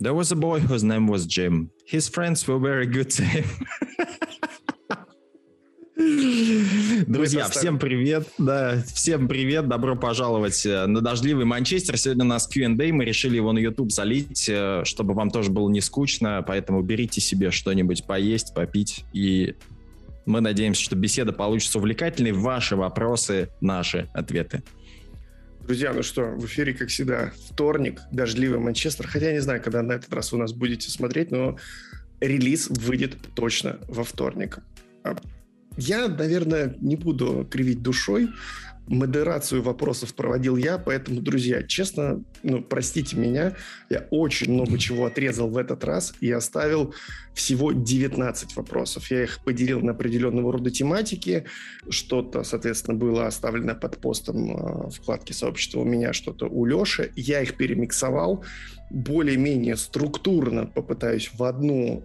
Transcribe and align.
There 0.00 0.14
was 0.14 0.32
a 0.32 0.36
boy 0.36 0.60
whose 0.60 0.82
name 0.82 1.06
was 1.08 1.26
Jim. 1.26 1.68
His 1.84 2.08
friends 2.08 2.48
were 2.48 2.58
very 2.58 2.86
good 2.86 3.10
to 3.10 3.22
him. 3.22 3.44
Друзья, 7.06 7.46
всем 7.50 7.78
привет. 7.78 8.26
Да, 8.38 8.82
всем 8.94 9.28
привет. 9.28 9.68
Добро 9.68 9.96
пожаловать 9.96 10.64
э, 10.64 10.86
на 10.86 11.02
дождливый 11.02 11.44
Манчестер. 11.44 11.98
Сегодня 11.98 12.24
у 12.24 12.28
нас 12.28 12.46
Q&A. 12.46 12.92
Мы 12.94 13.04
решили 13.04 13.36
его 13.36 13.52
на 13.52 13.58
YouTube 13.58 13.92
залить, 13.92 14.48
э, 14.48 14.84
чтобы 14.86 15.12
вам 15.12 15.30
тоже 15.30 15.50
было 15.50 15.68
не 15.68 15.82
скучно. 15.82 16.42
Поэтому 16.46 16.80
берите 16.80 17.20
себе 17.20 17.50
что-нибудь 17.50 18.06
поесть, 18.06 18.54
попить. 18.54 19.04
И 19.12 19.54
мы 20.24 20.40
надеемся, 20.40 20.80
что 20.82 20.96
беседа 20.96 21.34
получится 21.34 21.76
увлекательной. 21.76 22.32
Ваши 22.32 22.74
вопросы, 22.74 23.50
наши 23.60 24.08
ответы. 24.14 24.62
Друзья, 25.66 25.92
ну 25.92 26.02
что, 26.02 26.22
в 26.24 26.44
эфире, 26.46 26.74
как 26.74 26.88
всегда, 26.88 27.32
вторник, 27.48 28.00
дождливый 28.10 28.58
Манчестер. 28.58 29.06
Хотя 29.06 29.26
я 29.26 29.32
не 29.32 29.40
знаю, 29.40 29.62
когда 29.62 29.82
на 29.82 29.92
этот 29.92 30.12
раз 30.12 30.32
вы 30.32 30.38
нас 30.38 30.52
будете 30.52 30.90
смотреть, 30.90 31.30
но 31.30 31.58
релиз 32.20 32.68
выйдет 32.68 33.16
точно 33.34 33.78
во 33.86 34.02
вторник. 34.02 34.58
А 35.04 35.16
я, 35.76 36.08
наверное, 36.08 36.76
не 36.80 36.96
буду 36.96 37.46
кривить 37.50 37.82
душой 37.82 38.30
модерацию 38.90 39.62
вопросов 39.62 40.14
проводил 40.14 40.56
я, 40.56 40.76
поэтому, 40.76 41.20
друзья, 41.20 41.62
честно, 41.62 42.24
ну, 42.42 42.60
простите 42.60 43.16
меня, 43.16 43.54
я 43.88 44.08
очень 44.10 44.52
много 44.52 44.78
чего 44.78 45.06
отрезал 45.06 45.48
в 45.48 45.56
этот 45.56 45.84
раз 45.84 46.12
и 46.20 46.30
оставил 46.30 46.92
всего 47.32 47.70
19 47.70 48.56
вопросов. 48.56 49.08
Я 49.10 49.22
их 49.22 49.38
поделил 49.44 49.80
на 49.80 49.92
определенного 49.92 50.52
рода 50.52 50.70
тематики, 50.72 51.44
что-то, 51.88 52.42
соответственно, 52.42 52.98
было 52.98 53.28
оставлено 53.28 53.76
под 53.76 53.98
постом 53.98 54.56
э, 54.56 54.90
вкладки 54.90 55.32
сообщества 55.32 55.80
у 55.80 55.84
меня, 55.84 56.12
что-то 56.12 56.46
у 56.46 56.64
Леши. 56.64 57.12
Я 57.14 57.42
их 57.42 57.56
перемиксовал, 57.56 58.44
более-менее 58.90 59.76
структурно 59.76 60.66
попытаюсь 60.66 61.30
в 61.32 61.44
одну 61.44 62.04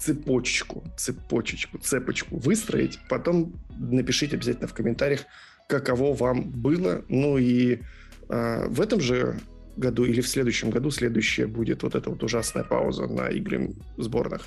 цепочку, 0.00 0.82
цепочечку, 0.96 1.78
цепочку 1.78 2.36
выстроить. 2.36 2.98
Потом 3.08 3.52
напишите 3.78 4.34
обязательно 4.34 4.66
в 4.66 4.74
комментариях, 4.74 5.24
каково 5.68 6.14
вам 6.14 6.50
было. 6.50 7.04
Ну 7.08 7.38
и 7.38 7.80
э, 8.28 8.66
в 8.68 8.80
этом 8.80 9.00
же 9.00 9.40
году 9.76 10.04
или 10.04 10.20
в 10.20 10.28
следующем 10.28 10.70
году 10.70 10.90
следующая 10.90 11.46
будет 11.46 11.82
вот 11.82 11.94
эта 11.94 12.10
вот 12.10 12.22
ужасная 12.22 12.64
пауза 12.64 13.06
на 13.06 13.28
игры 13.28 13.70
сборных. 13.96 14.42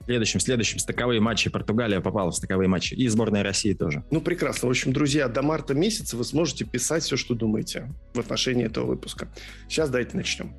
В 0.00 0.04
следующем, 0.06 0.38
следующем 0.38 0.78
стыковые 0.78 1.20
матчи 1.20 1.50
Португалия 1.50 2.00
попала 2.00 2.30
в 2.30 2.36
стыковые 2.36 2.68
матчи. 2.68 2.94
И 2.94 3.08
сборная 3.08 3.42
России 3.42 3.72
тоже. 3.72 4.04
Ну, 4.12 4.20
прекрасно. 4.20 4.68
В 4.68 4.70
общем, 4.70 4.92
друзья, 4.92 5.26
до 5.26 5.42
марта 5.42 5.74
месяца 5.74 6.16
вы 6.16 6.24
сможете 6.24 6.64
писать 6.64 7.02
все, 7.02 7.16
что 7.16 7.34
думаете 7.34 7.92
в 8.14 8.20
отношении 8.20 8.64
этого 8.64 8.86
выпуска. 8.86 9.28
Сейчас 9.68 9.90
давайте 9.90 10.16
начнем. 10.16 10.54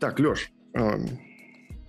Так, 0.00 0.18
Леш, 0.18 0.50
э, 0.74 0.98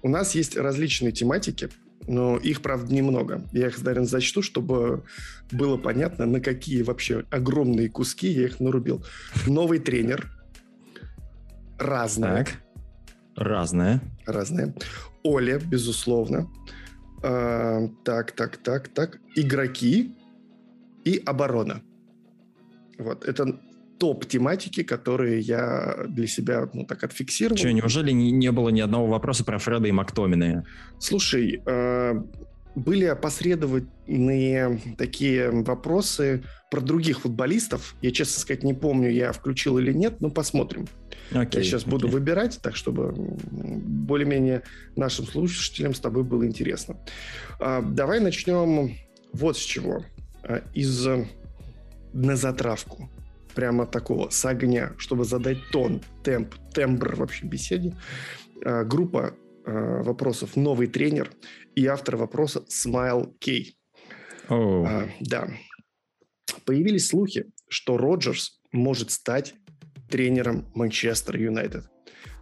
у 0.03 0.09
нас 0.09 0.35
есть 0.35 0.55
различные 0.55 1.11
тематики, 1.11 1.69
но 2.07 2.37
их, 2.37 2.61
правда, 2.61 2.93
немного. 2.93 3.43
Я 3.51 3.67
их, 3.67 3.77
наверное, 3.83 4.07
зачту, 4.07 4.41
чтобы 4.41 5.03
было 5.51 5.77
понятно, 5.77 6.25
на 6.25 6.39
какие 6.39 6.81
вообще 6.81 7.25
огромные 7.29 7.89
куски 7.89 8.29
я 8.29 8.45
их 8.45 8.59
нарубил. 8.59 9.05
Новый 9.45 9.79
тренер. 9.79 10.31
Разное. 11.77 12.45
Так. 12.45 12.55
Разное. 13.35 14.01
Разное. 14.25 14.73
Оля, 15.23 15.59
безусловно. 15.59 16.49
А, 17.23 17.87
так, 18.03 18.31
так, 18.31 18.57
так, 18.57 18.87
так. 18.87 19.19
Игроки 19.35 20.15
и 21.03 21.21
оборона. 21.25 21.81
Вот. 22.97 23.25
Это 23.25 23.59
топ 23.97 24.25
тематики, 24.25 24.83
которые 24.83 25.39
я 25.39 26.05
для 26.07 26.27
себя 26.27 26.69
ну, 26.73 26.85
так 26.85 27.03
отфиксировал. 27.03 27.57
Что, 27.57 27.71
неужели 27.71 28.11
не, 28.11 28.31
не 28.31 28.51
было 28.51 28.69
ни 28.69 28.81
одного 28.81 29.07
вопроса 29.07 29.43
про 29.43 29.57
Фреда 29.57 29.87
и 29.87 29.91
Мактомины? 29.91 30.65
Слушай, 30.99 31.61
э, 31.65 32.21
были 32.75 33.05
опосредованные 33.05 34.79
такие 34.97 35.49
вопросы 35.49 36.43
про 36.69 36.81
других 36.81 37.21
футболистов. 37.21 37.95
Я, 38.01 38.11
честно 38.11 38.39
сказать, 38.39 38.63
не 38.63 38.73
помню, 38.73 39.09
я 39.09 39.31
включил 39.31 39.79
или 39.79 39.91
нет, 39.91 40.21
но 40.21 40.29
посмотрим. 40.29 40.87
Okay, 41.31 41.57
я 41.57 41.63
сейчас 41.63 41.83
okay. 41.83 41.89
буду 41.89 42.07
выбирать, 42.07 42.59
так 42.61 42.75
чтобы 42.75 43.13
более-менее 43.15 44.63
нашим 44.95 45.25
слушателям 45.25 45.93
с 45.93 45.99
тобой 45.99 46.23
было 46.23 46.45
интересно. 46.45 46.97
Э, 47.59 47.81
давай 47.83 48.19
начнем 48.19 48.95
вот 49.33 49.57
с 49.57 49.61
чего. 49.61 50.05
Э, 50.43 50.61
из 50.73 51.07
на 52.13 52.35
затравку 52.35 53.09
прямо 53.57 53.87
такого 53.87 54.29
с 54.29 54.45
огня, 54.45 54.93
чтобы 54.99 55.25
задать 55.25 55.57
тон, 55.71 56.03
темп, 56.23 56.53
тембр 56.75 57.15
вообще 57.15 57.47
беседе. 57.47 57.97
А, 58.63 58.83
группа 58.83 59.33
а, 59.65 60.03
вопросов 60.03 60.55
«Новый 60.55 60.85
тренер» 60.85 61.31
и 61.75 61.87
автор 61.87 62.17
вопроса 62.17 62.63
«Смайл 62.67 63.35
Кей». 63.39 63.75
Oh. 64.47 65.09
Да. 65.21 65.47
Появились 66.65 67.07
слухи, 67.07 67.45
что 67.67 67.97
Роджерс 67.97 68.61
может 68.71 69.09
стать 69.09 69.55
тренером 70.07 70.71
Манчестер 70.75 71.37
Юнайтед. 71.37 71.89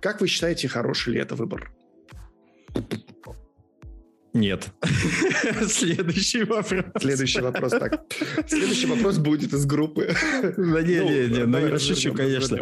Как 0.01 0.19
вы 0.19 0.27
считаете, 0.27 0.67
хороший 0.67 1.13
ли 1.13 1.21
это 1.21 1.35
выбор? 1.35 1.71
Нет. 4.35 4.67
Следующий 5.69 6.43
вопрос. 6.43 6.83
Следующий 6.99 7.39
вопрос, 7.39 7.71
так. 7.71 8.03
Следующий 8.45 8.85
вопрос 8.85 9.17
будет 9.17 9.53
из 9.53 9.65
группы. 9.65 10.13
Да 10.57 10.81
не, 10.81 10.99
не, 10.99 11.27
не, 11.29 11.45
ну 11.45 11.57
я 11.65 11.79
шучу, 11.79 12.13
конечно. 12.13 12.59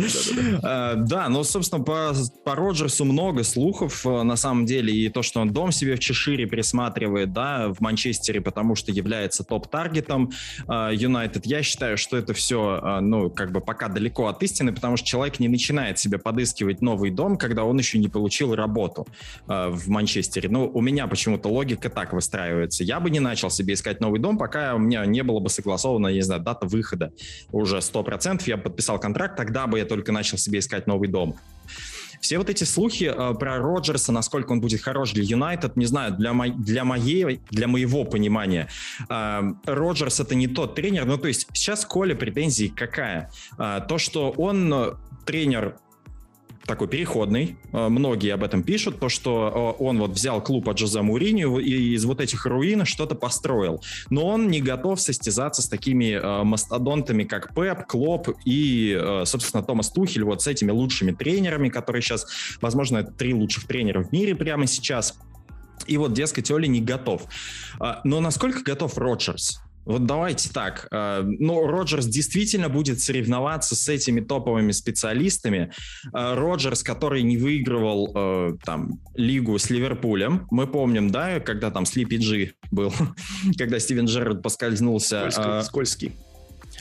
А, 0.61 0.93
да, 0.93 1.29
но, 1.29 1.43
собственно, 1.43 1.83
по, 1.83 2.13
по 2.45 2.53
Роджерсу 2.53 3.05
много 3.05 3.43
слухов, 3.43 4.05
э, 4.05 4.21
на 4.21 4.35
самом 4.35 4.67
деле, 4.67 4.93
и 4.93 5.09
то, 5.09 5.23
что 5.23 5.39
он 5.39 5.51
дом 5.51 5.71
себе 5.71 5.95
в 5.95 5.99
Чешире 5.99 6.45
присматривает, 6.45 7.33
да, 7.33 7.69
в 7.69 7.81
Манчестере, 7.81 8.39
потому 8.39 8.75
что 8.75 8.91
является 8.91 9.43
топ-таргетом 9.43 10.31
а, 10.67 10.91
Юнайтед, 10.91 11.47
я 11.47 11.63
считаю, 11.63 11.97
что 11.97 12.17
это 12.17 12.35
все, 12.35 12.79
а, 12.83 13.01
ну, 13.01 13.31
как 13.31 13.51
бы 13.51 13.61
пока 13.61 13.87
далеко 13.87 14.27
от 14.27 14.43
истины, 14.43 14.73
потому 14.73 14.95
что 14.95 15.07
человек 15.07 15.39
не 15.39 15.47
начинает 15.47 15.97
себе 15.97 16.19
подыскивать 16.19 16.83
новый 16.83 17.09
дом, 17.09 17.35
когда 17.35 17.63
он 17.63 17.79
еще 17.79 17.97
не 17.97 18.09
получил 18.09 18.53
работу 18.53 19.07
в 19.47 19.87
Манчестере. 19.87 20.49
Ну, 20.49 20.69
у 20.71 20.79
меня 20.79 21.07
почему-то 21.07 21.49
логика 21.49 21.62
логика 21.63 21.89
так 21.89 22.11
выстраивается. 22.11 22.83
Я 22.83 22.99
бы 22.99 23.09
не 23.09 23.21
начал 23.21 23.49
себе 23.49 23.73
искать 23.73 24.01
новый 24.01 24.19
дом, 24.19 24.37
пока 24.37 24.75
у 24.75 24.79
меня 24.79 25.05
не 25.05 25.23
было 25.23 25.39
бы 25.39 25.49
согласована, 25.49 26.07
не 26.07 26.21
знаю, 26.21 26.41
дата 26.41 26.67
выхода 26.67 27.13
уже 27.51 27.77
100%. 27.77 28.43
Я 28.45 28.57
подписал 28.57 28.99
контракт, 28.99 29.37
тогда 29.37 29.65
бы 29.65 29.79
я 29.79 29.85
только 29.85 30.11
начал 30.11 30.37
себе 30.37 30.59
искать 30.59 30.87
новый 30.87 31.07
дом. 31.07 31.37
Все 32.19 32.37
вот 32.37 32.49
эти 32.49 32.63
слухи 32.63 33.11
э, 33.13 33.33
про 33.35 33.57
Роджерса, 33.57 34.11
насколько 34.11 34.53
он 34.53 34.61
будет 34.61 34.81
хорош 34.81 35.11
для 35.11 35.23
Юнайтед, 35.23 35.75
не 35.75 35.85
знаю, 35.85 36.13
для, 36.13 36.33
мо- 36.33 36.49
для, 36.49 36.83
моей, 36.85 37.41
для 37.51 37.67
моего 37.67 38.05
понимания, 38.05 38.69
э, 39.09 39.41
Роджерс 39.65 40.19
это 40.21 40.35
не 40.35 40.47
тот 40.47 40.75
тренер, 40.75 41.05
ну 41.05 41.17
то 41.17 41.27
есть 41.27 41.47
сейчас 41.53 41.85
Коля 41.85 42.15
претензии 42.15 42.67
какая? 42.67 43.29
Э, 43.57 43.81
то, 43.87 43.97
что 43.97 44.31
он 44.31 44.73
э, 44.73 44.93
тренер 45.25 45.75
такой 46.65 46.87
переходный. 46.87 47.57
Э, 47.71 47.89
многие 47.89 48.33
об 48.33 48.43
этом 48.43 48.63
пишут, 48.63 48.99
то, 48.99 49.09
что 49.09 49.75
э, 49.79 49.83
он 49.83 49.99
вот 49.99 50.11
взял 50.11 50.41
клуб 50.41 50.69
от 50.69 50.77
Жозе 50.77 51.01
Муриньо 51.01 51.59
и 51.59 51.93
из 51.93 52.05
вот 52.05 52.21
этих 52.21 52.45
руин 52.45 52.85
что-то 52.85 53.15
построил. 53.15 53.83
Но 54.09 54.27
он 54.27 54.49
не 54.49 54.61
готов 54.61 55.01
состязаться 55.01 55.61
с 55.61 55.67
такими 55.67 56.13
э, 56.13 56.43
мастодонтами, 56.43 57.23
как 57.23 57.53
Пеп, 57.53 57.85
Клоп 57.85 58.29
и, 58.45 58.99
собственно, 59.25 59.63
Томас 59.63 59.89
Тухель, 59.89 60.23
вот 60.23 60.41
с 60.41 60.47
этими 60.47 60.71
лучшими 60.71 61.11
тренерами, 61.11 61.69
которые 61.69 62.01
сейчас, 62.01 62.27
возможно, 62.61 63.03
три 63.03 63.33
лучших 63.33 63.65
тренера 63.67 64.03
в 64.03 64.11
мире 64.11 64.35
прямо 64.35 64.67
сейчас. 64.67 65.17
И 65.87 65.97
вот, 65.97 66.13
дескать, 66.13 66.49
Оли 66.49 66.67
не 66.67 66.81
готов. 66.81 67.23
Но 68.03 68.21
насколько 68.21 68.63
готов 68.63 68.97
Роджерс? 68.97 69.62
Вот 69.85 70.05
давайте 70.05 70.49
так. 70.49 70.87
Э, 70.91 71.23
ну, 71.23 71.67
Роджерс 71.67 72.05
действительно 72.05 72.69
будет 72.69 73.01
соревноваться 73.01 73.75
с 73.75 73.89
этими 73.89 74.21
топовыми 74.21 74.71
специалистами. 74.71 75.71
Э, 76.13 76.35
Роджерс, 76.35 76.83
который 76.83 77.23
не 77.23 77.37
выигрывал 77.37 78.11
э, 78.15 78.57
там 78.63 78.99
лигу 79.15 79.57
с 79.57 79.69
Ливерпулем, 79.69 80.47
мы 80.51 80.67
помним, 80.67 81.09
да, 81.09 81.39
когда 81.39 81.71
там 81.71 81.85
Слипи 81.85 82.17
Джи 82.17 82.53
был, 82.71 82.93
когда 83.57 83.79
Стивен 83.79 84.05
Джерард 84.05 84.41
поскользнулся. 84.41 85.29
Скользкий. 85.29 85.63
скользкий. 85.63 86.11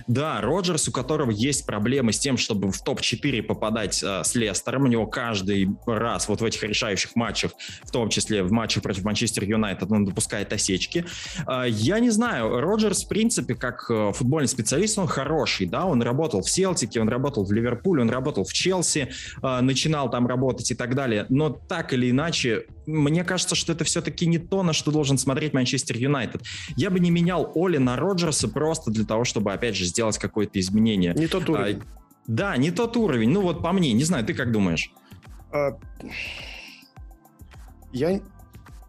Да, 0.07 0.41
Роджерс, 0.41 0.89
у 0.89 0.93
которого 0.93 1.31
есть 1.31 1.67
проблемы 1.67 2.13
с 2.13 2.19
тем, 2.19 2.37
чтобы 2.37 2.71
в 2.71 2.83
топ-4 2.83 3.43
попадать 3.43 4.03
э, 4.03 4.23
с 4.25 4.35
Лестером. 4.35 4.85
У 4.85 4.87
него 4.87 5.07
каждый 5.07 5.69
раз 5.87 6.29
вот 6.29 6.41
в 6.41 6.45
этих 6.45 6.63
решающих 6.63 7.15
матчах, 7.17 7.53
в 7.85 7.91
том 7.91 8.09
числе 8.09 8.43
в 8.43 8.53
матчах 8.53 8.83
против 8.83 9.05
Манчестер 9.05 9.45
Юнайтед, 9.45 9.91
он 9.91 10.05
допускает 10.05 10.53
осечки. 10.53 11.05
Э, 11.47 11.65
я 11.69 11.99
не 12.01 12.11
знаю, 12.11 12.61
Роджерс, 12.61 13.05
в 13.05 13.09
принципе, 13.09 13.55
как 13.55 13.87
э, 13.91 14.13
футбольный 14.15 14.49
специалист, 14.49 14.99
он 14.99 15.07
хороший, 15.07 15.67
да, 15.67 15.85
он 15.85 16.03
работал 16.03 16.43
в 16.43 16.51
Селтике, 16.51 17.01
он 17.01 17.09
работал 17.09 17.45
в 17.45 17.53
Ливерпуле, 17.53 18.03
он 18.03 18.11
работал 18.11 18.45
в 18.45 18.53
Челси, 18.53 19.09
э, 19.43 19.61
начинал 19.61 20.11
там 20.11 20.27
работать 20.27 20.71
и 20.71 20.75
так 20.75 20.95
далее. 20.95 21.27
Но 21.29 21.51
так 21.51 21.93
или 21.93 22.11
иначе, 22.11 22.67
мне 22.87 23.25
кажется, 23.25 23.55
что 23.55 23.73
это 23.73 23.85
все-таки 23.85 24.27
не 24.27 24.39
то, 24.39 24.63
на 24.63 24.73
что 24.73 24.91
должен 24.91 25.19
смотреть 25.19 25.53
Манчестер 25.53 25.97
Юнайтед. 25.97 26.43
Я 26.77 26.91
бы 26.91 27.01
не 27.01 27.11
менял 27.11 27.53
Оли 27.55 27.79
на 27.79 27.97
Роджерса 27.97 28.49
просто 28.49 28.91
для 28.91 29.05
того, 29.05 29.25
чтобы, 29.25 29.53
опять 29.53 29.77
же, 29.77 29.82
сделать 29.85 30.19
какое-то 30.19 30.59
изменение. 30.61 31.15
Не 31.15 31.27
тот 31.27 31.49
уровень. 31.49 31.79
А, 31.79 32.03
да, 32.27 32.57
не 32.57 32.71
тот 32.71 32.97
уровень. 32.97 33.31
Ну 33.31 33.43
вот 33.43 33.63
по 33.63 33.73
мне, 33.73 33.93
не 33.93 34.05
знаю, 34.05 34.25
ты 34.25 34.35
как 34.35 34.53
думаешь? 34.53 34.93
А, 35.53 35.79
я 37.93 38.21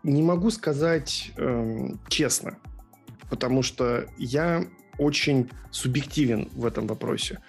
не 0.03 0.21
могу 0.21 0.49
сказать 0.51 1.31
э, 1.37 1.89
честно, 2.07 2.57
потому 3.29 3.63
что 3.63 4.05
я 4.17 4.65
очень 4.97 5.49
субъективен 5.71 6.49
в 6.53 6.65
этом 6.65 6.87
вопросе. 6.87 7.39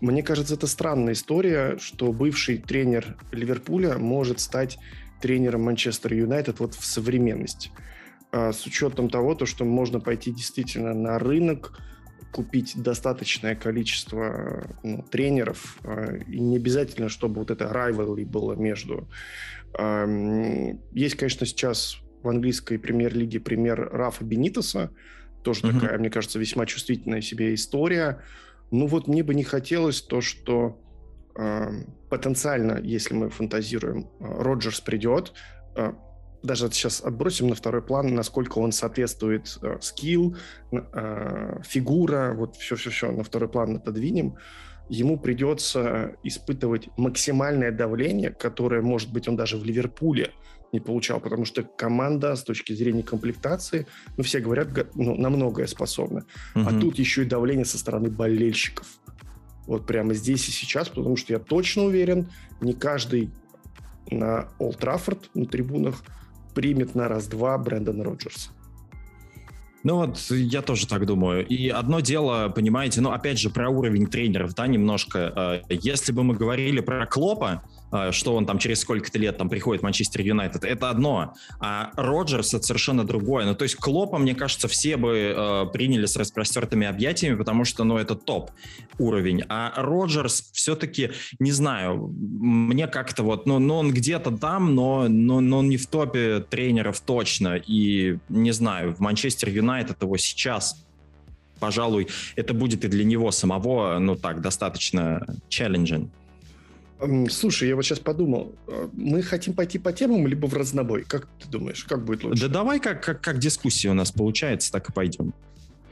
Мне 0.00 0.22
кажется, 0.22 0.54
это 0.54 0.66
странная 0.66 1.12
история, 1.12 1.78
что 1.78 2.12
бывший 2.12 2.58
тренер 2.58 3.16
Ливерпуля 3.30 3.98
может 3.98 4.40
стать 4.40 4.78
тренером 5.20 5.62
Манчестер 5.62 6.12
Юнайтед 6.12 6.58
вот 6.58 6.74
в 6.74 6.84
современности. 6.84 7.70
А, 8.32 8.52
с 8.52 8.66
учетом 8.66 9.08
того, 9.08 9.34
то, 9.34 9.46
что 9.46 9.64
можно 9.64 10.00
пойти 10.00 10.32
действительно 10.32 10.92
на 10.92 11.18
рынок, 11.18 11.78
купить 12.32 12.74
достаточное 12.76 13.54
количество 13.54 14.66
ну, 14.82 15.04
тренеров, 15.10 15.78
а, 15.84 16.16
и 16.16 16.40
не 16.40 16.56
обязательно, 16.56 17.08
чтобы 17.08 17.40
вот 17.40 17.50
это 17.50 17.66
rivalry 17.66 18.24
было 18.24 18.54
между. 18.54 19.08
Есть, 20.92 21.14
конечно, 21.16 21.46
сейчас 21.46 21.96
в 22.22 22.28
английской 22.28 22.78
премьер-лиге 22.78 23.40
пример 23.40 23.88
Рафа 23.90 24.24
Бенитоса, 24.24 24.90
тоже 25.42 25.62
mm-hmm. 25.62 25.80
такая, 25.80 25.98
мне 25.98 26.10
кажется, 26.10 26.38
весьма 26.38 26.66
чувствительная 26.66 27.20
себе 27.20 27.54
история. 27.54 28.22
Ну 28.70 28.86
вот 28.86 29.08
мне 29.08 29.22
бы 29.22 29.34
не 29.34 29.44
хотелось 29.44 30.00
то, 30.00 30.20
что 30.20 30.80
э, 31.36 31.70
потенциально, 32.08 32.80
если 32.82 33.14
мы 33.14 33.28
фантазируем, 33.28 34.08
э, 34.20 34.42
Роджерс 34.42 34.80
придет, 34.80 35.32
э, 35.74 35.92
даже 36.42 36.70
сейчас 36.70 37.00
отбросим 37.02 37.48
на 37.48 37.54
второй 37.54 37.82
план, 37.82 38.14
насколько 38.14 38.58
он 38.58 38.72
соответствует 38.72 39.58
э, 39.62 39.78
скилл, 39.80 40.36
э, 40.72 41.60
фигура, 41.64 42.34
вот 42.36 42.56
все-все-все 42.56 43.12
на 43.12 43.22
второй 43.22 43.48
план 43.48 43.76
отодвинем, 43.76 44.36
ему 44.88 45.18
придется 45.18 46.16
испытывать 46.22 46.88
максимальное 46.96 47.70
давление, 47.70 48.30
которое, 48.30 48.82
может 48.82 49.12
быть, 49.12 49.28
он 49.28 49.36
даже 49.36 49.56
в 49.56 49.64
Ливерпуле 49.64 50.32
не 50.72 50.80
получал, 50.80 51.20
потому 51.20 51.44
что 51.44 51.62
команда 51.62 52.34
с 52.34 52.42
точки 52.42 52.72
зрения 52.72 53.02
комплектации, 53.02 53.86
ну, 54.16 54.24
все 54.24 54.40
говорят, 54.40 54.68
ну, 54.94 55.14
на 55.14 55.30
многое 55.30 55.66
способна. 55.66 56.24
Угу. 56.54 56.64
А 56.66 56.80
тут 56.80 56.98
еще 56.98 57.22
и 57.22 57.26
давление 57.26 57.64
со 57.64 57.78
стороны 57.78 58.10
болельщиков. 58.10 58.86
Вот 59.66 59.86
прямо 59.86 60.14
здесь 60.14 60.48
и 60.48 60.50
сейчас, 60.50 60.88
потому 60.88 61.16
что 61.16 61.32
я 61.32 61.38
точно 61.38 61.84
уверен, 61.84 62.28
не 62.60 62.72
каждый 62.72 63.30
на 64.10 64.48
Олд 64.58 64.78
Траффорд 64.78 65.30
на 65.34 65.46
трибунах 65.46 66.02
примет 66.54 66.94
на 66.94 67.08
раз-два 67.08 67.56
Брэндона 67.58 68.04
Роджерса. 68.04 68.50
Ну 69.84 69.96
вот, 69.96 70.18
я 70.30 70.62
тоже 70.62 70.86
так 70.86 71.06
думаю. 71.06 71.44
И 71.46 71.68
одно 71.68 72.00
дело, 72.00 72.48
понимаете, 72.48 73.00
ну 73.00 73.10
опять 73.10 73.38
же 73.38 73.50
про 73.50 73.68
уровень 73.68 74.06
тренеров, 74.06 74.54
да, 74.54 74.66
немножко. 74.66 75.62
Э, 75.68 75.74
если 75.80 76.12
бы 76.12 76.22
мы 76.22 76.34
говорили 76.34 76.80
про 76.80 77.04
Клопа, 77.06 77.64
что 78.10 78.34
он 78.34 78.46
там 78.46 78.58
через 78.58 78.80
сколько-то 78.80 79.18
лет 79.18 79.36
там 79.36 79.48
приходит 79.48 79.82
в 79.82 79.84
Манчестер 79.84 80.22
Юнайтед, 80.22 80.64
это 80.64 80.90
одно. 80.90 81.34
А 81.60 81.90
Роджерс 81.96 82.54
это 82.54 82.64
совершенно 82.64 83.04
другое. 83.04 83.44
Ну, 83.44 83.54
то 83.54 83.64
есть 83.64 83.76
Клопа, 83.76 84.18
мне 84.18 84.34
кажется, 84.34 84.68
все 84.68 84.96
бы 84.96 85.34
э, 85.36 85.66
приняли 85.72 86.06
с 86.06 86.16
распростертыми 86.16 86.86
объятиями, 86.86 87.36
потому 87.36 87.64
что, 87.64 87.84
ну, 87.84 87.98
это 87.98 88.14
топ 88.14 88.50
уровень. 88.98 89.42
А 89.48 89.72
Роджерс 89.76 90.50
все-таки, 90.52 91.10
не 91.38 91.52
знаю, 91.52 92.12
мне 92.16 92.86
как-то 92.86 93.22
вот, 93.22 93.46
ну, 93.46 93.58
ну 93.58 93.76
он 93.76 93.92
где-то 93.92 94.30
там, 94.36 94.74
но, 94.74 95.08
но, 95.08 95.40
но 95.40 95.58
он 95.58 95.68
не 95.68 95.76
в 95.76 95.86
топе 95.86 96.40
тренеров 96.40 97.00
точно. 97.00 97.56
И, 97.56 98.18
не 98.28 98.52
знаю, 98.52 98.94
в 98.94 99.00
Манчестер 99.00 99.48
Юнайтед 99.48 100.02
его 100.02 100.16
сейчас 100.16 100.84
пожалуй, 101.60 102.08
это 102.34 102.54
будет 102.54 102.84
и 102.84 102.88
для 102.88 103.04
него 103.04 103.30
самого, 103.30 104.00
ну 104.00 104.16
так, 104.16 104.40
достаточно 104.40 105.24
challenging. 105.48 106.10
Слушай, 107.30 107.68
я 107.68 107.76
вот 107.76 107.84
сейчас 107.84 107.98
подумал, 107.98 108.54
э, 108.68 108.88
мы 108.92 109.22
хотим 109.22 109.54
пойти 109.54 109.78
по 109.78 109.92
темам, 109.92 110.26
либо 110.26 110.46
в 110.46 110.54
разнобой? 110.54 111.02
Как 111.02 111.26
ты 111.40 111.48
думаешь, 111.48 111.84
как 111.84 112.04
будет 112.04 112.22
лучше? 112.22 112.42
Да 112.42 112.48
давай, 112.48 112.78
как, 112.78 113.02
как, 113.02 113.20
как 113.20 113.38
дискуссия 113.38 113.90
у 113.90 113.94
нас 113.94 114.12
получается, 114.12 114.70
так 114.70 114.88
и 114.88 114.92
пойдем. 114.92 115.34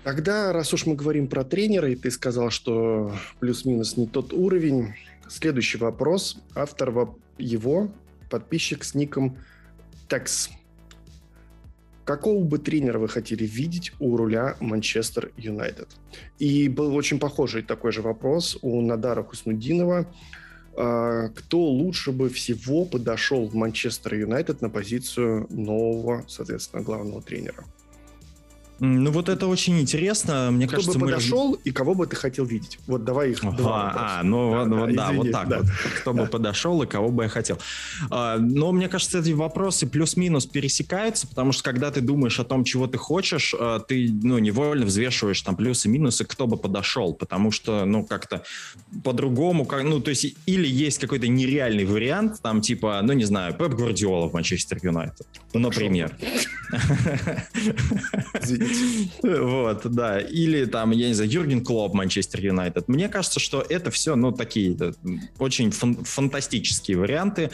Тогда, 0.05 0.53
раз 0.53 0.73
уж 0.73 0.87
мы 0.87 0.95
говорим 0.95 1.27
про 1.27 1.45
тренера, 1.45 1.91
и 1.91 1.97
ты 1.97 2.11
сказал, 2.11 2.51
что 2.51 3.13
плюс-минус 3.41 3.97
не 3.97 4.07
тот 4.07 4.33
уровень, 4.33 4.95
следующий 5.29 5.79
вопрос. 5.79 6.39
Автор 6.55 6.93
его, 7.39 7.93
подписчик 8.31 8.85
с 8.85 8.95
ником 8.95 9.37
Текс. 10.09 10.51
Какого 12.05 12.43
бы 12.43 12.59
тренера 12.59 12.99
вы 12.99 13.09
хотели 13.09 13.45
видеть 13.45 13.93
у 14.01 14.17
руля 14.17 14.57
Манчестер 14.61 15.33
Юнайтед? 15.37 15.89
И 16.39 16.69
был 16.69 16.95
очень 16.95 17.19
похожий 17.19 17.63
такой 17.63 17.93
же 17.93 18.01
вопрос 18.03 18.59
у 18.63 18.81
Надара 18.81 19.23
Хуснудинова. 19.23 20.07
А, 20.83 21.29
кто 21.29 21.59
лучше 21.59 22.11
бы 22.11 22.31
всего 22.31 22.87
подошел 22.87 23.47
в 23.47 23.55
Манчестер 23.55 24.15
Юнайтед 24.15 24.63
на 24.63 24.71
позицию 24.71 25.47
нового, 25.51 26.25
соответственно, 26.27 26.83
главного 26.83 27.21
тренера? 27.21 27.65
Ну 28.83 29.11
вот 29.11 29.29
это 29.29 29.47
очень 29.47 29.79
интересно. 29.79 30.51
Мне 30.51 30.67
Кто 30.67 30.77
кажется, 30.77 30.99
бы 30.99 31.05
мы... 31.05 31.13
подошел 31.13 31.53
и 31.53 31.71
кого 31.71 31.95
бы 31.95 32.07
ты 32.07 32.17
хотел 32.17 32.47
видеть? 32.47 32.79
Вот 32.87 33.05
давай 33.05 33.33
их. 33.33 33.41
Два 33.43 33.93
а, 33.95 34.23
ну 34.23 34.53
да, 34.53 34.65
вот, 34.65 34.71
да, 34.71 34.77
вот, 34.77 34.95
да, 34.95 35.13
вот 35.13 35.31
так 35.33 35.49
да. 35.49 35.59
вот. 35.59 35.67
Кто 36.01 36.13
да. 36.15 36.23
бы 36.23 36.29
подошел 36.29 36.83
и 36.83 36.87
кого 36.87 37.11
бы 37.11 37.25
я 37.25 37.29
хотел. 37.29 37.59
А, 38.11 38.39
но 38.39 38.73
мне 38.73 38.89
кажется, 38.89 39.19
эти 39.19 39.33
вопросы 39.33 39.87
плюс-минус 39.87 40.47
пересекаются, 40.47 41.27
потому 41.27 41.53
что 41.53 41.63
когда 41.63 41.91
ты 41.91 42.01
думаешь 42.01 42.41
о 42.41 42.45
том, 42.45 42.65
чего 42.65 42.87
ты 42.87 42.97
хочешь, 42.97 43.55
а, 43.59 43.81
ты 43.81 44.11
ну 44.23 44.39
невольно 44.39 44.87
взвешиваешь 44.87 45.43
там 45.43 45.57
плюсы 45.57 45.89
и 45.89 45.91
минусы, 45.91 46.25
кто 46.25 46.47
бы 46.47 46.57
подошел, 46.57 47.13
потому 47.13 47.51
что 47.51 47.85
ну 47.85 48.07
как-то 48.07 48.45
по-другому, 49.05 49.67
как, 49.67 49.83
ну 49.83 50.01
то 50.01 50.09
есть 50.09 50.35
или 50.47 50.67
есть 50.67 50.99
какой-то 50.99 51.29
нереальный 51.29 51.85
вариант, 51.85 52.41
там 52.41 52.63
типа, 52.63 53.01
ну 53.03 53.13
не 53.13 53.25
знаю, 53.25 53.53
Пеп 53.53 53.75
Гвардиола 53.75 54.31
в 54.31 54.33
Манчестер 54.33 54.79
Юнайтед, 54.83 55.27
например. 55.53 56.17
Извините. 58.41 58.70
Вот, 59.23 59.87
да. 59.87 60.21
Или 60.21 60.65
там, 60.65 60.91
я 60.93 61.09
не 61.09 61.15
знаю, 61.15 61.31
Юрген 61.31 61.65
Клоп, 61.65 61.95
Манчестер 61.95 62.41
Юнайтед. 62.41 62.89
Мне 62.89 63.09
кажется, 63.09 63.41
что 63.41 63.65
это 63.69 63.91
все, 63.91 64.17
ну, 64.17 64.33
такие 64.33 64.77
очень 65.39 65.71
фан- 65.71 66.05
фантастические 66.05 66.97
варианты. 66.97 67.51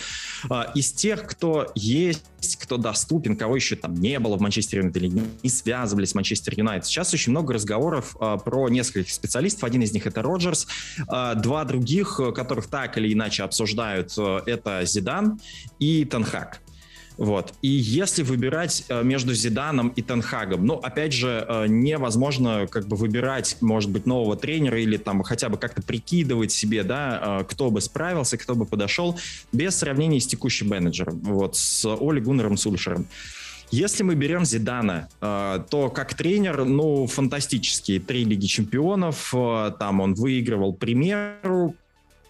А, 0.49 0.71
из 0.75 0.93
тех, 0.93 1.27
кто 1.27 1.71
есть, 1.75 2.23
кто 2.61 2.77
доступен, 2.77 3.37
кого 3.37 3.57
еще 3.57 3.77
там 3.77 3.95
не 3.95 4.19
было 4.19 4.37
в 4.37 4.41
Манчестер 4.41 4.79
Юнайтед 4.79 5.03
или 5.03 5.23
не 5.43 5.51
связывались 5.51 6.11
с 6.11 6.15
Манчестер 6.15 6.55
Юнайтед. 6.57 6.87
Сейчас 6.87 7.13
очень 7.15 7.31
много 7.31 7.55
разговоров 7.55 8.17
а, 8.21 8.37
про 8.37 8.69
нескольких 8.69 9.13
специалистов. 9.13 9.65
Один 9.65 9.83
из 9.83 9.93
них 9.93 10.07
это 10.07 10.23
Роджерс. 10.23 10.67
А, 11.09 11.35
два 11.35 11.65
других, 11.65 12.21
которых 12.35 12.67
так 12.69 12.99
или 12.99 13.13
иначе 13.13 13.43
обсуждают, 13.43 14.13
это 14.17 14.83
Зидан 14.85 15.41
и 15.79 16.05
Танхак. 16.05 16.61
Вот. 17.17 17.55
И 17.63 17.69
если 17.69 18.23
выбирать 18.23 18.85
э, 18.89 19.03
между 19.03 19.33
Зиданом 19.35 19.89
и 19.89 20.03
Тенхагом, 20.03 20.67
ну, 20.67 20.75
опять 20.75 21.13
же, 21.15 21.45
э, 21.49 21.67
невозможно 21.67 22.67
как 22.67 22.87
бы 22.87 22.97
выбирать, 22.97 23.57
может 23.63 23.91
быть, 23.91 24.07
нового 24.07 24.37
тренера 24.37 24.79
или 24.81 24.99
там 24.99 25.23
хотя 25.23 25.49
бы 25.49 25.57
как-то 25.57 25.83
прикидывать 25.83 26.53
себе, 26.53 26.83
да, 26.83 27.41
э, 27.41 27.45
кто 27.45 27.71
бы 27.71 27.81
справился, 27.81 28.37
кто 28.37 28.55
бы 28.55 28.67
подошел, 28.67 29.19
без 29.51 29.77
сравнения 29.77 30.21
с 30.21 30.27
текущим 30.27 30.69
менеджером, 30.69 31.21
вот, 31.21 31.57
с 31.57 31.87
Оли 31.87 32.21
Гуннером 32.21 32.59
Сульшером. 32.59 33.07
Если 33.71 34.05
мы 34.05 34.15
берем 34.15 34.45
Зидана, 34.45 35.09
то 35.19 35.91
как 35.93 36.15
тренер, 36.15 36.65
ну, 36.65 37.09
фантастический. 37.09 37.99
Три 37.99 38.23
Лиги 38.23 38.47
Чемпионов, 38.47 39.35
там 39.81 40.01
он 40.01 40.15
выигрывал 40.15 40.73
премьеру, 40.73 41.75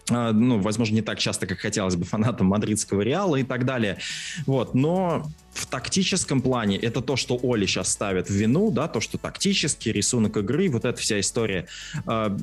ну, 0.09 0.59
возможно, 0.59 0.95
не 0.95 1.01
так 1.01 1.19
часто, 1.19 1.47
как 1.47 1.59
хотелось 1.59 1.95
бы 1.95 2.05
фанатам 2.05 2.47
мадридского 2.47 3.01
Реала 3.01 3.35
и 3.37 3.43
так 3.43 3.65
далее. 3.65 3.97
Вот, 4.45 4.73
но 4.73 5.27
в 5.53 5.65
тактическом 5.65 6.41
плане 6.41 6.77
это 6.77 7.01
то, 7.01 7.15
что 7.15 7.39
Оли 7.41 7.65
сейчас 7.65 7.91
ставит 7.91 8.29
в 8.29 8.33
вину, 8.33 8.71
да, 8.71 8.87
то, 8.87 9.01
что 9.01 9.17
тактический 9.17 9.91
рисунок 9.91 10.37
игры, 10.37 10.69
вот 10.69 10.85
эта 10.85 10.99
вся 10.99 11.19
история. 11.19 11.67
А, 12.05 12.35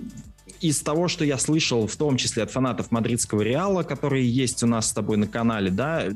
из 0.61 0.81
того, 0.81 1.09
что 1.09 1.25
я 1.25 1.39
слышал, 1.39 1.87
в 1.87 1.97
том 1.97 2.17
числе 2.17 2.43
от 2.43 2.51
фанатов 2.51 2.91
мадридского 2.91 3.43
Реала, 3.43 3.83
которые 3.83 4.29
есть 4.29 4.63
у 4.63 4.67
нас 4.67 4.89
с 4.89 4.93
тобой 4.93 5.17
на 5.17 5.27
канале, 5.27 5.71
да, 5.71 6.07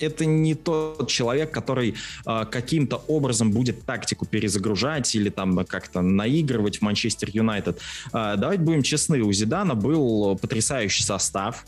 это 0.00 0.24
не 0.24 0.54
тот 0.54 1.08
человек, 1.08 1.50
который 1.50 1.94
э, 2.26 2.44
каким-то 2.50 2.96
образом 3.08 3.50
будет 3.50 3.84
тактику 3.84 4.26
перезагружать 4.26 5.14
или 5.14 5.28
там 5.30 5.64
как-то 5.64 6.02
наигрывать 6.02 6.78
в 6.78 6.82
Манчестер 6.82 7.30
Юнайтед. 7.32 7.78
Э, 8.12 8.34
давайте 8.36 8.62
будем 8.62 8.82
честны, 8.82 9.20
у 9.22 9.32
Зидана 9.32 9.74
был 9.74 10.36
потрясающий 10.36 11.02
состав, 11.02 11.64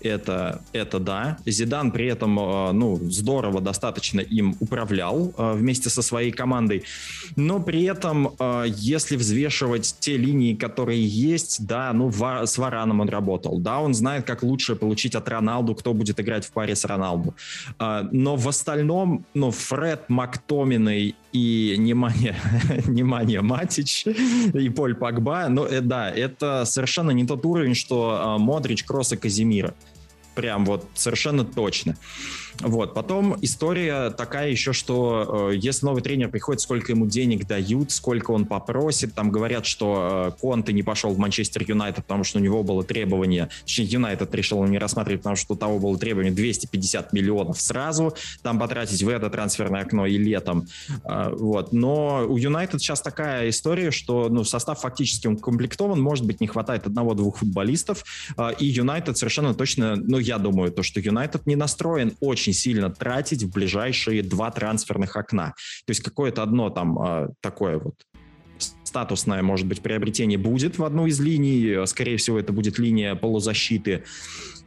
это, 0.00 0.60
это 0.72 0.98
да. 0.98 1.38
Зидан 1.46 1.90
при 1.90 2.06
этом, 2.06 2.38
э, 2.38 2.72
ну, 2.72 2.96
здорово 3.10 3.60
достаточно 3.60 4.20
им 4.20 4.56
управлял 4.60 5.32
э, 5.36 5.52
вместе 5.54 5.90
со 5.90 6.02
своей 6.02 6.30
командой. 6.30 6.84
Но 7.36 7.60
при 7.60 7.84
этом, 7.84 8.34
э, 8.38 8.64
если 8.68 9.16
взвешивать 9.16 9.96
те 10.00 10.16
линии, 10.16 10.54
которые 10.54 11.04
есть, 11.06 11.66
да, 11.66 11.92
ну, 11.92 12.10
с 12.12 12.58
Вараном 12.58 13.00
он 13.00 13.08
работал. 13.08 13.58
Да, 13.58 13.80
он 13.80 13.94
знает, 13.94 14.24
как 14.24 14.42
лучше 14.42 14.76
получить 14.76 15.14
от 15.14 15.28
Роналду, 15.28 15.74
кто 15.74 15.94
будет 15.94 16.20
играть 16.20 16.44
в 16.44 16.52
паре 16.52 16.74
с 16.74 16.84
Роналду. 16.84 17.34
Но 17.78 18.36
в 18.36 18.48
остальном, 18.48 19.24
ну, 19.34 19.50
Фред, 19.50 20.08
Мактоминой 20.08 21.14
и 21.38 21.74
внимание, 21.76 22.34
внимание 22.84 23.40
Матич 23.40 24.06
и 24.06 24.68
Поль 24.70 24.94
Пакба, 24.94 25.48
ну, 25.48 25.66
да, 25.82 26.10
это 26.10 26.64
совершенно 26.64 27.12
не 27.12 27.26
тот 27.26 27.44
уровень, 27.46 27.74
что 27.74 28.36
Модрич, 28.38 28.84
Кросс 28.84 29.12
и 29.12 29.16
Казимира. 29.16 29.74
прям 30.34 30.64
вот 30.64 30.86
совершенно 30.94 31.44
точно. 31.44 31.96
Вот. 32.60 32.92
Потом 32.94 33.36
история 33.40 34.10
такая 34.10 34.50
еще, 34.50 34.72
что 34.72 35.50
э, 35.52 35.56
если 35.56 35.86
новый 35.86 36.02
тренер 36.02 36.28
приходит, 36.28 36.60
сколько 36.60 36.92
ему 36.92 37.06
денег 37.06 37.46
дают, 37.46 37.92
сколько 37.92 38.32
он 38.32 38.46
попросит. 38.46 39.14
Там 39.14 39.30
говорят, 39.30 39.64
что 39.64 40.32
э, 40.36 40.40
Конте 40.40 40.72
не 40.72 40.82
пошел 40.82 41.10
в 41.12 41.18
Манчестер 41.18 41.64
Юнайтед, 41.66 42.04
потому 42.04 42.24
что 42.24 42.38
у 42.38 42.42
него 42.42 42.62
было 42.64 42.82
требование, 42.82 43.48
точнее, 43.64 43.84
Юнайтед 43.84 44.34
решил 44.34 44.64
не 44.64 44.78
рассматривать, 44.78 45.22
потому 45.22 45.36
что 45.36 45.54
у 45.54 45.56
того 45.56 45.78
было 45.78 45.96
требование 45.98 46.32
250 46.32 47.12
миллионов 47.12 47.60
сразу 47.60 48.14
там 48.42 48.58
потратить 48.58 49.02
в 49.02 49.08
это 49.08 49.30
трансферное 49.30 49.82
окно 49.82 50.06
и 50.06 50.18
летом. 50.18 50.66
Э, 51.04 51.30
вот. 51.32 51.72
Но 51.72 52.26
у 52.28 52.36
Юнайтед 52.36 52.80
сейчас 52.80 53.00
такая 53.00 53.50
история, 53.50 53.92
что 53.92 54.28
ну, 54.28 54.42
состав 54.42 54.80
фактически 54.80 55.28
он 55.28 55.36
комплектован, 55.36 56.00
может 56.00 56.26
быть, 56.26 56.40
не 56.40 56.48
хватает 56.48 56.86
одного-двух 56.86 57.38
футболистов, 57.38 58.04
э, 58.36 58.50
и 58.58 58.66
Юнайтед 58.66 59.16
совершенно 59.16 59.54
точно, 59.54 59.94
ну, 59.94 60.18
я 60.18 60.38
думаю, 60.38 60.72
то, 60.72 60.82
что 60.82 60.98
Юнайтед 60.98 61.46
не 61.46 61.54
настроен 61.54 62.14
очень 62.20 62.47
очень 62.48 62.52
сильно 62.52 62.90
тратить 62.90 63.42
в 63.42 63.50
ближайшие 63.50 64.22
два 64.22 64.50
трансферных 64.50 65.16
окна. 65.16 65.54
То 65.86 65.90
есть 65.90 66.02
какое-то 66.02 66.42
одно 66.42 66.70
там 66.70 66.98
э, 66.98 67.28
такое 67.40 67.78
вот 67.78 67.94
статусное, 68.84 69.42
может 69.42 69.66
быть, 69.66 69.82
приобретение 69.82 70.38
будет 70.38 70.78
в 70.78 70.84
одну 70.84 71.06
из 71.06 71.20
линий. 71.20 71.86
Скорее 71.86 72.16
всего, 72.16 72.38
это 72.38 72.52
будет 72.52 72.78
линия 72.78 73.14
полузащиты. 73.14 74.02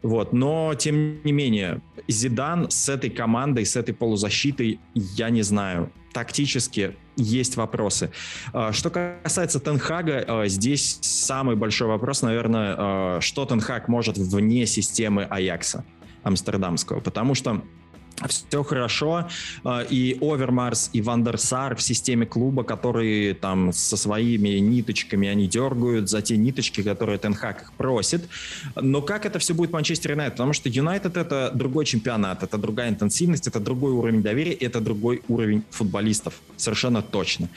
Вот. 0.03 0.33
Но, 0.33 0.73
тем 0.75 1.21
не 1.23 1.31
менее, 1.31 1.81
Зидан 2.07 2.69
с 2.69 2.87
этой 2.87 3.09
командой, 3.09 3.65
с 3.65 3.75
этой 3.75 3.93
полузащитой, 3.93 4.79
я 4.93 5.29
не 5.29 5.41
знаю, 5.41 5.91
тактически 6.13 6.95
есть 7.17 7.57
вопросы. 7.57 8.11
А, 8.53 8.71
что 8.71 8.89
касается 8.89 9.59
Тенхага, 9.59 10.23
а, 10.27 10.47
здесь 10.47 10.99
самый 11.01 11.55
большой 11.55 11.87
вопрос, 11.87 12.21
наверное, 12.21 12.75
а, 12.77 13.19
что 13.21 13.45
Тенхаг 13.45 13.87
может 13.87 14.17
вне 14.17 14.65
системы 14.65 15.23
Аякса 15.23 15.83
амстердамского, 16.23 16.99
потому 16.99 17.35
что 17.35 17.61
все 18.27 18.63
хорошо, 18.63 19.27
а, 19.63 19.81
и 19.81 20.17
Овермарс, 20.21 20.89
и 20.93 21.01
Вандерсар 21.01 21.75
в 21.75 21.81
системе 21.81 22.25
клуба, 22.25 22.63
которые 22.63 23.33
там 23.33 23.73
со 23.73 23.97
своими 23.97 24.59
ниточками 24.59 25.27
они 25.27 25.47
дергают 25.47 26.09
за 26.09 26.21
те 26.21 26.37
ниточки, 26.37 26.83
которые 26.83 27.17
Тенхак 27.17 27.63
их 27.63 27.73
просит. 27.73 28.27
Но 28.75 29.01
как 29.01 29.25
это 29.25 29.39
все 29.39 29.53
будет 29.53 29.71
Манчестер 29.71 30.11
Юнайтед? 30.11 30.33
Потому 30.33 30.53
что 30.53 30.69
Юнайтед 30.69 31.17
это 31.17 31.51
другой 31.53 31.85
чемпионат, 31.85 32.43
это 32.43 32.57
другая 32.57 32.89
интенсивность, 32.89 33.47
это 33.47 33.59
другой 33.59 33.91
уровень 33.91 34.21
доверия, 34.21 34.53
это 34.53 34.81
другой 34.81 35.23
уровень 35.27 35.63
футболистов. 35.71 36.35
Совершенно 36.57 37.01
точно. 37.01 37.49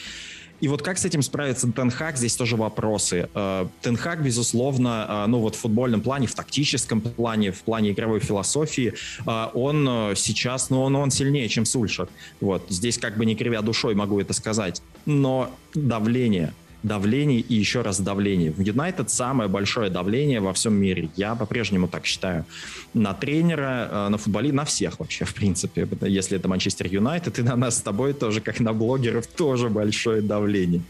И 0.61 0.69
вот 0.69 0.83
как 0.83 0.99
с 0.99 1.05
этим 1.05 1.23
справится 1.23 1.71
Тенхак, 1.71 2.17
здесь 2.17 2.37
тоже 2.37 2.57
вопросы. 2.57 3.29
Э, 3.35 3.67
Тенхак, 3.83 4.23
безусловно, 4.23 5.07
э, 5.09 5.27
ну 5.27 5.41
вот 5.41 5.57
в 5.57 5.59
футбольном 5.59 6.01
плане, 6.01 6.27
в 6.27 6.35
тактическом 6.35 7.01
плане, 7.01 7.53
в 7.53 7.63
плане 7.63 7.91
игровой 7.91 8.21
философии, 8.21 8.95
э, 9.27 9.49
он 9.55 10.15
сейчас, 10.17 10.71
ну 10.71 10.83
он, 10.83 10.97
он 10.97 11.11
сильнее, 11.11 11.49
чем 11.49 11.65
Сульшер. 11.65 12.09
Вот, 12.41 12.67
здесь 12.69 12.99
как 12.99 13.17
бы 13.17 13.27
не 13.27 13.35
кривя 13.35 13.63
душой 13.63 13.95
могу 13.95 14.21
это 14.21 14.33
сказать. 14.33 14.83
Но 15.07 15.51
давление, 15.75 16.55
давление 16.85 17.41
и 17.41 17.55
еще 17.55 17.81
раз 17.81 17.99
давление. 17.99 18.53
В 18.53 18.61
Юнайтед 18.61 19.11
самое 19.11 19.49
большое 19.49 19.91
давление 19.91 20.41
во 20.41 20.53
всем 20.53 20.75
мире. 20.75 21.09
Я 21.17 21.35
по-прежнему 21.35 21.89
так 21.89 22.07
считаю. 22.07 22.45
На 22.93 23.15
тренера, 23.15 23.89
э, 23.91 24.09
на 24.11 24.19
футболе, 24.19 24.53
на 24.53 24.65
всех 24.65 25.01
вообще, 25.01 25.25
в 25.25 25.35
принципе. 25.35 25.89
Если 26.03 26.37
это 26.37 26.47
Манчестер 26.47 26.87
Юнайтед, 26.87 27.39
и 27.39 27.43
на 27.43 27.57
нас 27.57 27.79
с 27.79 27.81
тобой 27.81 28.13
тоже, 28.13 28.41
как 28.41 28.61
на 28.61 28.73
блогеров, 28.73 29.27
тоже 29.27 29.71
большое 29.71 30.21
давление. 30.21 30.83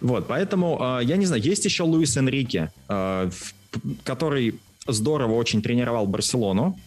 Вот, 0.00 0.26
поэтому, 0.26 0.78
э, 1.00 1.04
я 1.04 1.16
не 1.16 1.26
знаю, 1.26 1.42
есть 1.42 1.64
еще 1.64 1.84
Луис 1.84 2.16
Энрике, 2.16 2.72
э, 2.88 3.30
который 4.02 4.54
здорово 4.86 5.34
очень 5.34 5.62
тренировал 5.62 6.06
Барселону, 6.06 6.78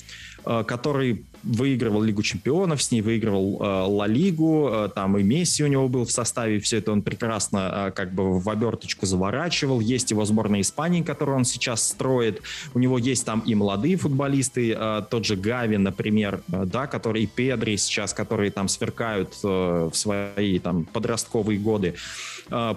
который 0.43 1.25
выигрывал 1.47 2.01
Лигу 2.01 2.23
чемпионов, 2.23 2.81
с 2.81 2.91
ней 2.91 3.01
выигрывал 3.01 3.61
э, 3.61 3.65
Ла 3.87 4.07
Лигу, 4.07 4.69
э, 4.71 4.89
там 4.93 5.17
и 5.17 5.23
Месси 5.23 5.63
у 5.63 5.67
него 5.67 5.87
был 5.87 6.05
в 6.05 6.11
составе, 6.11 6.59
все 6.59 6.77
это 6.77 6.91
он 6.91 7.01
прекрасно 7.01 7.87
э, 7.87 7.91
как 7.91 8.13
бы 8.13 8.39
в 8.39 8.49
оберточку 8.49 9.05
заворачивал. 9.05 9.79
Есть 9.79 10.11
его 10.11 10.25
сборная 10.25 10.61
Испании, 10.61 11.01
которую 11.01 11.37
он 11.37 11.45
сейчас 11.45 11.87
строит. 11.87 12.41
У 12.73 12.79
него 12.79 12.97
есть 12.97 13.25
там 13.25 13.39
и 13.41 13.55
молодые 13.55 13.97
футболисты, 13.97 14.77
тот 15.09 15.25
же 15.25 15.35
Гави, 15.35 15.77
например, 15.77 16.41
да, 16.47 16.87
который 16.87 17.23
и 17.23 17.27
Педри 17.27 17.77
сейчас, 17.77 18.13
которые 18.13 18.51
там 18.51 18.67
сверкают 18.67 19.35
в 19.41 19.91
свои 19.93 20.59
там 20.59 20.85
подростковые 20.85 21.59
годы. 21.59 21.95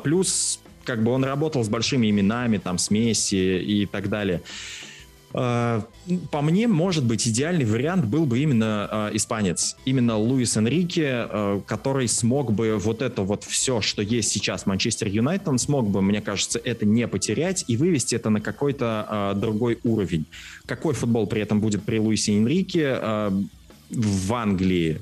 Плюс 0.02 0.60
как 0.84 1.02
бы 1.02 1.12
он 1.12 1.24
работал 1.24 1.62
с 1.64 1.68
большими 1.68 2.10
именами, 2.10 2.58
там, 2.58 2.78
с 2.78 2.90
Месси 2.90 3.58
и 3.58 3.86
так 3.86 4.08
далее. 4.08 4.42
Э, 5.32 5.82
по 6.30 6.40
мне, 6.40 6.66
может 6.66 7.04
быть, 7.04 7.26
идеальный 7.26 7.64
вариант 7.64 8.04
был 8.04 8.26
бы 8.26 8.40
именно 8.40 8.88
э, 8.90 9.16
испанец, 9.16 9.76
именно 9.84 10.16
Луис 10.16 10.56
Энрике, 10.56 11.26
э, 11.28 11.60
который 11.66 12.08
смог 12.08 12.52
бы 12.52 12.76
вот 12.78 13.02
это 13.02 13.22
вот 13.22 13.44
все, 13.44 13.80
что 13.80 14.02
есть 14.02 14.30
сейчас 14.30 14.66
Манчестер 14.66 15.08
Юнайтед, 15.08 15.48
он 15.48 15.58
смог 15.58 15.88
бы, 15.88 16.02
мне 16.02 16.20
кажется, 16.20 16.60
это 16.62 16.84
не 16.84 17.06
потерять 17.06 17.64
и 17.68 17.76
вывести 17.76 18.14
это 18.14 18.30
на 18.30 18.40
какой-то 18.40 19.32
э, 19.36 19.40
другой 19.40 19.78
уровень. 19.84 20.26
Какой 20.66 20.94
футбол 20.94 21.26
при 21.26 21.42
этом 21.42 21.60
будет 21.60 21.82
при 21.84 21.98
Луисе 21.98 22.36
Энрике 22.36 22.98
э, 23.00 23.30
в 23.90 24.34
Англии? 24.34 25.00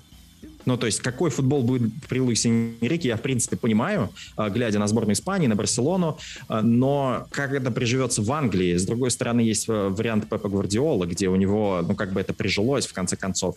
Ну, 0.69 0.77
то 0.77 0.85
есть, 0.85 1.01
какой 1.01 1.31
футбол 1.31 1.63
будет 1.63 1.91
при 2.11 2.21
Луисе 2.21 2.51
Энрике, 2.83 3.09
я, 3.09 3.17
в 3.17 3.23
принципе, 3.23 3.57
понимаю, 3.57 4.11
а, 4.37 4.51
глядя 4.51 4.79
на 4.79 4.87
сборную 4.87 5.15
Испании, 5.15 5.47
на 5.47 5.57
Барселону, 5.57 6.19
а, 6.47 6.61
но 6.61 7.27
как 7.31 7.55
это 7.55 7.71
приживется 7.71 8.21
в 8.21 8.31
Англии? 8.31 8.77
С 8.77 8.85
другой 8.85 9.11
стороны, 9.11 9.41
есть 9.41 9.67
э, 9.71 9.89
вариант 9.89 10.29
Пепа 10.29 10.51
Гвардиола, 10.51 11.07
где 11.07 11.29
у 11.29 11.37
него, 11.37 11.83
ну, 11.89 11.95
как 11.95 12.13
бы 12.13 12.21
это 12.21 12.35
прижилось, 12.35 12.87
в 12.87 12.93
конце 12.93 13.17
концов. 13.17 13.57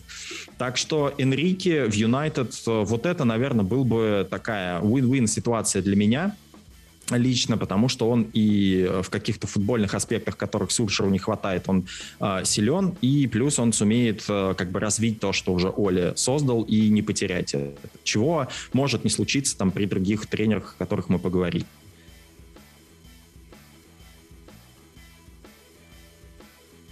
Так 0.56 0.78
что 0.78 1.12
Энрике 1.18 1.84
в 1.84 1.92
Юнайтед, 1.92 2.54
э, 2.66 2.82
вот 2.82 3.04
это, 3.04 3.24
наверное, 3.24 3.64
был 3.66 3.84
бы 3.84 4.26
такая 4.30 4.80
win-win 4.80 5.26
ситуация 5.26 5.82
для 5.82 5.96
меня, 5.96 6.34
лично, 7.10 7.58
потому 7.58 7.88
что 7.88 8.08
он 8.08 8.28
и 8.32 8.86
э, 8.88 9.02
в 9.02 9.10
каких-то 9.10 9.46
футбольных 9.46 9.94
аспектах, 9.94 10.36
которых 10.36 10.70
Сульшеру 10.70 11.10
не 11.10 11.18
хватает, 11.18 11.68
он 11.68 11.86
э, 12.20 12.44
силен, 12.44 12.94
и 13.00 13.26
плюс 13.26 13.58
он 13.58 13.72
сумеет 13.72 14.24
э, 14.28 14.54
как 14.56 14.70
бы 14.70 14.80
развить 14.80 15.20
то, 15.20 15.32
что 15.32 15.52
уже 15.52 15.72
Оля 15.74 16.14
создал, 16.16 16.62
и 16.62 16.88
не 16.88 17.02
потерять 17.02 17.54
это. 17.54 17.76
Чего 18.04 18.48
может 18.72 19.04
не 19.04 19.10
случиться 19.10 19.56
там 19.56 19.70
при 19.70 19.86
других 19.86 20.26
тренерах, 20.26 20.74
о 20.78 20.84
которых 20.84 21.08
мы 21.08 21.18
поговорили. 21.18 21.66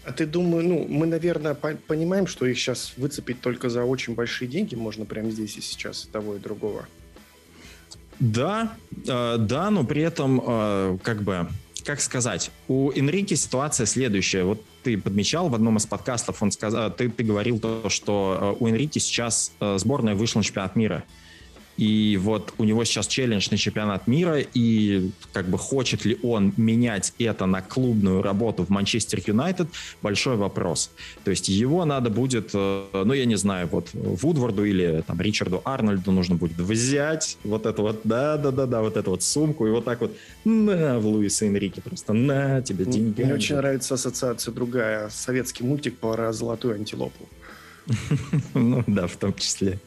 А 0.05 0.12
ты 0.12 0.26
думаешь, 0.26 0.67
ну, 0.67 0.87
мы, 0.88 1.07
наверное, 1.07 1.55
по- 1.55 1.76
понимаем, 1.87 2.26
что 2.26 2.45
их 2.45 2.59
сейчас 2.59 2.95
выцепить 2.97 3.40
только 3.40 3.69
за 3.69 3.85
очень 3.85 4.14
большие 4.14 4.49
деньги 4.49 4.75
можно 4.75 5.05
прямо 5.05 5.31
здесь 5.31 5.57
и 5.57 5.61
сейчас, 5.61 6.09
того 6.11 6.35
и 6.35 6.38
другого. 6.40 6.88
Да, 8.20 8.74
э, 9.08 9.36
да, 9.38 9.70
но 9.70 9.82
при 9.84 10.02
этом, 10.02 10.42
э, 10.46 10.98
как 11.02 11.22
бы, 11.22 11.48
как 11.84 12.00
сказать, 12.02 12.50
у 12.68 12.90
Энрике 12.92 13.34
ситуация 13.34 13.86
следующая. 13.86 14.44
Вот 14.44 14.62
ты 14.82 14.98
подмечал 14.98 15.48
в 15.48 15.54
одном 15.54 15.78
из 15.78 15.86
подкастов, 15.86 16.42
он 16.42 16.52
сказал, 16.52 16.90
ты, 16.90 17.08
ты 17.08 17.24
говорил 17.24 17.58
то, 17.58 17.88
что 17.88 18.56
э, 18.60 18.62
у 18.62 18.68
Энрике 18.68 19.00
сейчас 19.00 19.52
сборная 19.76 20.14
вышла 20.14 20.40
на 20.40 20.44
чемпионат 20.44 20.76
мира. 20.76 21.02
И 21.80 22.18
вот 22.18 22.52
у 22.58 22.64
него 22.64 22.84
сейчас 22.84 23.06
челлендж 23.06 23.49
на 23.50 23.56
чемпионат 23.56 24.06
мира, 24.06 24.38
и 24.38 25.10
как 25.32 25.49
бы 25.49 25.56
хочет 25.56 26.04
ли 26.04 26.18
он 26.22 26.52
менять 26.58 27.14
это 27.18 27.46
на 27.46 27.62
клубную 27.62 28.20
работу 28.20 28.66
в 28.66 28.68
Манчестер 28.68 29.22
Юнайтед, 29.26 29.66
большой 30.02 30.37
вопрос. 30.37 30.90
То 31.25 31.30
есть 31.30 31.49
его 31.49 31.87
надо 31.87 32.10
будет, 32.10 32.50
э, 32.52 32.84
ну 32.92 33.14
я 33.14 33.25
не 33.25 33.37
знаю, 33.37 33.66
вот 33.72 33.88
Вудварду 33.94 34.66
или 34.66 35.02
там 35.06 35.18
Ричарду 35.22 35.62
Арнольду 35.64 36.12
нужно 36.12 36.34
будет 36.34 36.58
взять 36.58 37.38
вот 37.44 37.64
это 37.64 37.80
вот, 37.80 38.02
да-да-да-да, 38.04 38.82
вот 38.82 38.99
эту 38.99 39.12
вот 39.12 39.22
сумку, 39.22 39.66
и 39.66 39.70
вот 39.70 39.87
так 39.87 40.02
вот 40.02 40.14
на 40.44 40.99
в 40.99 41.06
Луиса 41.06 41.46
Энрике 41.46 41.80
просто 41.80 42.12
на 42.12 42.60
тебе 42.60 42.84
деньги. 42.84 43.22
Мне 43.22 43.32
очень 43.32 43.56
нравится 43.56 43.94
ассоциация 43.94 44.52
другая, 44.52 45.08
советский 45.08 45.64
мультик 45.64 45.96
про 45.96 46.30
золотую 46.34 46.75
антилопу. 46.75 47.26
Ну 48.52 48.84
да, 48.87 49.06
в 49.06 49.16
том 49.16 49.32
числе. 49.32 49.78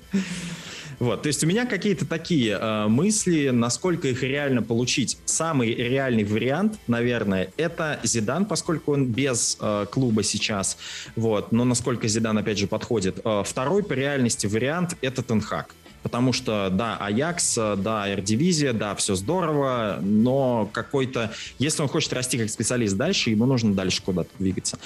Вот, 1.03 1.23
то 1.23 1.27
есть 1.27 1.43
у 1.43 1.47
меня 1.47 1.65
какие-то 1.65 2.05
такие 2.05 2.57
э, 2.57 2.87
мысли, 2.87 3.49
насколько 3.49 4.07
их 4.07 4.23
реально 4.23 4.61
получить. 4.61 5.17
Самый 5.25 5.75
реальный 5.75 6.23
вариант, 6.23 6.79
наверное, 6.87 7.51
это 7.57 7.99
Зидан, 8.03 8.45
поскольку 8.45 8.93
он 8.93 9.07
без 9.07 9.57
э, 9.59 9.85
клуба 9.91 10.23
сейчас. 10.23 10.77
Вот, 11.17 11.51
но 11.51 11.65
насколько 11.65 12.07
Зидан 12.07 12.37
опять 12.37 12.57
же 12.57 12.67
подходит. 12.67 13.19
Э, 13.25 13.43
второй 13.45 13.83
по 13.83 13.91
реальности 13.91 14.47
вариант 14.47 14.95
это 15.01 15.21
Тенхак. 15.23 15.75
Потому 16.03 16.31
что, 16.31 16.69
да, 16.71 16.95
Аякс, 16.95 17.55
да, 17.55 18.09
Эрдивизия, 18.09 18.71
да, 18.71 18.95
все 18.95 19.15
здорово, 19.15 19.99
но 20.01 20.69
какой-то... 20.71 21.33
Если 21.59 21.81
он 21.81 21.89
хочет 21.89 22.13
расти 22.13 22.37
как 22.37 22.49
специалист 22.49 22.95
дальше, 22.95 23.29
ему 23.29 23.45
нужно 23.45 23.73
дальше 23.73 24.01
куда-то 24.01 24.29
двигаться 24.39 24.79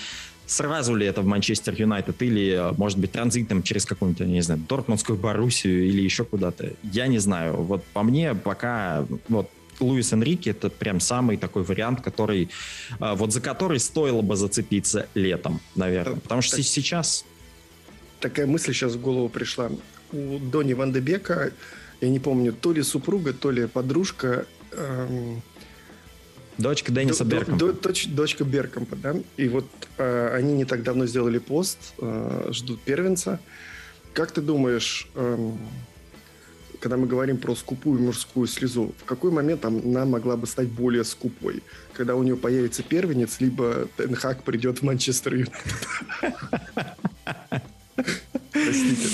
сразу 0.47 0.95
ли 0.95 1.05
это 1.05 1.21
в 1.21 1.25
Манчестер 1.25 1.75
Юнайтед 1.77 2.21
или, 2.23 2.73
может 2.77 2.97
быть, 2.97 3.11
транзитом 3.11 3.61
через 3.61 3.85
какую-нибудь, 3.85 4.25
не 4.25 4.41
знаю, 4.41 4.61
Дортмундскую 4.67 5.19
Боруссию 5.19 5.87
или 5.87 6.01
еще 6.01 6.23
куда-то. 6.23 6.73
Я 6.83 7.07
не 7.07 7.19
знаю. 7.19 7.57
Вот 7.57 7.83
по 7.93 8.01
мне 8.01 8.33
пока 8.33 9.05
вот 9.27 9.49
Луис 9.79 10.13
Энрике 10.13 10.51
это 10.51 10.69
прям 10.69 10.99
самый 10.99 11.37
такой 11.37 11.63
вариант, 11.63 12.01
который, 12.01 12.49
вот 12.99 13.31
за 13.33 13.41
который 13.41 13.79
стоило 13.79 14.21
бы 14.21 14.35
зацепиться 14.35 15.07
летом, 15.13 15.59
наверное. 15.75 16.19
Потому 16.19 16.41
что 16.41 16.55
так, 16.55 16.65
сейчас... 16.65 17.25
Такая 18.19 18.47
мысль 18.47 18.73
сейчас 18.73 18.93
в 18.93 19.01
голову 19.01 19.29
пришла. 19.29 19.69
У 20.11 20.39
Дони 20.39 20.73
Ван 20.73 20.93
де 20.93 21.01
Бека, 21.01 21.51
я 22.01 22.09
не 22.09 22.19
помню, 22.19 22.53
то 22.53 22.71
ли 22.71 22.81
супруга, 22.83 23.33
то 23.33 23.51
ли 23.51 23.67
подружка... 23.67 24.45
Эм 24.71 25.41
Дочка 26.57 26.91
Денниса 26.91 27.23
до, 27.23 27.35
Беркомпа. 27.35 27.59
До, 27.59 27.73
доч, 27.73 28.07
дочка 28.07 28.43
Беркомпа, 28.43 28.95
да. 28.95 29.15
И 29.37 29.47
вот 29.47 29.65
э, 29.97 30.29
они 30.33 30.53
не 30.53 30.65
так 30.65 30.83
давно 30.83 31.05
сделали 31.05 31.37
пост, 31.37 31.93
э, 31.99 32.49
ждут 32.51 32.81
первенца. 32.81 33.39
Как 34.13 34.31
ты 34.31 34.41
думаешь, 34.41 35.07
э, 35.15 35.51
когда 36.79 36.97
мы 36.97 37.07
говорим 37.07 37.37
про 37.37 37.55
скупую 37.55 38.01
мужскую 38.01 38.47
слезу, 38.47 38.93
в 38.97 39.05
какой 39.05 39.31
момент 39.31 39.65
она 39.65 40.05
могла 40.05 40.35
бы 40.37 40.47
стать 40.47 40.67
более 40.67 41.03
скупой? 41.03 41.61
Когда 41.93 42.15
у 42.15 42.23
нее 42.23 42.35
появится 42.35 42.81
первенец, 42.81 43.39
либо 43.39 43.87
Тенхак 43.97 44.43
придет 44.43 44.79
в 44.79 44.83
Манчестер 44.83 45.35
Юнайтед? 45.35 45.53
Простите. 48.67 49.09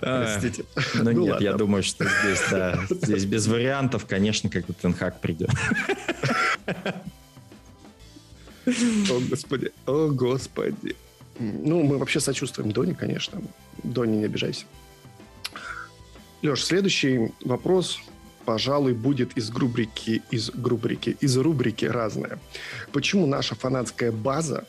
Простите. 0.00 0.64
Ну, 0.94 1.02
ну 1.04 1.10
нет, 1.10 1.40
я 1.40 1.52
думаю, 1.54 1.82
что 1.82 2.04
здесь, 2.04 2.42
да, 2.50 2.78
здесь 2.90 3.24
без 3.24 3.46
вариантов, 3.46 4.06
конечно, 4.06 4.50
как 4.50 4.66
бы 4.66 4.74
Тенхак 4.74 5.20
придет. 5.20 5.50
О, 8.66 9.20
господи. 9.28 9.72
О, 9.86 10.08
господи. 10.08 10.96
Ну, 11.38 11.82
мы 11.82 11.98
вообще 11.98 12.20
сочувствуем 12.20 12.72
Доне, 12.72 12.94
конечно. 12.94 13.42
Доне, 13.82 14.18
не 14.18 14.24
обижайся. 14.24 14.64
Леш, 16.42 16.64
следующий 16.64 17.32
вопрос, 17.44 17.98
пожалуй, 18.44 18.92
будет 18.92 19.36
из 19.36 19.50
рубрики, 19.50 20.22
из 20.30 20.50
рубрики, 20.50 21.16
из 21.20 21.36
рубрики 21.36 21.86
разная. 21.86 22.38
Почему 22.92 23.26
наша 23.26 23.54
фанатская 23.54 24.12
база 24.12 24.66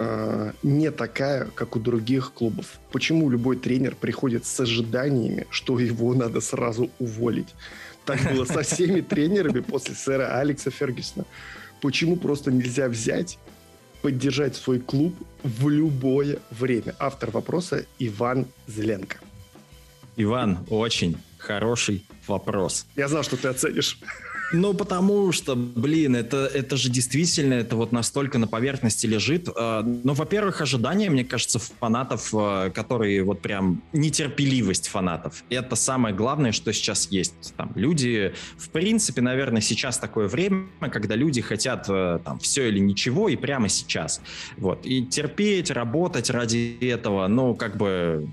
э, 0.00 0.52
не 0.62 0.90
такая, 0.90 1.46
как 1.54 1.76
у 1.76 1.78
других 1.78 2.32
клубов? 2.32 2.80
Почему 2.90 3.30
любой 3.30 3.56
тренер 3.56 3.94
приходит 3.94 4.44
с 4.46 4.60
ожиданиями, 4.60 5.46
что 5.50 5.78
его 5.78 6.14
надо 6.14 6.40
сразу 6.40 6.90
уволить? 6.98 7.54
Так 8.06 8.32
было 8.32 8.44
со 8.44 8.62
всеми 8.62 9.00
тренерами 9.12 9.60
после 9.60 9.94
сэра 9.94 10.38
Алекса 10.40 10.70
Фергюсона. 10.70 11.26
Почему 11.80 12.16
просто 12.16 12.50
нельзя 12.50 12.88
взять, 12.88 13.38
поддержать 14.02 14.56
свой 14.56 14.80
клуб 14.80 15.14
в 15.42 15.68
любое 15.68 16.38
время? 16.50 16.94
Автор 16.98 17.30
вопроса 17.30 17.84
Иван 17.98 18.46
Зеленко. 18.66 19.18
Иван, 20.16 20.66
очень 20.70 21.16
хороший 21.38 22.04
вопрос. 22.26 22.86
Я 22.96 23.08
знал, 23.08 23.22
что 23.22 23.36
ты 23.36 23.48
оценишь. 23.48 23.98
Ну, 24.52 24.74
потому 24.74 25.30
что, 25.32 25.54
блин, 25.54 26.16
это, 26.16 26.50
это 26.52 26.76
же 26.76 26.90
действительно, 26.90 27.54
это 27.54 27.76
вот 27.76 27.92
настолько 27.92 28.38
на 28.38 28.48
поверхности 28.48 29.06
лежит. 29.06 29.48
А, 29.54 29.82
ну, 29.82 30.12
во-первых, 30.12 30.60
ожидания, 30.60 31.08
мне 31.08 31.24
кажется, 31.24 31.58
фанатов, 31.58 32.30
а, 32.34 32.70
которые 32.70 33.22
вот 33.22 33.40
прям 33.40 33.82
нетерпеливость 33.92 34.88
фанатов. 34.88 35.44
Это 35.50 35.76
самое 35.76 36.14
главное, 36.14 36.52
что 36.52 36.72
сейчас 36.72 37.08
есть. 37.10 37.54
Там 37.56 37.72
люди, 37.76 38.34
в 38.56 38.70
принципе, 38.70 39.20
наверное, 39.20 39.60
сейчас 39.60 39.98
такое 39.98 40.26
время, 40.26 40.66
когда 40.90 41.14
люди 41.14 41.40
хотят 41.40 41.86
а, 41.88 42.18
там 42.18 42.40
все 42.40 42.68
или 42.68 42.80
ничего 42.80 43.28
и 43.28 43.36
прямо 43.36 43.68
сейчас. 43.68 44.20
Вот. 44.56 44.84
И 44.84 45.06
терпеть, 45.06 45.70
работать 45.70 46.28
ради 46.28 46.76
этого, 46.80 47.28
ну, 47.28 47.54
как 47.54 47.76
бы 47.76 48.28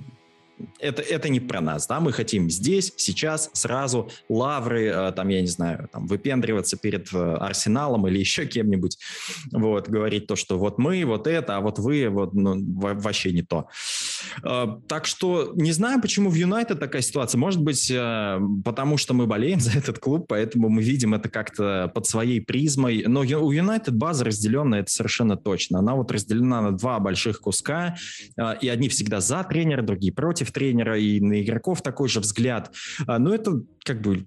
это, 0.79 1.01
это 1.01 1.29
не 1.29 1.39
про 1.39 1.61
нас, 1.61 1.87
да, 1.87 1.99
мы 1.99 2.11
хотим 2.11 2.49
здесь, 2.49 2.93
сейчас, 2.97 3.49
сразу 3.53 4.09
лавры, 4.29 4.85
э, 4.85 5.11
там, 5.11 5.27
я 5.29 5.41
не 5.41 5.47
знаю, 5.47 5.89
там, 5.91 6.07
выпендриваться 6.07 6.77
перед 6.77 7.13
э, 7.13 7.17
Арсеналом 7.17 8.07
или 8.07 8.17
еще 8.27 8.45
кем-нибудь, 8.45 8.97
вот, 9.51 9.89
говорить 9.89 10.27
то, 10.27 10.35
что 10.35 10.57
вот 10.57 10.77
мы, 10.77 11.05
вот 11.05 11.27
это, 11.27 11.57
а 11.57 11.61
вот 11.61 11.79
вы, 11.79 12.09
вот, 12.09 12.33
ну, 12.33 12.55
вообще 12.57 13.31
не 13.31 13.43
то. 13.43 13.67
Э, 14.43 14.67
так 14.87 15.05
что 15.05 15.53
не 15.55 15.71
знаю, 15.71 16.01
почему 16.01 16.29
в 16.29 16.35
Юнайтед 16.35 16.79
такая 16.79 17.01
ситуация. 17.01 17.39
Может 17.39 17.61
быть, 17.61 17.91
потому 18.63 18.97
что 18.97 19.13
мы 19.13 19.27
болеем 19.27 19.59
за 19.67 19.77
этот 19.77 19.99
клуб, 19.99 20.25
поэтому 20.27 20.69
мы 20.69 20.81
видим 20.81 21.13
это 21.13 21.29
как-то 21.29 21.91
под 21.93 22.07
своей 22.07 22.41
призмой. 22.41 23.03
Но 23.07 23.21
у 23.21 23.51
Юнайтед 23.51 23.95
база 23.95 24.25
разделенная, 24.25 24.81
это 24.81 24.91
совершенно 24.91 25.37
точно. 25.37 25.79
Она 25.79 25.95
вот 25.95 26.11
разделена 26.11 26.61
на 26.61 26.71
два 26.77 26.99
больших 26.99 27.41
куска, 27.41 27.95
и 28.61 28.67
одни 28.67 28.89
всегда 28.89 29.19
за 29.19 29.43
тренера, 29.43 29.81
другие 29.81 30.13
против 30.13 30.51
тренера, 30.51 30.97
и 30.97 31.19
на 31.19 31.41
игроков 31.41 31.81
такой 31.81 32.09
же 32.09 32.19
взгляд. 32.19 32.71
Но 33.07 33.33
это 33.33 33.61
как 33.83 34.01
бы 34.01 34.25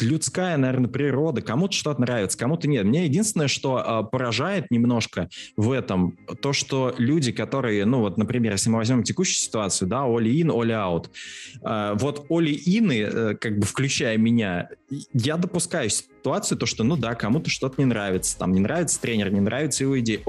людская, 0.00 0.56
наверное, 0.56 0.88
природа. 0.88 1.42
Кому-то 1.42 1.74
что-то 1.74 2.00
нравится, 2.00 2.38
кому-то 2.38 2.68
нет. 2.68 2.84
Мне 2.84 3.04
единственное, 3.04 3.48
что 3.48 3.78
э, 3.78 4.10
поражает 4.10 4.70
немножко 4.70 5.28
в 5.56 5.72
этом, 5.72 6.16
то, 6.40 6.52
что 6.52 6.94
люди, 6.98 7.32
которые, 7.32 7.84
ну 7.84 8.00
вот, 8.00 8.18
например, 8.18 8.52
если 8.52 8.70
мы 8.70 8.78
возьмем 8.78 9.02
текущую 9.02 9.36
ситуацию, 9.36 9.88
да, 9.88 9.98
all 10.06 10.22
in, 10.22 10.48
all 10.48 10.68
out. 10.68 11.10
Э, 11.64 11.96
вот 11.98 12.26
all 12.30 12.46
in, 12.46 12.92
э, 12.92 13.34
как 13.36 13.58
бы 13.58 13.66
включая 13.66 14.16
меня, 14.18 14.68
я 15.12 15.36
допускаю 15.36 15.90
ситуацию, 16.18 16.58
то, 16.58 16.66
что, 16.66 16.84
ну 16.84 16.96
да, 16.96 17.14
кому-то 17.14 17.50
что-то 17.50 17.74
не 17.78 17.86
нравится, 17.86 18.36
там, 18.38 18.52
не 18.52 18.60
нравится 18.60 19.00
тренер, 19.00 19.30
не 19.30 19.40
нравится 19.40 19.84
его 19.84 19.98
идея 20.00 20.20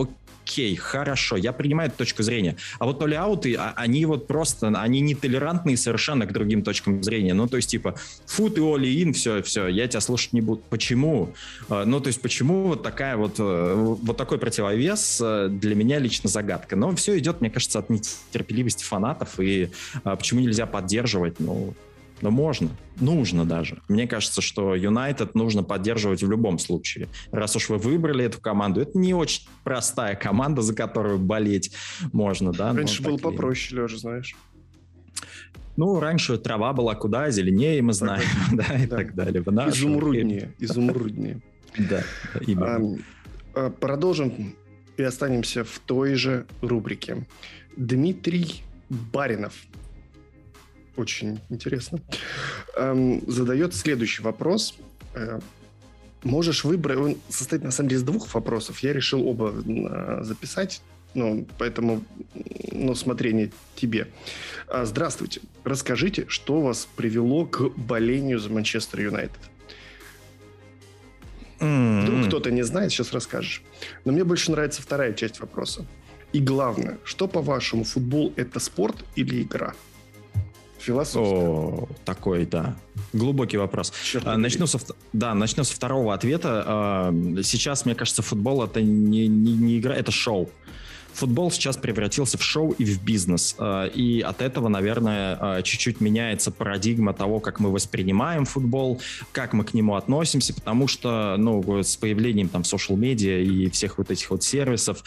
окей, 0.49 0.75
хорошо, 0.75 1.37
я 1.37 1.53
принимаю 1.53 1.89
эту 1.89 1.99
точку 1.99 2.23
зрения. 2.23 2.55
А 2.79 2.85
вот 2.85 2.99
толли-ауты, 2.99 3.55
а, 3.55 3.73
они 3.75 4.05
вот 4.05 4.27
просто, 4.27 4.67
они 4.67 4.99
нетолерантные 4.99 5.77
совершенно 5.77 6.25
к 6.25 6.33
другим 6.33 6.63
точкам 6.63 7.03
зрения. 7.03 7.33
Ну, 7.33 7.47
то 7.47 7.57
есть, 7.57 7.69
типа, 7.69 7.95
фу, 8.25 8.49
ты 8.49 8.61
оли-ин, 8.61 9.13
все, 9.13 9.43
все, 9.43 9.67
я 9.67 9.87
тебя 9.87 10.01
слушать 10.01 10.33
не 10.33 10.41
буду. 10.41 10.61
Почему? 10.69 11.33
А, 11.69 11.85
ну, 11.85 11.99
то 11.99 12.07
есть, 12.07 12.21
почему 12.21 12.63
вот 12.63 12.81
такая 12.81 13.15
вот, 13.15 13.35
э, 13.37 13.73
вот 13.75 14.17
такой 14.17 14.39
противовес 14.39 15.19
э, 15.21 15.49
для 15.51 15.75
меня 15.75 15.99
лично 15.99 16.29
загадка. 16.29 16.75
Но 16.75 16.95
все 16.95 17.17
идет, 17.19 17.41
мне 17.41 17.51
кажется, 17.51 17.79
от 17.79 17.89
нетерпеливости 17.89 18.83
фанатов, 18.83 19.39
и 19.39 19.69
а, 20.03 20.15
почему 20.15 20.39
нельзя 20.39 20.65
поддерживать, 20.65 21.39
ну, 21.39 21.75
но 22.21 22.31
можно, 22.31 22.69
нужно 22.99 23.45
даже. 23.45 23.81
Мне 23.87 24.07
кажется, 24.07 24.41
что 24.41 24.75
Юнайтед 24.75 25.35
нужно 25.35 25.63
поддерживать 25.63 26.23
в 26.23 26.29
любом 26.29 26.59
случае. 26.59 27.07
Раз 27.31 27.55
уж 27.55 27.69
вы 27.69 27.77
выбрали 27.77 28.25
эту 28.25 28.39
команду, 28.41 28.81
это 28.81 28.97
не 28.97 29.13
очень 29.13 29.47
простая 29.63 30.15
команда, 30.15 30.61
за 30.61 30.73
которую 30.73 31.19
болеть 31.19 31.73
можно, 32.11 32.51
да. 32.51 32.73
Раньше 32.73 33.03
было 33.03 33.17
попроще, 33.17 33.81
Лежа, 33.81 33.97
знаешь. 33.97 34.35
Ну, 35.77 35.99
раньше 35.99 36.37
трава 36.37 36.73
была 36.73 36.93
куда 36.95 37.31
зеленее, 37.31 37.81
мы 37.81 37.93
знаем, 37.93 38.27
да, 38.51 38.75
и 38.75 38.85
так 38.85 39.15
далее. 39.15 39.41
Изумруднее, 39.41 40.53
изумруднее. 40.59 41.41
Да, 41.77 42.03
именно. 42.47 42.97
А, 43.53 43.69
продолжим 43.69 44.55
и 44.97 45.03
останемся 45.03 45.63
в 45.63 45.79
той 45.85 46.15
же 46.15 46.47
рубрике. 46.61 47.27
Дмитрий 47.77 48.63
Баринов 48.89 49.53
очень 50.99 51.39
интересно, 51.49 51.99
эм, 52.75 53.21
задает 53.27 53.73
следующий 53.73 54.21
вопрос. 54.21 54.75
Э, 55.15 55.39
можешь 56.23 56.63
выбрать... 56.63 56.97
Он 56.97 57.15
состоит, 57.29 57.63
на 57.63 57.71
самом 57.71 57.89
деле, 57.89 57.99
из 57.99 58.03
двух 58.03 58.33
вопросов. 58.33 58.79
Я 58.79 58.93
решил 58.93 59.27
оба 59.27 59.53
э, 59.53 60.23
записать, 60.23 60.81
ну, 61.13 61.47
поэтому, 61.57 62.03
ну, 62.71 62.93
смотрение 62.95 63.51
тебе. 63.75 64.07
А, 64.67 64.85
здравствуйте. 64.85 65.41
Расскажите, 65.63 66.25
что 66.27 66.61
вас 66.61 66.87
привело 66.95 67.45
к 67.45 67.69
болению 67.75 68.39
за 68.39 68.49
Манчестер 68.49 69.01
Юнайтед? 69.01 69.39
Mm-hmm. 71.59 72.01
Вдруг 72.01 72.27
кто-то 72.27 72.51
не 72.51 72.63
знает, 72.63 72.91
сейчас 72.91 73.11
расскажешь. 73.11 73.63
Но 74.05 74.11
мне 74.11 74.23
больше 74.23 74.51
нравится 74.51 74.81
вторая 74.81 75.13
часть 75.13 75.39
вопроса. 75.39 75.85
И 76.31 76.39
главное, 76.39 76.99
что, 77.03 77.27
по-вашему, 77.27 77.83
футбол– 77.83 78.33
это 78.35 78.59
спорт 78.59 79.03
или 79.15 79.41
игра? 79.41 79.73
Философская. 80.79 81.39
О, 81.39 81.87
такой, 82.05 82.45
да. 82.45 82.75
Глубокий 83.13 83.57
вопрос. 83.57 83.93
А, 84.23 84.37
начну 84.37 84.67
со, 84.67 84.79
да, 85.13 85.33
начну 85.33 85.63
со 85.63 85.75
второго 85.75 86.13
ответа. 86.13 86.63
А, 86.65 87.13
сейчас, 87.43 87.85
мне 87.85 87.95
кажется, 87.95 88.21
футбол 88.21 88.63
это 88.63 88.81
не, 88.81 89.27
не, 89.27 89.53
не 89.53 89.79
игра, 89.79 89.95
это 89.95 90.11
шоу 90.11 90.49
футбол 91.13 91.51
сейчас 91.51 91.77
превратился 91.77 92.37
в 92.37 92.43
шоу 92.43 92.71
и 92.71 92.85
в 92.85 93.03
бизнес. 93.03 93.55
А, 93.57 93.85
и 93.85 94.21
от 94.21 94.41
этого, 94.41 94.67
наверное, 94.67 95.37
а, 95.39 95.61
чуть-чуть 95.61 96.01
меняется 96.01 96.51
парадигма 96.51 97.13
того, 97.13 97.39
как 97.39 97.59
мы 97.59 97.71
воспринимаем 97.71 98.45
футбол, 98.45 99.01
как 99.31 99.53
мы 99.53 99.63
к 99.63 99.73
нему 99.73 99.95
относимся, 99.95 100.53
потому 100.53 100.87
что, 100.87 101.35
ну, 101.37 101.83
с 101.83 101.97
появлением 101.97 102.49
там 102.49 102.63
социал-медиа 102.63 103.39
и 103.39 103.69
всех 103.69 103.97
вот 103.97 104.11
этих 104.11 104.29
вот 104.31 104.43
сервисов, 104.43 105.03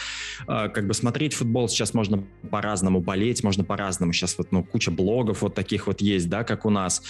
а, 0.47 0.69
как 0.69 0.87
бы 0.87 0.95
смотреть 0.95 1.35
футбол 1.35 1.69
сейчас 1.69 1.95
можно 1.95 2.23
по-разному, 2.51 3.01
болеть 3.01 3.43
можно 3.43 3.65
по-разному. 3.65 4.13
Сейчас 4.13 4.37
вот, 4.39 4.53
ну, 4.53 4.65
куча 4.65 4.91
блогов 4.91 5.43
вот 5.43 5.55
таких 5.55 5.87
вот 5.87 6.01
есть, 6.01 6.29
да, 6.29 6.45
как 6.45 6.67
у 6.67 6.71
нас, 6.71 7.03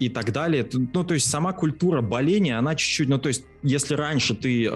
и 0.00 0.08
так 0.08 0.32
далее. 0.32 0.66
Ну, 0.72 1.04
то 1.04 1.14
есть 1.14 1.28
сама 1.28 1.52
культура 1.52 2.00
боления, 2.00 2.58
она 2.58 2.74
чуть-чуть, 2.74 3.08
ну, 3.08 3.18
то 3.18 3.28
есть 3.28 3.44
если 3.62 3.94
раньше 3.94 4.34
ты 4.34 4.68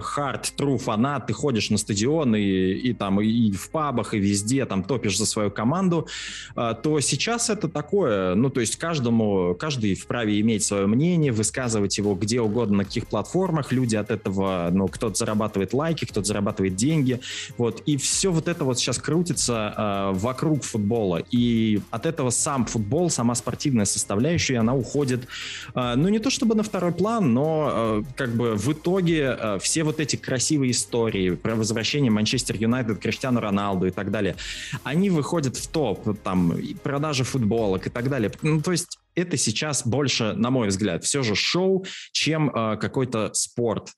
хард, 0.00 0.52
true 0.56 0.78
фанат, 0.78 1.26
ты 1.26 1.32
ходишь 1.32 1.70
на 1.70 1.78
стадион 1.78 2.34
и, 2.36 2.42
и 2.42 2.92
там 3.02 3.20
и 3.20 3.50
в 3.50 3.68
пабах, 3.70 4.14
и 4.14 4.18
везде 4.20 4.64
там 4.64 4.84
топишь 4.84 5.18
за 5.18 5.26
свою 5.26 5.50
команду, 5.50 6.06
э, 6.54 6.74
то 6.80 7.00
сейчас 7.00 7.50
это 7.50 7.68
такое, 7.68 8.36
ну, 8.36 8.48
то 8.48 8.60
есть 8.60 8.76
каждому, 8.76 9.56
каждый 9.58 9.96
вправе 9.96 10.40
иметь 10.40 10.62
свое 10.62 10.86
мнение, 10.86 11.32
высказывать 11.32 11.98
его 11.98 12.14
где 12.14 12.40
угодно, 12.40 12.76
на 12.76 12.84
каких 12.84 13.08
платформах, 13.08 13.72
люди 13.72 13.96
от 13.96 14.12
этого, 14.12 14.68
ну, 14.70 14.86
кто-то 14.86 15.16
зарабатывает 15.16 15.74
лайки, 15.74 16.04
кто-то 16.04 16.24
зарабатывает 16.24 16.76
деньги, 16.76 17.18
вот, 17.58 17.82
и 17.86 17.96
все 17.96 18.30
вот 18.30 18.46
это 18.46 18.62
вот 18.64 18.78
сейчас 18.78 18.98
крутится 18.98 19.74
э, 19.76 20.10
вокруг 20.14 20.62
футбола, 20.62 21.20
и 21.32 21.80
от 21.90 22.06
этого 22.06 22.30
сам 22.30 22.66
футбол, 22.66 23.10
сама 23.10 23.34
спортивная 23.34 23.84
составляющая, 23.84 24.58
она 24.58 24.76
уходит, 24.76 25.26
э, 25.74 25.94
ну, 25.96 26.08
не 26.08 26.20
то 26.20 26.30
чтобы 26.30 26.54
на 26.54 26.62
второй 26.62 26.92
план, 26.92 27.34
но 27.34 28.04
как 28.14 28.36
бы 28.36 28.54
в 28.54 28.72
итоге 28.72 29.58
все 29.60 29.82
вот 29.82 29.98
эти 29.98 30.14
красивые 30.14 30.70
истории 30.70 31.30
про 31.30 31.56
возвращение 31.56 32.12
Манчестер 32.12 32.54
Юнайтед, 32.54 32.91
Криштиану 33.00 33.40
Роналду 33.40 33.86
и 33.86 33.90
так 33.90 34.10
далее, 34.10 34.36
они 34.84 35.10
выходят 35.10 35.56
в 35.56 35.68
топ, 35.68 36.18
там, 36.22 36.54
продажи 36.82 37.24
футболок 37.24 37.86
и 37.86 37.90
так 37.90 38.08
далее. 38.08 38.30
Ну, 38.42 38.60
то 38.60 38.72
есть 38.72 38.98
это 39.14 39.36
сейчас 39.36 39.86
больше, 39.86 40.32
на 40.34 40.50
мой 40.50 40.68
взгляд, 40.68 41.04
все 41.04 41.22
же 41.22 41.34
шоу, 41.34 41.84
чем 42.12 42.50
э, 42.50 42.76
какой-то 42.76 43.30
спорт 43.34 43.92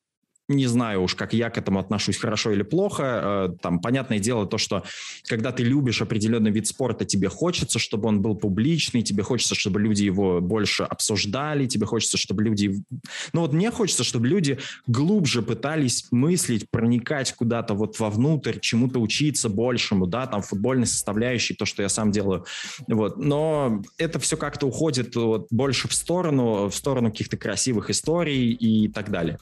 не 0.49 0.67
знаю 0.67 1.03
уж, 1.03 1.15
как 1.15 1.33
я 1.33 1.49
к 1.49 1.57
этому 1.57 1.79
отношусь, 1.79 2.19
хорошо 2.19 2.53
или 2.53 2.63
плохо. 2.63 3.49
Э, 3.53 3.57
там, 3.63 3.81
понятное 3.81 4.19
дело, 4.19 4.47
то, 4.47 4.59
что 4.59 4.85
когда 5.27 5.53
ты 5.53 5.63
любишь 5.63 6.03
определенный 6.03 6.51
вид 6.51 6.67
спорта, 6.67 7.05
тебе 7.07 7.29
хочется, 7.29 7.79
чтобы 7.79 8.09
он 8.09 8.21
был 8.21 8.35
публичный, 8.35 9.03
тебе 9.03 9.23
хочется, 9.23 9.55
чтобы 9.55 9.81
люди 9.81 10.05
его 10.05 10.41
больше 10.41 10.83
обсуждали, 10.83 11.67
тебе 11.67 11.87
хочется, 11.87 12.19
чтобы 12.19 12.43
люди... 12.43 12.83
Ну 13.33 13.41
вот 13.41 13.53
мне 13.55 13.71
хочется, 13.71 14.05
чтобы 14.05 14.29
люди 14.29 14.59
глубже 14.87 15.41
пытались 15.43 16.09
мыслить, 16.11 16.71
проникать 16.71 17.33
куда-то 17.33 17.75
вот 17.75 17.99
вовнутрь, 17.99 18.59
чему-то 18.61 19.01
учиться 19.01 19.49
большему, 19.49 20.07
да, 20.07 20.27
там 20.27 20.43
футбольной 20.43 20.87
составляющей, 20.87 21.55
то, 21.55 21.65
что 21.65 21.83
я 21.83 21.89
сам 21.89 22.11
делаю. 22.11 22.45
Вот. 22.87 23.17
Но 23.17 23.83
это 23.97 24.19
все 24.19 24.37
как-то 24.37 24.67
уходит 24.67 25.17
вот 25.17 25.47
больше 25.51 25.89
в 25.89 25.95
сторону, 25.95 26.69
в 26.69 26.75
сторону 26.75 27.11
каких-то 27.11 27.39
красивых 27.39 27.89
историй 27.89 28.53
и 28.53 28.89
так 28.89 29.11
далее. 29.11 29.39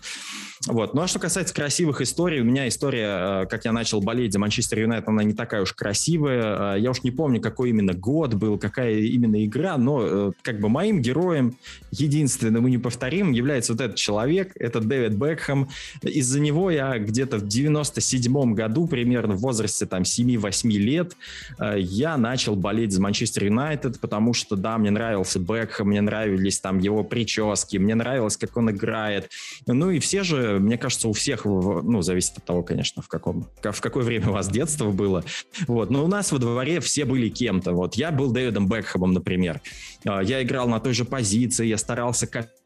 Вот. 0.69 0.92
Ну 0.95 1.01
а 1.01 1.07
что 1.07 1.19
касается 1.19 1.55
красивых 1.55 2.03
историй, 2.03 2.41
у 2.41 2.45
меня 2.45 2.69
история, 2.69 3.45
э, 3.45 3.47
как 3.47 3.65
я 3.65 3.73
начал 3.73 4.03
болеть 4.03 4.35
за 4.35 4.39
Манчестер 4.39 4.81
Юнайтед, 4.81 5.09
она 5.09 5.23
не 5.23 5.33
такая 5.33 5.63
уж 5.63 5.73
красивая. 5.73 6.75
Э, 6.75 6.81
я 6.81 6.91
уж 6.91 7.03
не 7.03 7.11
помню, 7.11 7.41
какой 7.41 7.71
именно 7.71 7.95
год 7.95 8.35
был, 8.35 8.59
какая 8.59 8.97
именно 8.97 9.43
игра, 9.43 9.79
но 9.79 10.03
э, 10.03 10.33
как 10.43 10.61
бы 10.61 10.69
моим 10.69 11.01
героем, 11.01 11.57
единственным 11.91 12.69
и 12.69 12.73
неповторимым, 12.73 13.33
является 13.33 13.73
вот 13.73 13.81
этот 13.81 13.97
человек, 13.97 14.53
это 14.57 14.81
Дэвид 14.81 15.13
Бекхэм. 15.13 15.71
Из-за 16.03 16.41
него 16.41 16.71
я 16.71 16.99
где-то 16.99 17.39
в 17.39 17.49
97 17.49 18.53
году, 18.53 18.87
примерно 18.87 19.35
в 19.35 19.41
возрасте 19.41 19.87
там 19.87 20.03
7-8 20.03 20.69
лет, 20.73 21.17
я 21.59 22.19
начал 22.19 22.55
болеть 22.55 22.93
за 22.93 23.01
Манчестер 23.01 23.45
Юнайтед, 23.45 23.99
потому 23.99 24.35
что, 24.35 24.57
да, 24.57 24.77
мне 24.77 24.91
нравился 24.91 25.39
Бекхэм, 25.39 25.89
мне 25.89 26.03
нравились 26.03 26.61
там 26.61 26.79
его 26.79 27.03
прически, 27.03 27.79
мне 27.79 27.95
нравилось, 27.95 28.37
как 28.37 28.57
он 28.59 28.71
играет. 28.71 29.31
Ну 29.67 29.91
и 29.91 29.99
все 29.99 30.23
же 30.23 30.59
мне 30.59 30.77
кажется, 30.83 31.09
у 31.09 31.13
всех, 31.13 31.45
ну, 31.45 32.03
зависит 32.03 32.39
от 32.39 32.45
того, 32.45 32.63
конечно, 32.63 33.03
в 33.03 33.09
каком, 33.09 33.47
в 33.63 33.81
какое 33.81 34.05
время 34.05 34.29
у 34.29 34.33
вас 34.33 34.49
детство 34.49 34.91
было. 34.91 35.25
Вот. 35.67 35.91
Но 35.91 36.05
у 36.05 36.09
нас 36.09 36.33
во 36.33 36.39
дворе 36.39 36.81
все 36.81 37.05
были 37.05 37.29
кем-то. 37.29 37.73
Вот 37.73 37.95
я 37.95 38.11
был 38.11 38.33
Дэвидом 38.33 38.69
Бекхэмом, 38.69 39.13
например. 39.13 39.61
А, 40.05 40.23
я 40.23 40.43
играл 40.43 40.69
на 40.69 40.81
той 40.81 40.93
же 40.93 41.05
позиции, 41.05 41.67
я 41.67 41.79
старался 41.79 42.27
копировать 42.27 42.62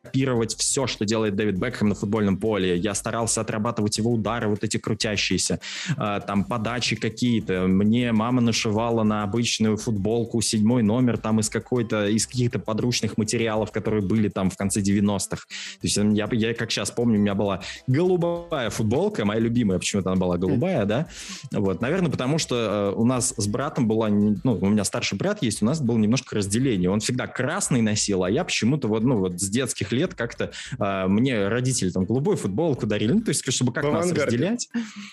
все, 0.56 0.86
что 0.86 1.04
делает 1.04 1.36
Дэвид 1.36 1.56
Бекхэм 1.56 1.88
на 1.88 1.94
футбольном 1.94 2.36
поле. 2.38 2.76
Я 2.76 2.94
старался 2.94 3.40
отрабатывать 3.40 3.98
его 3.98 4.12
удары, 4.12 4.48
вот 4.48 4.64
эти 4.64 4.76
крутящиеся, 4.76 5.60
а, 5.96 6.20
там 6.20 6.44
подачи 6.44 6.96
какие-то. 6.96 7.66
Мне 7.66 8.12
мама 8.12 8.40
нашивала 8.40 9.02
на 9.02 9.22
обычную 9.22 9.76
футболку 9.76 10.40
седьмой 10.40 10.82
номер 10.82 11.18
там 11.18 11.40
из 11.40 11.48
какой-то, 11.48 12.08
из 12.08 12.26
каких-то 12.26 12.58
подручных 12.58 13.18
материалов, 13.18 13.72
которые 13.72 14.02
были 14.02 14.28
там 14.28 14.50
в 14.50 14.56
конце 14.56 14.80
90-х. 14.80 15.36
То 15.36 15.82
есть 15.82 15.96
я, 15.96 16.28
я 16.32 16.54
как 16.54 16.70
сейчас 16.70 16.90
помню, 16.90 17.18
у 17.18 17.22
меня 17.22 17.34
была 17.34 17.62
голубая 17.86 18.70
футболка, 18.70 19.24
моя 19.24 19.40
любимая, 19.40 19.78
почему-то 19.78 20.10
она 20.10 20.20
была 20.20 20.36
голубая, 20.36 20.84
да, 20.84 21.06
вот, 21.52 21.80
наверное, 21.80 22.10
потому 22.10 22.38
что 22.38 22.54
э, 22.56 22.98
у 22.98 23.04
нас 23.04 23.34
с 23.36 23.46
братом 23.46 23.88
была, 23.88 24.08
ну, 24.08 24.58
у 24.60 24.68
меня 24.68 24.84
старший 24.84 25.18
брат 25.18 25.42
есть, 25.42 25.62
у 25.62 25.66
нас 25.66 25.80
было 25.80 25.98
немножко 25.98 26.36
разделение, 26.36 26.90
он 26.90 27.00
всегда 27.00 27.26
красный 27.26 27.82
носил, 27.82 28.24
а 28.24 28.30
я 28.30 28.44
почему-то 28.44 28.88
вот, 28.88 29.02
ну, 29.02 29.18
вот 29.18 29.40
с 29.40 29.48
детских 29.48 29.92
лет 29.96 30.14
как-то 30.14 30.52
э, 30.78 31.06
мне 31.08 31.48
родители 31.48 31.90
там 31.90 32.04
голубую 32.04 32.36
футболку 32.36 32.86
дарили, 32.86 33.12
ну, 33.12 33.20
то 33.20 33.30
есть, 33.30 33.50
чтобы 33.52 33.72
как 33.72 33.84
нас 33.84 34.12
разделять, 34.12 34.68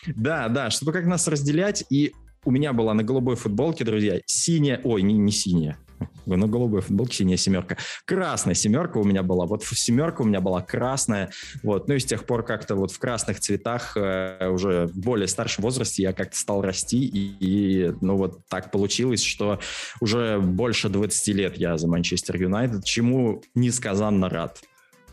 да, 0.08 0.50
да, 0.50 0.70
чтобы 0.70 0.92
как 0.92 1.06
нас 1.06 1.28
разделять, 1.28 1.84
и 1.90 2.14
у 2.46 2.52
меня 2.52 2.74
была 2.74 2.94
на 2.94 3.04
голубой 3.04 3.36
футболке, 3.36 3.84
друзья, 3.84 4.20
синяя, 4.26 4.80
ой, 4.84 5.02
не, 5.02 5.14
не 5.14 5.32
синяя, 5.32 5.78
на 6.26 6.48
голубой 6.48 6.82
футболке 6.82 7.18
синяя 7.18 7.38
семерка. 7.38 7.78
Красная 8.06 8.54
семерка 8.54 8.98
у 8.98 9.04
меня 9.04 9.24
была. 9.24 9.46
Вот 9.46 9.64
семерка 9.64 10.22
у 10.22 10.26
меня 10.26 10.42
была 10.42 10.62
красная. 10.62 11.32
Вот. 11.62 11.88
Ну 11.88 11.96
и 11.96 12.00
с 12.00 12.06
тех 12.06 12.26
пор 12.26 12.44
как-то 12.44 12.76
вот 12.76 12.92
в 12.92 13.00
красных 13.00 13.40
цветах 13.40 13.96
э, 13.96 14.50
уже 14.50 14.88
в 14.88 14.98
более 14.98 15.28
старшем 15.28 15.64
возрасте 15.64 16.04
я 16.04 16.14
как-то 16.14 16.38
стал 16.38 16.62
расти. 16.62 17.06
И, 17.06 17.36
и 17.40 17.94
ну 18.02 18.18
вот 18.18 18.46
так 18.50 18.72
получилось, 18.72 19.24
что 19.24 19.60
уже 20.02 20.40
больше 20.40 20.90
20 20.90 21.28
лет 21.30 21.58
я 21.58 21.78
за 21.78 21.88
Манчестер 21.88 22.42
Юнайтед, 22.42 22.84
чему 22.84 23.42
несказанно 23.56 24.30
рад. 24.30 24.62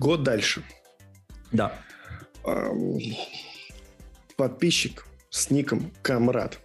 Год 0.01 0.23
дальше. 0.23 0.65
Да. 1.53 1.79
Подписчик 4.37 5.07
с 5.29 5.51
ником 5.51 5.93
Камрад. 6.03 6.59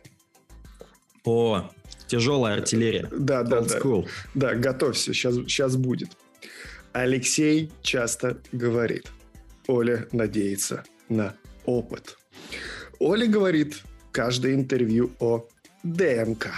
О, 1.26 1.70
Тяжелая 2.08 2.56
артиллерия. 2.56 3.10
Да, 3.12 3.44
да, 3.44 3.60
да. 3.60 3.78
School. 3.78 4.08
Да, 4.36 4.56
готовься, 4.56 5.14
сейчас, 5.14 5.36
сейчас 5.36 5.76
будет. 5.76 6.12
Алексей 6.94 7.74
часто 7.82 8.38
говорит, 8.54 9.12
Оля 9.68 10.08
надеется 10.14 10.86
на 11.10 11.36
опыт. 11.66 12.18
Оля 13.00 13.28
говорит 13.28 13.84
каждое 14.14 14.54
интервью 14.54 15.12
о 15.20 15.46
ДНК. 15.84 16.52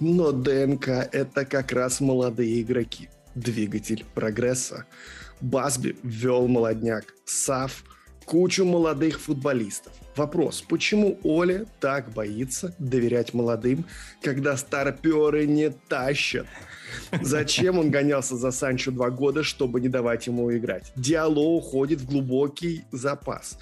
Но 0.00 0.32
ДНК– 0.32 0.88
это 1.12 1.44
как 1.44 1.72
раз 1.72 2.00
молодые 2.00 2.62
игроки. 2.62 3.10
Двигатель 3.34 4.06
прогресса. 4.14 4.86
Басби 5.42 5.96
ввел 6.02 6.48
молодняк. 6.48 7.14
Сав– 7.24 7.84
кучу 8.24 8.64
молодых 8.64 9.20
футболистов. 9.20 9.92
Вопрос, 10.16 10.62
почему 10.62 11.18
Оля 11.22 11.66
так 11.80 12.12
боится 12.12 12.74
доверять 12.78 13.34
молодым, 13.34 13.84
когда 14.22 14.56
старперы 14.56 15.46
не 15.46 15.70
тащат? 15.70 16.46
Зачем 17.20 17.78
он 17.78 17.90
гонялся 17.90 18.36
за 18.36 18.50
Санчо 18.50 18.90
два 18.90 19.10
года, 19.10 19.42
чтобы 19.42 19.80
не 19.80 19.88
давать 19.88 20.26
ему 20.26 20.54
играть? 20.56 20.92
Диало 20.96 21.40
уходит 21.40 22.00
в 22.00 22.06
глубокий 22.08 22.84
запас. 22.92 23.58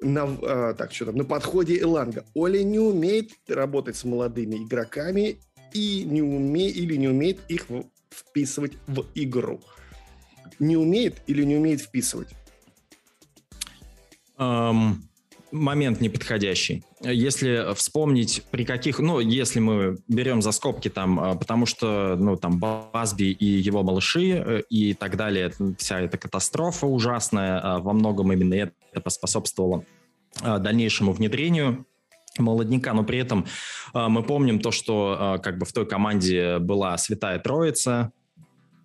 На, 0.00 0.24
а, 0.24 0.74
так, 0.74 0.92
что 0.92 1.06
там, 1.06 1.16
на 1.16 1.24
подходе 1.24 1.80
Эланга. 1.80 2.24
Оля 2.34 2.62
не 2.64 2.80
умеет 2.80 3.30
работать 3.48 3.96
с 3.96 4.04
молодыми 4.04 4.56
игроками 4.56 5.38
и 5.72 6.04
не 6.04 6.22
уме, 6.22 6.68
или 6.68 6.96
не 6.96 7.08
умеет 7.08 7.38
их 7.48 7.66
вписывать 8.10 8.72
в 8.88 9.06
игру. 9.14 9.60
Не 10.58 10.76
умеет 10.76 11.22
или 11.26 11.44
не 11.44 11.56
умеет 11.56 11.80
вписывать? 11.80 12.28
Um 14.38 15.02
момент 15.52 16.00
неподходящий. 16.00 16.82
Если 17.02 17.74
вспомнить, 17.74 18.42
при 18.50 18.64
каких, 18.64 18.98
ну, 18.98 19.20
если 19.20 19.60
мы 19.60 19.98
берем 20.08 20.42
за 20.42 20.52
скобки 20.52 20.88
там, 20.88 21.20
а, 21.20 21.34
потому 21.34 21.66
что, 21.66 22.16
ну, 22.18 22.36
там, 22.36 22.58
Базби 22.58 23.24
и 23.24 23.46
его 23.46 23.82
малыши 23.82 24.30
э, 24.30 24.62
и 24.70 24.94
так 24.94 25.16
далее, 25.16 25.52
вся 25.78 26.00
эта 26.00 26.18
катастрофа 26.18 26.86
ужасная, 26.86 27.60
а, 27.60 27.78
во 27.78 27.92
многом 27.92 28.32
именно 28.32 28.54
это 28.54 29.00
поспособствовало 29.00 29.84
а, 30.40 30.58
дальнейшему 30.58 31.12
внедрению 31.12 31.86
молодняка, 32.38 32.94
но 32.94 33.04
при 33.04 33.18
этом 33.18 33.44
мы 33.92 34.22
помним 34.22 34.58
то, 34.58 34.70
что 34.70 35.38
как 35.42 35.58
бы 35.58 35.66
в 35.66 35.72
той 35.74 35.86
команде 35.86 36.60
была 36.60 36.96
Святая 36.96 37.38
Троица, 37.38 38.10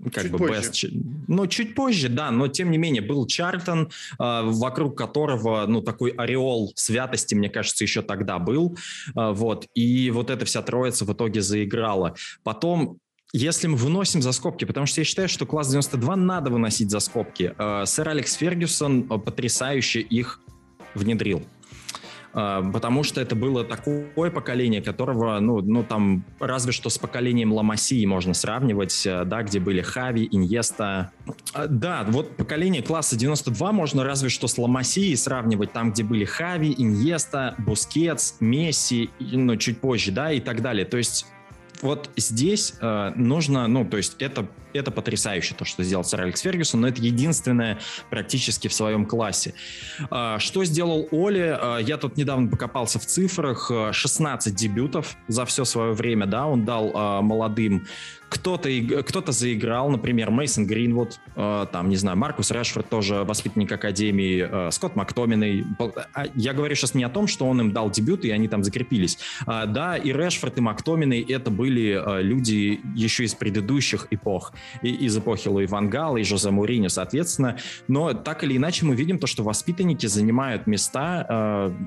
как 0.04 0.24
чуть 0.24 0.32
бы 0.32 0.38
позже. 0.38 0.62
Best, 0.62 0.90
ну, 1.28 1.48
чуть 1.48 1.76
позже, 1.76 2.10
да, 2.10 2.32
но 2.32 2.48
тем 2.48 2.72
не 2.72 2.78
менее 2.78 3.02
был 3.02 3.26
Чарльтон, 3.26 3.90
э, 4.20 4.42
вокруг 4.44 4.98
которого, 4.98 5.66
ну, 5.68 5.82
такой 5.82 6.12
ореол 6.12 6.72
святости, 6.76 7.36
мне 7.36 7.50
кажется, 7.50 7.84
еще 7.84 8.02
тогда 8.02 8.40
был, 8.40 8.78
э, 9.16 9.32
вот, 9.32 9.68
и 9.74 10.12
вот 10.12 10.30
эта 10.30 10.46
вся 10.46 10.62
троица 10.62 11.06
в 11.06 11.14
итоге 11.14 11.42
заиграла. 11.42 12.16
Потом 12.44 13.00
если 13.34 13.68
мы 13.68 13.76
выносим 13.76 14.22
за 14.22 14.32
скобки, 14.32 14.64
потому 14.64 14.86
что 14.86 15.02
я 15.02 15.06
считаю, 15.06 15.28
что 15.28 15.46
класс 15.46 15.68
92 15.68 16.16
надо 16.16 16.50
выносить 16.50 16.90
за 16.90 17.00
скобки. 17.00 17.54
Э, 17.58 17.86
сэр 17.86 18.10
Алекс 18.10 18.34
Фергюсон 18.34 19.04
потрясающе 19.04 20.00
их 20.00 20.40
внедрил. 20.96 21.44
Потому 22.34 23.04
что 23.04 23.22
это 23.22 23.36
было 23.36 23.64
такое 23.64 24.32
поколение, 24.32 24.82
которого, 24.82 25.40
ну, 25.40 25.62
ну 25.62 25.84
там, 25.84 26.24
разве 26.40 26.72
что 26.72 26.90
с 26.90 26.98
поколением 26.98 27.54
Ла 27.54 27.68
Масии 27.68 28.06
можно 28.06 28.34
сравнивать, 28.34 29.02
да, 29.06 29.44
где 29.44 29.60
были 29.60 29.82
Хави, 29.82 30.28
Иньеста. 30.32 31.12
Да, 31.68 32.06
вот 32.08 32.36
поколение 32.38 32.84
класса 32.84 33.16
92 33.18 33.72
можно 33.72 34.04
разве 34.04 34.30
что 34.30 34.48
с 34.48 34.58
Ла 34.58 34.73
Масией 34.73 35.18
сравнивать, 35.18 35.74
там, 35.74 35.92
где 35.92 36.04
были 36.04 36.26
Хави, 36.26 36.74
Иньеста, 36.78 37.56
Бускетс, 37.58 38.36
Месси, 38.40 39.10
ну, 39.20 39.56
чуть 39.58 39.80
позже, 39.80 40.12
да, 40.12 40.32
и 40.32 40.40
так 40.40 40.62
далее. 40.62 40.86
То 40.86 40.98
есть 40.98 41.26
вот 41.82 42.10
здесь 42.16 42.74
э, 42.82 43.12
нужно, 43.16 43.68
ну, 43.68 43.86
то 43.86 43.98
есть 43.98 44.16
это, 44.20 44.48
это 44.74 44.92
потрясающе, 44.92 45.56
то, 45.56 45.66
что 45.66 45.84
сделал 45.84 46.04
сэр 46.04 46.22
Алекс 46.22 46.42
Фергюсон, 46.42 46.82
но 46.82 46.88
это 46.88 47.02
единственное 47.02 47.80
практически 48.10 48.68
в 48.68 48.74
своем 48.74 49.06
классе. 49.06 49.54
Э, 50.12 50.38
что 50.40 50.64
сделал 50.66 51.08
Оли? 51.12 51.58
Э, 51.60 51.82
я 51.82 51.98
тут 51.98 52.18
недавно 52.18 52.50
покопался 52.50 53.00
в 53.00 53.06
цифрах. 53.06 53.72
16 53.92 54.54
дебютов 54.56 55.16
за 55.28 55.46
все 55.46 55.66
свое 55.66 55.94
время, 55.94 56.26
да, 56.26 56.46
он 56.46 56.66
дал 56.66 57.22
молодым 57.22 57.88
кто-то 58.30 58.70
кто 59.08 59.32
заиграл, 59.32 59.90
например, 59.90 60.32
Мейсон 60.32 60.68
Гринвуд, 60.68 61.20
там, 61.36 61.90
не 61.90 61.96
знаю, 61.96 62.18
Маркус 62.18 62.52
Решфорд 62.52 62.90
тоже 62.90 63.24
воспитанник 63.24 63.72
Академии, 63.72 64.70
Скотт 64.72 64.96
Мактоминой. 64.96 65.66
А, 66.14 66.26
я 66.36 66.54
говорю 66.54 66.76
сейчас 66.76 66.94
не 66.94 67.04
о 67.04 67.10
том, 67.10 67.28
что 67.28 67.46
он 67.46 67.62
им 67.62 67.72
дал 67.72 67.90
дебют, 67.90 68.26
и 68.26 68.32
они 68.32 68.48
там 68.48 68.64
закрепились. 68.64 69.18
А, 69.46 69.66
да, 69.66 69.98
и 69.98 70.12
Решфорд, 70.12 70.58
и 70.58 70.62
Мактоминой 70.62 71.22
это 71.22 71.52
были 71.52 72.22
люди 72.22 72.80
еще 72.96 73.24
из 73.24 73.34
предыдущих 73.34 74.08
эпох, 74.12 74.54
и, 74.82 74.90
из 74.90 75.18
эпохи 75.18 75.48
Луи 75.48 75.66
Ван 75.66 75.90
Гала 75.90 76.18
и 76.18 76.24
Жозе 76.24 76.52
Муриньо, 76.52 76.90
соответственно. 76.90 77.58
Но 77.88 78.14
так 78.14 78.44
или 78.44 78.58
иначе 78.58 78.86
мы 78.86 78.96
видим 78.96 79.20
то, 79.20 79.28
что 79.28 79.44
воспитанники 79.44 80.06
занимают 80.06 80.68
места 80.68 81.26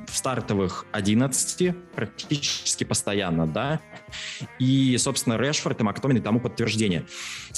в 0.07 0.17
стартовых 0.17 0.87
11 0.93 1.75
практически 1.95 2.85
постоянно, 2.85 3.47
да. 3.47 3.81
И, 4.59 4.97
собственно, 4.99 5.37
Решфорд 5.37 5.81
и 5.81 5.85
Мактоминой 5.85 6.21
тому 6.21 6.41
подтверждение. 6.41 7.05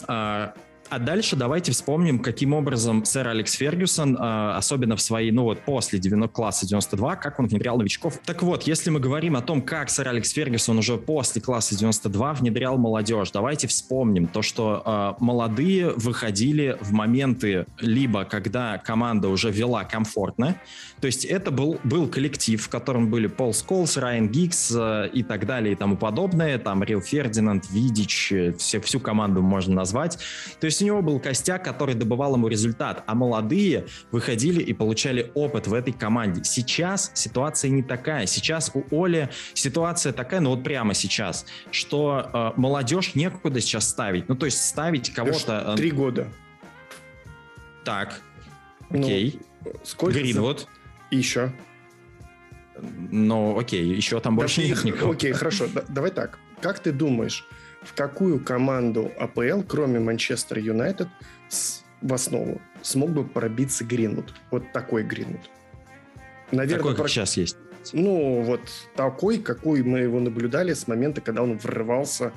А, 0.06 0.54
а 0.92 0.98
дальше 0.98 1.36
давайте 1.36 1.72
вспомним, 1.72 2.18
каким 2.18 2.52
образом 2.52 3.06
сэр 3.06 3.28
Алекс 3.28 3.54
Фергюсон, 3.54 4.14
э, 4.14 4.52
особенно 4.56 4.94
в 4.94 5.00
своей, 5.00 5.30
ну 5.30 5.44
вот 5.44 5.60
после 5.60 5.98
90, 5.98 6.28
класса 6.28 6.66
92, 6.66 7.16
как 7.16 7.40
он 7.40 7.46
внедрял 7.46 7.78
новичков. 7.78 8.20
Так 8.26 8.42
вот, 8.42 8.64
если 8.64 8.90
мы 8.90 9.00
говорим 9.00 9.34
о 9.34 9.40
том, 9.40 9.62
как 9.62 9.88
сэр 9.88 10.08
Алекс 10.08 10.30
Фергюсон 10.30 10.76
уже 10.78 10.98
после 10.98 11.40
класса 11.40 11.74
92 11.78 12.34
внедрял 12.34 12.76
молодежь, 12.76 13.30
давайте 13.30 13.68
вспомним 13.68 14.26
то, 14.26 14.42
что 14.42 15.16
э, 15.18 15.24
молодые 15.24 15.92
выходили 15.92 16.76
в 16.82 16.92
моменты 16.92 17.64
либо 17.78 18.26
когда 18.26 18.76
команда 18.76 19.28
уже 19.28 19.50
вела 19.50 19.84
комфортно, 19.84 20.56
то 21.00 21.06
есть 21.06 21.24
это 21.24 21.50
был, 21.50 21.80
был 21.84 22.06
коллектив, 22.06 22.62
в 22.62 22.68
котором 22.68 23.10
были 23.10 23.28
Пол 23.28 23.54
Сколс, 23.54 23.96
Райан 23.96 24.28
Гикс 24.28 24.72
э, 24.76 25.08
и 25.12 25.22
так 25.22 25.46
далее 25.46 25.72
и 25.72 25.74
тому 25.74 25.96
подобное, 25.96 26.58
там 26.58 26.84
Рил 26.84 27.00
Фердинанд, 27.00 27.70
Видич, 27.70 28.30
э, 28.30 28.52
все, 28.52 28.78
всю 28.78 29.00
команду 29.00 29.40
можно 29.40 29.74
назвать. 29.74 30.18
То 30.60 30.66
есть 30.66 30.81
него 30.82 31.02
был 31.02 31.20
костяк, 31.20 31.64
который 31.64 31.94
добывал 31.94 32.34
ему 32.34 32.48
результат, 32.48 33.02
а 33.06 33.14
молодые 33.14 33.86
выходили 34.10 34.62
и 34.62 34.72
получали 34.72 35.30
опыт 35.34 35.66
в 35.66 35.74
этой 35.74 35.92
команде. 35.92 36.44
Сейчас 36.44 37.10
ситуация 37.14 37.70
не 37.70 37.82
такая. 37.82 38.26
Сейчас 38.26 38.70
у 38.74 38.84
Оли 38.90 39.30
ситуация 39.54 40.12
такая, 40.12 40.40
ну 40.40 40.50
вот 40.50 40.64
прямо 40.64 40.94
сейчас, 40.94 41.46
что 41.70 42.30
э, 42.32 42.60
молодежь 42.60 43.14
некуда 43.14 43.60
сейчас 43.60 43.88
ставить. 43.88 44.28
Ну 44.28 44.34
то 44.34 44.46
есть 44.46 44.64
ставить 44.64 45.12
кого-то... 45.12 45.72
Э, 45.72 45.76
Три 45.76 45.90
года. 45.90 46.28
Так, 47.84 48.20
ну, 48.90 49.00
окей. 49.00 49.40
Ну, 49.64 49.72
сколько? 49.84 50.18
Гринвуд. 50.18 50.68
И 51.10 51.16
еще. 51.16 51.52
Ну, 53.10 53.58
окей, 53.58 53.84
еще 53.84 54.20
там 54.20 54.36
больше 54.36 54.62
да, 54.62 54.68
нет 54.68 54.84
никого. 54.84 55.12
Окей, 55.12 55.32
хорошо. 55.32 55.66
давай 55.88 56.10
так. 56.10 56.38
Как 56.60 56.78
ты 56.78 56.92
думаешь, 56.92 57.46
в 57.84 57.94
какую 57.94 58.42
команду 58.42 59.10
АПЛ, 59.18 59.62
кроме 59.66 60.00
Манчестер 60.00 60.58
Юнайтед, 60.58 61.08
в 62.00 62.12
основу 62.12 62.60
смог 62.82 63.10
бы 63.10 63.24
пробиться 63.24 63.84
Гринвуд? 63.84 64.34
Вот 64.50 64.72
такой 64.72 65.02
Гринвуд. 65.04 65.50
Наверное, 66.50 66.78
такой, 66.78 66.92
как 66.92 67.02
про... 67.02 67.08
сейчас 67.08 67.36
есть. 67.36 67.56
Ну, 67.92 68.42
вот 68.42 68.60
такой, 68.94 69.38
какой 69.38 69.82
мы 69.82 70.00
его 70.00 70.20
наблюдали 70.20 70.72
с 70.72 70.86
момента, 70.86 71.20
когда 71.20 71.42
он 71.42 71.58
врывался 71.58 72.32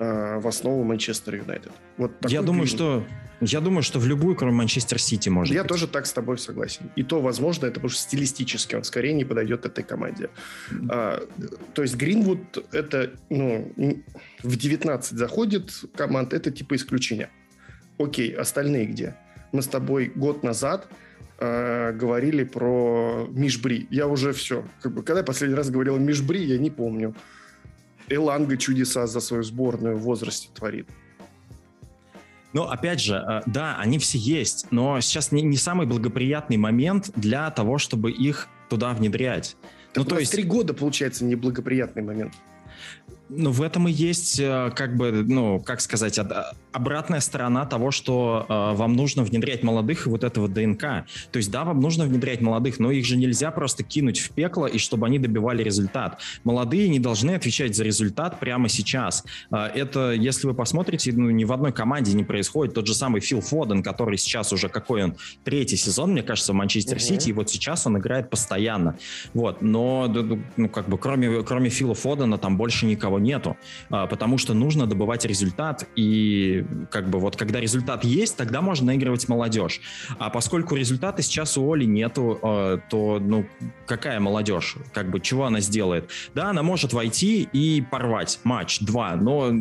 э, 0.00 0.40
в 0.40 0.48
основу 0.48 0.82
Манчестер 0.82 1.36
Юнайтед. 1.36 1.72
Вот 1.96 2.12
Я 2.28 2.42
думаю, 2.42 2.66
что 2.66 3.04
я 3.40 3.60
думаю, 3.60 3.82
что 3.82 3.98
в 3.98 4.06
любую, 4.06 4.36
кроме 4.36 4.52
Манчестер 4.52 5.00
Сити, 5.00 5.30
можно. 5.30 5.54
Я 5.54 5.62
быть. 5.62 5.68
тоже 5.68 5.86
так 5.86 6.06
с 6.06 6.12
тобой 6.12 6.36
согласен. 6.38 6.90
И 6.94 7.02
то, 7.02 7.22
возможно, 7.22 7.66
это 7.66 7.74
потому 7.74 7.88
что 7.88 8.02
стилистически 8.02 8.74
он 8.74 8.84
скорее 8.84 9.14
не 9.14 9.24
подойдет 9.24 9.64
этой 9.64 9.82
команде. 9.82 10.28
А, 10.90 11.26
то 11.72 11.82
есть 11.82 11.96
Гринвуд 11.96 12.66
это, 12.72 13.12
ну, 13.30 13.72
в 14.42 14.56
19 14.56 15.18
заходит 15.18 15.70
команд, 15.96 16.34
это 16.34 16.50
типа 16.50 16.76
исключение. 16.76 17.30
Окей, 17.98 18.30
остальные 18.34 18.86
где? 18.86 19.16
Мы 19.52 19.62
с 19.62 19.66
тобой 19.66 20.12
год 20.14 20.42
назад 20.42 20.86
э, 21.38 21.92
говорили 21.92 22.44
про 22.44 23.26
Мишбри. 23.30 23.86
Я 23.90 24.06
уже 24.06 24.32
все. 24.32 24.64
Как 24.82 24.92
бы, 24.92 25.02
когда 25.02 25.20
я 25.20 25.24
последний 25.24 25.56
раз 25.56 25.70
говорил 25.70 25.96
о 25.96 25.98
Мишбри, 25.98 26.44
я 26.44 26.58
не 26.58 26.70
помню. 26.70 27.14
Эланга 28.10 28.56
чудеса 28.56 29.06
за 29.06 29.20
свою 29.20 29.42
сборную 29.42 29.96
в 29.96 30.02
возрасте 30.02 30.48
творит. 30.52 30.88
Но 32.52 32.68
опять 32.68 33.00
же, 33.00 33.14
э, 33.14 33.42
да, 33.46 33.76
они 33.78 33.98
все 33.98 34.18
есть, 34.18 34.66
но 34.70 35.00
сейчас 35.00 35.30
не, 35.30 35.40
не 35.42 35.56
самый 35.56 35.86
благоприятный 35.86 36.56
момент 36.56 37.10
для 37.14 37.48
того, 37.50 37.78
чтобы 37.78 38.10
их 38.10 38.48
туда 38.68 38.92
внедрять. 38.92 39.56
Так 39.92 40.04
ну, 40.04 40.10
то 40.10 40.18
есть 40.18 40.32
три 40.32 40.42
года 40.42 40.74
получается 40.74 41.24
неблагоприятный 41.24 42.02
момент. 42.02 42.34
Ну, 43.32 43.52
в 43.52 43.62
этом 43.62 43.86
и 43.86 43.92
есть, 43.92 44.40
э, 44.40 44.72
как 44.74 44.96
бы, 44.96 45.12
ну, 45.12 45.60
как 45.60 45.80
сказать, 45.80 46.18
обратная 46.72 47.20
сторона 47.20 47.64
того, 47.64 47.92
что 47.92 48.44
э, 48.48 48.76
вам 48.76 48.94
нужно 48.94 49.22
внедрять 49.22 49.62
молодых 49.62 50.06
и 50.06 50.10
вот 50.10 50.24
этого 50.24 50.48
ДНК. 50.48 50.80
То 51.30 51.36
есть, 51.36 51.48
да, 51.50 51.62
вам 51.62 51.80
нужно 51.80 52.06
внедрять 52.06 52.40
молодых, 52.40 52.80
но 52.80 52.90
их 52.90 53.06
же 53.06 53.16
нельзя 53.16 53.52
просто 53.52 53.84
кинуть 53.84 54.18
в 54.18 54.30
пекло, 54.30 54.66
и 54.66 54.78
чтобы 54.78 55.06
они 55.06 55.20
добивали 55.20 55.62
результат. 55.62 56.20
Молодые 56.42 56.88
не 56.88 56.98
должны 56.98 57.32
отвечать 57.32 57.76
за 57.76 57.84
результат 57.84 58.40
прямо 58.40 58.68
сейчас. 58.68 59.24
Э, 59.52 59.66
это, 59.66 60.10
если 60.10 60.48
вы 60.48 60.54
посмотрите, 60.54 61.12
ну, 61.12 61.30
ни 61.30 61.44
в 61.44 61.52
одной 61.52 61.72
команде 61.72 62.14
не 62.14 62.24
происходит. 62.24 62.74
Тот 62.74 62.88
же 62.88 62.94
самый 62.94 63.20
Фил 63.20 63.42
Фоден, 63.42 63.84
который 63.84 64.18
сейчас 64.18 64.52
уже, 64.52 64.68
какой 64.68 65.04
он, 65.04 65.16
третий 65.44 65.76
сезон, 65.76 66.12
мне 66.12 66.24
кажется, 66.24 66.52
в 66.52 66.56
Манчестер 66.56 66.98
Сити, 66.98 67.26
угу. 67.26 67.30
и 67.30 67.32
вот 67.34 67.50
сейчас 67.50 67.86
он 67.86 67.96
играет 67.96 68.28
постоянно. 68.28 68.98
Вот, 69.34 69.62
но, 69.62 70.08
ну, 70.56 70.68
как 70.68 70.88
бы, 70.88 70.98
кроме, 70.98 71.44
кроме 71.44 71.70
Фила 71.70 71.94
Фодена 71.94 72.36
там 72.36 72.56
больше 72.56 72.86
никого 72.86 73.19
нету, 73.22 73.56
а, 73.90 74.06
потому 74.06 74.38
что 74.38 74.54
нужно 74.54 74.86
добывать 74.86 75.24
результат, 75.24 75.88
и 75.96 76.64
как 76.90 77.08
бы 77.08 77.18
вот 77.18 77.36
когда 77.36 77.60
результат 77.60 78.04
есть, 78.04 78.36
тогда 78.36 78.60
можно 78.60 78.86
наигрывать 78.86 79.28
молодежь. 79.28 79.80
А 80.18 80.30
поскольку 80.30 80.74
результата 80.74 81.22
сейчас 81.22 81.56
у 81.56 81.72
Оли 81.72 81.84
нету, 81.84 82.38
а, 82.42 82.78
то, 82.90 83.18
ну, 83.20 83.46
какая 83.86 84.20
молодежь? 84.20 84.76
Как 84.92 85.10
бы, 85.10 85.20
чего 85.20 85.46
она 85.46 85.60
сделает? 85.60 86.10
Да, 86.34 86.50
она 86.50 86.62
может 86.62 86.92
войти 86.92 87.48
и 87.52 87.80
порвать 87.82 88.40
матч, 88.44 88.80
два, 88.80 89.16
но 89.16 89.52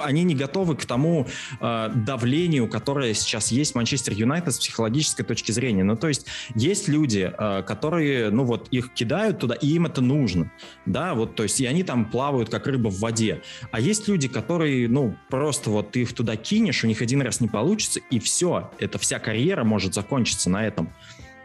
они 0.00 0.24
не 0.24 0.34
готовы 0.34 0.76
к 0.76 0.84
тому 0.84 1.26
э, 1.60 1.90
давлению, 1.94 2.68
которое 2.68 3.14
сейчас 3.14 3.50
есть 3.50 3.72
в 3.72 3.74
Манчестер 3.76 4.12
Юнайтед 4.12 4.54
с 4.54 4.58
психологической 4.58 5.24
точки 5.24 5.52
зрения. 5.52 5.84
Ну, 5.84 5.96
то 5.96 6.08
есть 6.08 6.26
есть 6.54 6.88
люди, 6.88 7.32
э, 7.36 7.62
которые, 7.62 8.30
ну, 8.30 8.44
вот 8.44 8.68
их 8.70 8.92
кидают 8.92 9.38
туда, 9.38 9.54
и 9.54 9.68
им 9.68 9.86
это 9.86 10.00
нужно, 10.00 10.50
да, 10.84 11.14
вот, 11.14 11.34
то 11.34 11.42
есть 11.42 11.60
и 11.60 11.66
они 11.66 11.82
там 11.82 12.06
плавают, 12.06 12.48
как 12.50 12.66
рыба 12.66 12.88
в 12.88 12.98
воде. 13.00 13.42
А 13.70 13.80
есть 13.80 14.08
люди, 14.08 14.28
которые, 14.28 14.88
ну, 14.88 15.16
просто 15.28 15.70
вот 15.70 15.92
ты 15.92 16.02
их 16.02 16.12
туда 16.14 16.36
кинешь, 16.36 16.84
у 16.84 16.86
них 16.86 17.02
один 17.02 17.22
раз 17.22 17.40
не 17.40 17.48
получится, 17.48 18.00
и 18.10 18.18
все, 18.18 18.70
это 18.78 18.98
вся 18.98 19.18
карьера 19.18 19.64
может 19.64 19.94
закончиться 19.94 20.50
на 20.50 20.66
этом. 20.66 20.92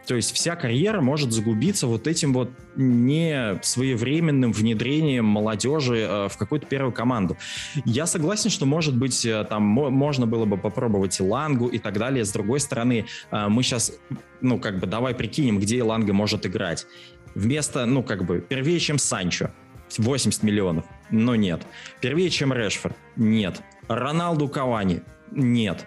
То 0.06 0.16
есть 0.16 0.34
вся 0.34 0.56
карьера 0.56 1.00
может 1.00 1.32
загубиться 1.32 1.86
вот 1.86 2.06
этим 2.06 2.32
вот 2.32 2.50
не 2.74 3.58
своевременным 3.62 4.52
внедрением 4.52 5.24
молодежи 5.24 5.98
э, 5.98 6.28
в 6.28 6.36
какую-то 6.36 6.66
первую 6.66 6.92
команду. 6.92 7.36
Я 7.84 8.06
согласен, 8.06 8.50
что, 8.50 8.66
может 8.66 8.96
быть, 8.96 9.24
э, 9.24 9.44
там 9.48 9.62
можно 9.62 10.26
было 10.26 10.44
бы 10.44 10.56
попробовать 10.56 11.20
и 11.20 11.22
Лангу 11.22 11.68
и 11.68 11.78
так 11.78 11.98
далее. 11.98 12.24
С 12.24 12.32
другой 12.32 12.60
стороны, 12.60 13.06
э, 13.30 13.48
мы 13.48 13.62
сейчас, 13.62 13.92
ну, 14.40 14.58
как 14.58 14.80
бы, 14.80 14.86
давай 14.86 15.14
прикинем, 15.14 15.58
где 15.58 15.82
Ланга 15.82 16.12
может 16.12 16.46
играть. 16.46 16.86
Вместо, 17.34 17.86
ну, 17.86 18.02
как 18.02 18.24
бы, 18.24 18.40
первее, 18.40 18.80
чем 18.80 18.98
Санчо. 18.98 19.50
80 19.98 20.42
миллионов. 20.42 20.84
Но 21.10 21.36
нет. 21.36 21.62
Первее, 22.00 22.30
чем 22.30 22.52
Решфорд. 22.52 22.96
Нет. 23.16 23.60
Роналду 23.88 24.48
Кавани. 24.48 25.02
Нет. 25.30 25.86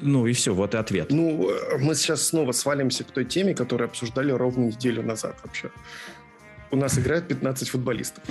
Ну 0.00 0.26
и 0.26 0.32
все, 0.32 0.52
вот 0.52 0.74
и 0.74 0.78
ответ. 0.78 1.10
Ну, 1.10 1.48
э, 1.48 1.78
мы 1.78 1.94
сейчас 1.94 2.26
снова 2.26 2.52
свалимся 2.52 3.04
к 3.04 3.10
той 3.12 3.24
теме, 3.24 3.54
которую 3.54 3.88
обсуждали 3.88 4.32
ровно 4.32 4.64
неделю 4.64 5.02
назад 5.02 5.36
вообще. 5.44 5.70
У 6.70 6.76
нас 6.76 6.98
играет 6.98 7.28
15 7.28 7.68
футболистов. 7.68 8.24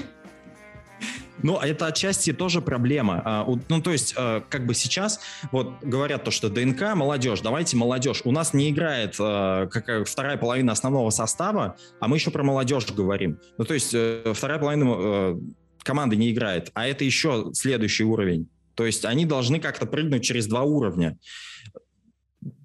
Ну, 1.41 1.59
это 1.59 1.87
отчасти 1.87 2.33
тоже 2.33 2.61
проблема. 2.61 3.21
А, 3.23 3.47
ну, 3.69 3.81
то 3.81 3.91
есть, 3.91 4.15
а, 4.17 4.43
как 4.49 4.65
бы 4.65 4.73
сейчас 4.73 5.19
вот 5.51 5.73
говорят 5.81 6.23
то, 6.23 6.31
что 6.31 6.49
ДНК 6.49 6.95
молодежь, 6.95 7.41
давайте 7.41 7.77
молодежь. 7.77 8.21
У 8.25 8.31
нас 8.31 8.53
не 8.53 8.69
играет 8.69 9.15
а, 9.19 9.67
как 9.67 10.07
вторая 10.07 10.37
половина 10.37 10.71
основного 10.71 11.09
состава, 11.09 11.77
а 11.99 12.07
мы 12.07 12.17
еще 12.17 12.31
про 12.31 12.43
молодежь 12.43 12.87
говорим. 12.91 13.39
Ну, 13.57 13.65
то 13.65 13.73
есть, 13.73 13.93
э, 13.93 14.33
вторая 14.33 14.59
половина 14.59 14.95
э, 14.97 15.35
команды 15.83 16.15
не 16.15 16.31
играет, 16.31 16.71
а 16.73 16.87
это 16.87 17.03
еще 17.03 17.51
следующий 17.53 18.03
уровень. 18.03 18.49
То 18.75 18.85
есть, 18.85 19.05
они 19.05 19.25
должны 19.25 19.59
как-то 19.59 19.85
прыгнуть 19.85 20.23
через 20.23 20.47
два 20.47 20.63
уровня 20.63 21.17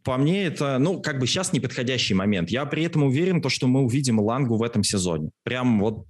по 0.02 0.16
мне 0.16 0.46
это, 0.46 0.78
ну, 0.78 1.00
как 1.00 1.18
бы 1.18 1.26
сейчас 1.26 1.52
неподходящий 1.52 2.14
момент. 2.14 2.50
Я 2.50 2.64
при 2.66 2.84
этом 2.84 3.04
уверен, 3.04 3.42
то, 3.42 3.48
что 3.48 3.66
мы 3.66 3.82
увидим 3.82 4.18
Лангу 4.20 4.56
в 4.56 4.62
этом 4.62 4.82
сезоне. 4.82 5.30
Прям 5.42 5.80
вот 5.80 6.06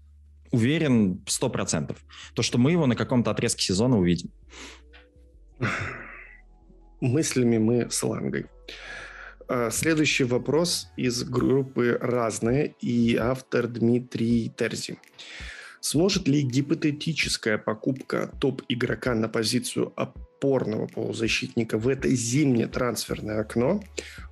уверен 0.50 1.22
сто 1.26 1.48
процентов, 1.48 1.98
то, 2.34 2.42
что 2.42 2.58
мы 2.58 2.72
его 2.72 2.86
на 2.86 2.96
каком-то 2.96 3.30
отрезке 3.30 3.62
сезона 3.62 3.98
увидим. 3.98 4.30
Мыслями 7.00 7.58
мы 7.58 7.90
с 7.90 8.02
Лангой. 8.02 8.46
А, 9.48 9.70
следующий 9.70 10.24
вопрос 10.24 10.88
из 10.96 11.22
группы 11.24 11.98
«Разные» 12.00 12.74
и 12.80 13.16
автор 13.16 13.66
Дмитрий 13.68 14.52
Терзи. 14.56 14.98
Сможет 15.80 16.28
ли 16.28 16.42
гипотетическая 16.42 17.56
покупка 17.56 18.30
топ-игрока 18.38 19.14
на 19.14 19.28
позицию 19.28 19.94
опорного 19.96 20.86
полузащитника 20.86 21.78
в 21.78 21.88
это 21.88 22.08
зимнее 22.10 22.66
трансферное 22.66 23.40
окно 23.40 23.82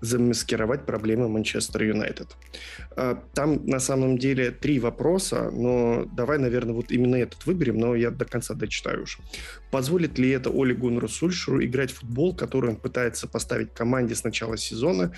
замаскировать 0.02 0.84
проблемы 0.84 1.28
Манчестер 1.28 1.84
Юнайтед? 1.84 2.36
А, 2.96 3.14
там 3.34 3.64
на 3.66 3.80
самом 3.80 4.18
деле 4.18 4.50
три 4.50 4.78
вопроса, 4.78 5.50
но 5.50 6.04
давай, 6.04 6.38
наверное, 6.38 6.74
вот 6.74 6.92
именно 6.92 7.16
этот 7.16 7.46
выберем, 7.46 7.78
но 7.78 7.94
я 7.94 8.10
до 8.10 8.26
конца 8.26 8.52
дочитаю 8.52 9.04
уже. 9.04 9.18
Позволит 9.70 10.18
ли 10.18 10.28
это 10.28 10.50
Оли 10.50 10.74
Гуннеру 10.74 11.08
Сульшеру 11.08 11.64
играть 11.64 11.92
в 11.92 12.00
футбол, 12.00 12.36
который 12.36 12.70
он 12.70 12.76
пытается 12.76 13.26
поставить 13.26 13.72
команде 13.72 14.14
с 14.14 14.22
начала 14.22 14.58
сезона, 14.58 15.14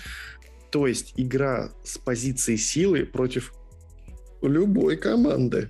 то 0.71 0.87
есть 0.87 1.13
игра 1.17 1.71
с 1.83 1.97
позиции 1.97 2.55
силы 2.55 3.05
против 3.05 3.53
любой 4.41 4.95
команды? 4.95 5.69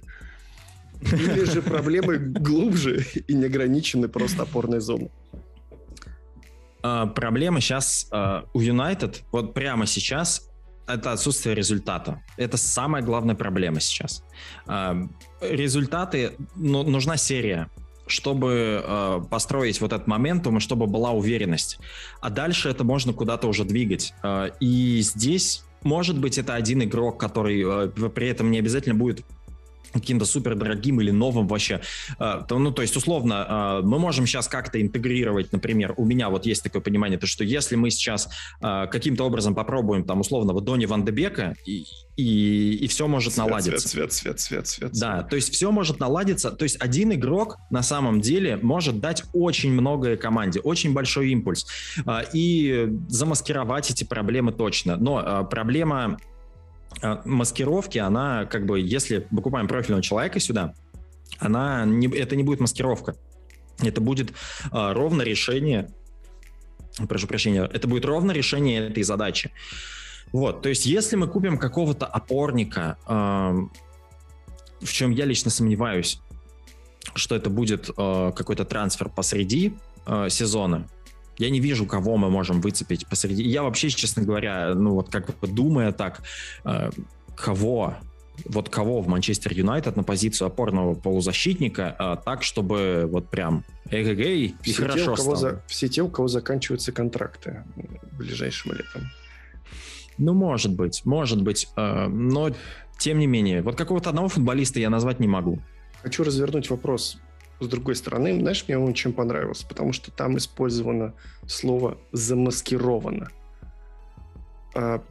Или 1.01 1.45
же 1.45 1.61
проблемы 1.61 2.17
глубже 2.17 3.05
и 3.27 3.33
не 3.33 3.45
ограничены 3.45 4.07
просто 4.07 4.43
опорной 4.43 4.79
зоной? 4.79 5.11
Uh, 6.83 7.13
проблема 7.13 7.61
сейчас 7.61 8.07
uh, 8.11 8.47
у 8.53 8.59
Юнайтед, 8.59 9.23
вот 9.31 9.53
прямо 9.53 9.85
сейчас, 9.85 10.49
это 10.87 11.11
отсутствие 11.11 11.53
результата. 11.53 12.23
Это 12.37 12.57
самая 12.57 13.03
главная 13.03 13.35
проблема 13.35 13.79
сейчас. 13.79 14.23
Uh, 14.65 15.07
результаты, 15.41 16.33
ну, 16.55 16.83
нужна 16.83 17.17
серия 17.17 17.69
чтобы 18.07 18.83
э, 18.83 19.21
построить 19.29 19.79
вот 19.79 19.93
этот 19.93 20.07
моментум 20.07 20.57
и 20.57 20.59
чтобы 20.59 20.85
была 20.85 21.11
уверенность. 21.11 21.79
А 22.19 22.29
дальше 22.29 22.69
это 22.69 22.83
можно 22.83 23.13
куда-то 23.13 23.47
уже 23.47 23.63
двигать. 23.63 24.13
Э, 24.21 24.49
и 24.59 24.99
здесь, 25.01 25.63
может 25.83 26.19
быть, 26.19 26.37
это 26.37 26.55
один 26.55 26.83
игрок, 26.83 27.19
который 27.19 27.63
э, 27.63 28.09
при 28.09 28.27
этом 28.27 28.51
не 28.51 28.59
обязательно 28.59 28.95
будет 28.95 29.23
каким-то 29.91 30.25
супер 30.25 30.55
дорогим 30.55 31.01
или 31.01 31.11
новым 31.11 31.47
вообще. 31.47 31.81
А, 32.19 32.45
ну, 32.49 32.71
то 32.71 32.81
есть, 32.81 32.95
условно, 32.95 33.45
а, 33.47 33.81
мы 33.81 33.99
можем 33.99 34.25
сейчас 34.25 34.47
как-то 34.47 34.81
интегрировать, 34.81 35.51
например, 35.51 35.93
у 35.97 36.05
меня 36.05 36.29
вот 36.29 36.45
есть 36.45 36.63
такое 36.63 36.81
понимание, 36.81 37.17
то, 37.17 37.27
что 37.27 37.43
если 37.43 37.75
мы 37.75 37.89
сейчас 37.89 38.29
а, 38.61 38.87
каким-то 38.87 39.23
образом 39.23 39.55
попробуем, 39.55 40.03
там, 40.03 40.19
условно, 40.21 40.53
вот 40.53 40.65
Дони 40.65 40.85
Ван 40.85 41.05
Дебека, 41.05 41.55
и, 41.65 41.85
и, 42.15 42.75
и 42.81 42.87
все 42.87 43.07
может 43.07 43.33
свет, 43.33 43.45
наладиться. 43.45 43.87
Свет, 43.87 44.13
свет, 44.13 44.39
свет, 44.39 44.67
свет, 44.67 44.67
свет. 44.67 44.99
Да, 44.99 45.23
то 45.23 45.35
есть 45.35 45.53
все 45.53 45.71
может 45.71 45.99
наладиться. 45.99 46.51
То 46.51 46.63
есть 46.63 46.77
один 46.79 47.13
игрок 47.13 47.57
на 47.69 47.83
самом 47.83 48.21
деле 48.21 48.57
может 48.61 48.99
дать 48.99 49.23
очень 49.33 49.71
многое 49.71 50.17
команде, 50.17 50.59
очень 50.59 50.93
большой 50.93 51.31
импульс 51.31 51.65
и 52.33 52.89
замаскировать 53.07 53.91
эти 53.91 54.03
проблемы 54.03 54.51
точно. 54.51 54.97
Но 54.97 55.45
проблема 55.45 56.17
маскировки, 57.25 57.97
она 57.97 58.45
как 58.45 58.65
бы, 58.65 58.79
если 58.79 59.19
покупаем 59.19 59.67
профильного 59.67 60.03
человека 60.03 60.39
сюда, 60.39 60.73
она 61.39 61.85
не, 61.85 62.07
это 62.07 62.35
не 62.35 62.43
будет 62.43 62.59
маскировка. 62.59 63.15
Это 63.79 64.01
будет 64.01 64.33
а, 64.71 64.93
ровно 64.93 65.23
решение, 65.23 65.89
прошу 67.07 67.27
прощения, 67.27 67.63
это 67.63 67.87
будет 67.87 68.05
ровно 68.05 68.31
решение 68.31 68.89
этой 68.89 69.03
задачи. 69.03 69.51
Вот, 70.31 70.61
то 70.61 70.69
есть 70.69 70.85
если 70.85 71.15
мы 71.15 71.27
купим 71.27 71.57
какого-то 71.57 72.05
опорника, 72.05 72.97
а, 73.05 73.55
в 74.81 74.91
чем 74.91 75.11
я 75.11 75.25
лично 75.25 75.49
сомневаюсь, 75.49 76.19
что 77.15 77.35
это 77.35 77.49
будет 77.49 77.89
а, 77.97 78.31
какой-то 78.31 78.65
трансфер 78.65 79.09
посреди 79.09 79.77
а, 80.05 80.29
сезона, 80.29 80.87
я 81.41 81.49
не 81.49 81.59
вижу, 81.59 81.85
кого 81.85 82.17
мы 82.17 82.29
можем 82.29 82.61
выцепить 82.61 83.07
посреди. 83.07 83.43
Я 83.43 83.63
вообще, 83.63 83.89
честно 83.89 84.23
говоря, 84.23 84.73
ну 84.75 84.93
вот 84.93 85.09
как 85.09 85.37
бы 85.39 85.47
думая 85.47 85.91
так, 85.91 86.21
э, 86.63 86.91
кого 87.35 87.95
вот 88.45 88.69
кого 88.69 89.01
в 89.01 89.07
Манчестер 89.07 89.53
Юнайтед 89.53 89.95
на 89.95 90.03
позицию 90.03 90.47
опорного 90.47 90.95
полузащитника, 90.95 91.95
а, 91.99 92.15
так, 92.15 92.43
чтобы 92.43 93.07
вот 93.11 93.29
прям 93.29 93.63
эгэгэй 93.89 94.55
и 94.63 94.71
все 94.71 94.83
хорошо 94.83 95.15
те, 95.15 95.21
стало. 95.21 95.35
За, 95.35 95.63
все 95.67 95.87
те, 95.87 96.01
у 96.01 96.07
кого 96.07 96.27
заканчиваются 96.27 96.91
контракты 96.91 97.63
ближайшим 98.17 98.71
летом. 98.71 99.03
Ну, 100.17 100.33
может 100.33 100.73
быть, 100.73 101.05
может 101.05 101.41
быть, 101.41 101.67
э, 101.75 102.07
но 102.07 102.51
тем 102.97 103.19
не 103.19 103.27
менее, 103.27 103.61
вот 103.61 103.75
какого-то 103.75 104.09
одного 104.09 104.27
футболиста 104.27 104.79
я 104.79 104.89
назвать 104.89 105.19
не 105.19 105.27
могу. 105.27 105.59
Хочу 106.03 106.23
развернуть 106.23 106.69
вопрос 106.69 107.19
с 107.61 107.67
другой 107.67 107.95
стороны, 107.95 108.39
знаешь, 108.39 108.65
мне 108.67 108.77
он 108.77 108.93
чем 108.93 109.13
понравился? 109.13 109.67
Потому 109.67 109.93
что 109.93 110.11
там 110.11 110.37
использовано 110.37 111.13
слово 111.47 111.97
«замаскировано». 112.11 113.29
А, 114.75 115.03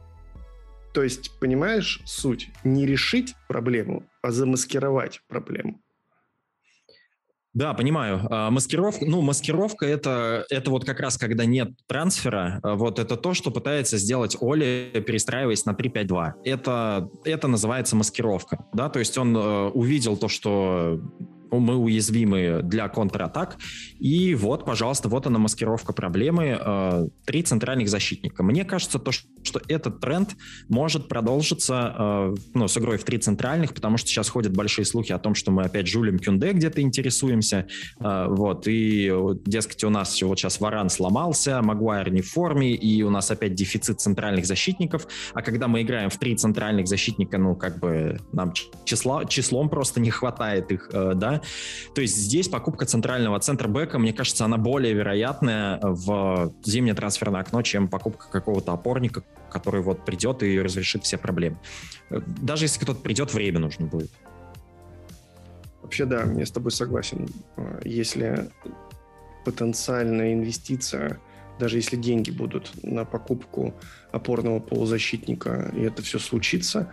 то 0.93 1.03
есть, 1.03 1.39
понимаешь 1.39 2.01
суть? 2.05 2.49
Не 2.63 2.85
решить 2.85 3.35
проблему, 3.47 4.03
а 4.21 4.31
замаскировать 4.31 5.21
проблему. 5.27 5.81
Да, 7.53 7.73
понимаю. 7.73 8.21
А, 8.29 8.49
маскировка, 8.49 9.05
ну, 9.05 9.21
маскировка 9.21 9.85
это, 9.85 10.45
это 10.49 10.71
вот 10.71 10.85
как 10.85 11.01
раз, 11.01 11.17
когда 11.17 11.43
нет 11.43 11.71
трансфера, 11.85 12.61
а, 12.63 12.75
вот 12.75 12.97
это 12.97 13.17
то, 13.17 13.33
что 13.33 13.51
пытается 13.51 13.97
сделать 13.97 14.37
Оли, 14.39 15.03
перестраиваясь 15.05 15.65
на 15.65 15.71
3-5-2. 15.71 16.31
Это, 16.45 17.09
это 17.25 17.47
называется 17.49 17.97
маскировка, 17.97 18.65
да, 18.73 18.87
то 18.87 18.99
есть 18.99 19.17
он 19.17 19.35
э, 19.35 19.67
увидел 19.73 20.15
то, 20.15 20.29
что 20.29 21.01
мы 21.59 21.75
уязвимы 21.75 22.61
для 22.63 22.87
контратак. 22.87 23.57
И 24.01 24.33
вот, 24.33 24.65
пожалуйста, 24.65 25.09
вот 25.09 25.27
она 25.27 25.37
маскировка 25.37 25.93
проблемы. 25.93 26.59
Э, 26.59 27.07
три 27.23 27.43
центральных 27.43 27.87
защитника. 27.87 28.41
Мне 28.41 28.65
кажется, 28.65 28.97
то, 28.97 29.11
что 29.11 29.61
этот 29.67 29.99
тренд 29.99 30.35
может 30.69 31.07
продолжиться 31.07 31.95
э, 31.97 32.35
ну, 32.55 32.67
с 32.67 32.75
игрой 32.79 32.97
в 32.97 33.03
три 33.03 33.19
центральных, 33.19 33.75
потому 33.75 33.97
что 33.97 34.09
сейчас 34.09 34.27
ходят 34.27 34.53
большие 34.53 34.85
слухи 34.85 35.11
о 35.11 35.19
том, 35.19 35.35
что 35.35 35.51
мы 35.51 35.63
опять 35.63 35.85
жулим 35.85 36.17
Кюнде 36.17 36.51
где-то 36.51 36.81
интересуемся. 36.81 37.67
Э, 37.99 38.25
вот, 38.27 38.67
и, 38.67 39.13
дескать, 39.45 39.83
у 39.83 39.91
нас 39.91 40.19
вот 40.23 40.39
сейчас 40.39 40.59
Варан 40.59 40.89
сломался, 40.89 41.61
Магуайр 41.61 42.11
не 42.11 42.21
в 42.21 42.31
форме, 42.31 42.73
и 42.73 43.03
у 43.03 43.11
нас 43.11 43.29
опять 43.29 43.53
дефицит 43.53 44.01
центральных 44.01 44.47
защитников. 44.47 45.07
А 45.35 45.43
когда 45.43 45.67
мы 45.67 45.83
играем 45.83 46.09
в 46.09 46.17
три 46.17 46.35
центральных 46.35 46.87
защитника, 46.87 47.37
ну, 47.37 47.55
как 47.55 47.77
бы 47.77 48.19
нам 48.31 48.51
числа, 48.83 49.25
числом 49.25 49.69
просто 49.69 49.99
не 49.99 50.09
хватает 50.09 50.71
их, 50.71 50.89
да, 50.91 51.41
то 51.93 52.01
есть 52.01 52.17
здесь 52.17 52.47
покупка 52.47 52.85
центрального 52.87 53.39
центра 53.39 53.67
бэка, 53.67 53.90
мне 53.99 54.13
кажется, 54.13 54.45
она 54.45 54.57
более 54.57 54.93
вероятная 54.93 55.79
в 55.81 56.53
зимнее 56.63 56.93
трансферное 56.93 57.41
окно, 57.41 57.61
чем 57.61 57.87
покупка 57.87 58.29
какого-то 58.29 58.73
опорника, 58.73 59.23
который 59.51 59.81
вот 59.81 60.05
придет 60.05 60.43
и 60.43 60.59
разрешит 60.59 61.03
все 61.03 61.17
проблемы. 61.17 61.57
Даже 62.09 62.65
если 62.65 62.79
кто-то 62.79 63.01
придет, 63.01 63.33
время 63.33 63.59
нужно 63.59 63.85
будет. 63.87 64.11
Вообще, 65.81 66.05
да, 66.05 66.23
я 66.23 66.45
с 66.45 66.51
тобой 66.51 66.71
согласен. 66.71 67.27
Если 67.83 68.49
потенциальная 69.43 70.33
инвестиция, 70.33 71.19
даже 71.59 71.77
если 71.77 71.95
деньги 71.95 72.31
будут 72.31 72.71
на 72.83 73.05
покупку 73.05 73.73
опорного 74.11 74.59
полузащитника, 74.59 75.71
и 75.75 75.81
это 75.81 76.01
все 76.01 76.19
случится, 76.19 76.91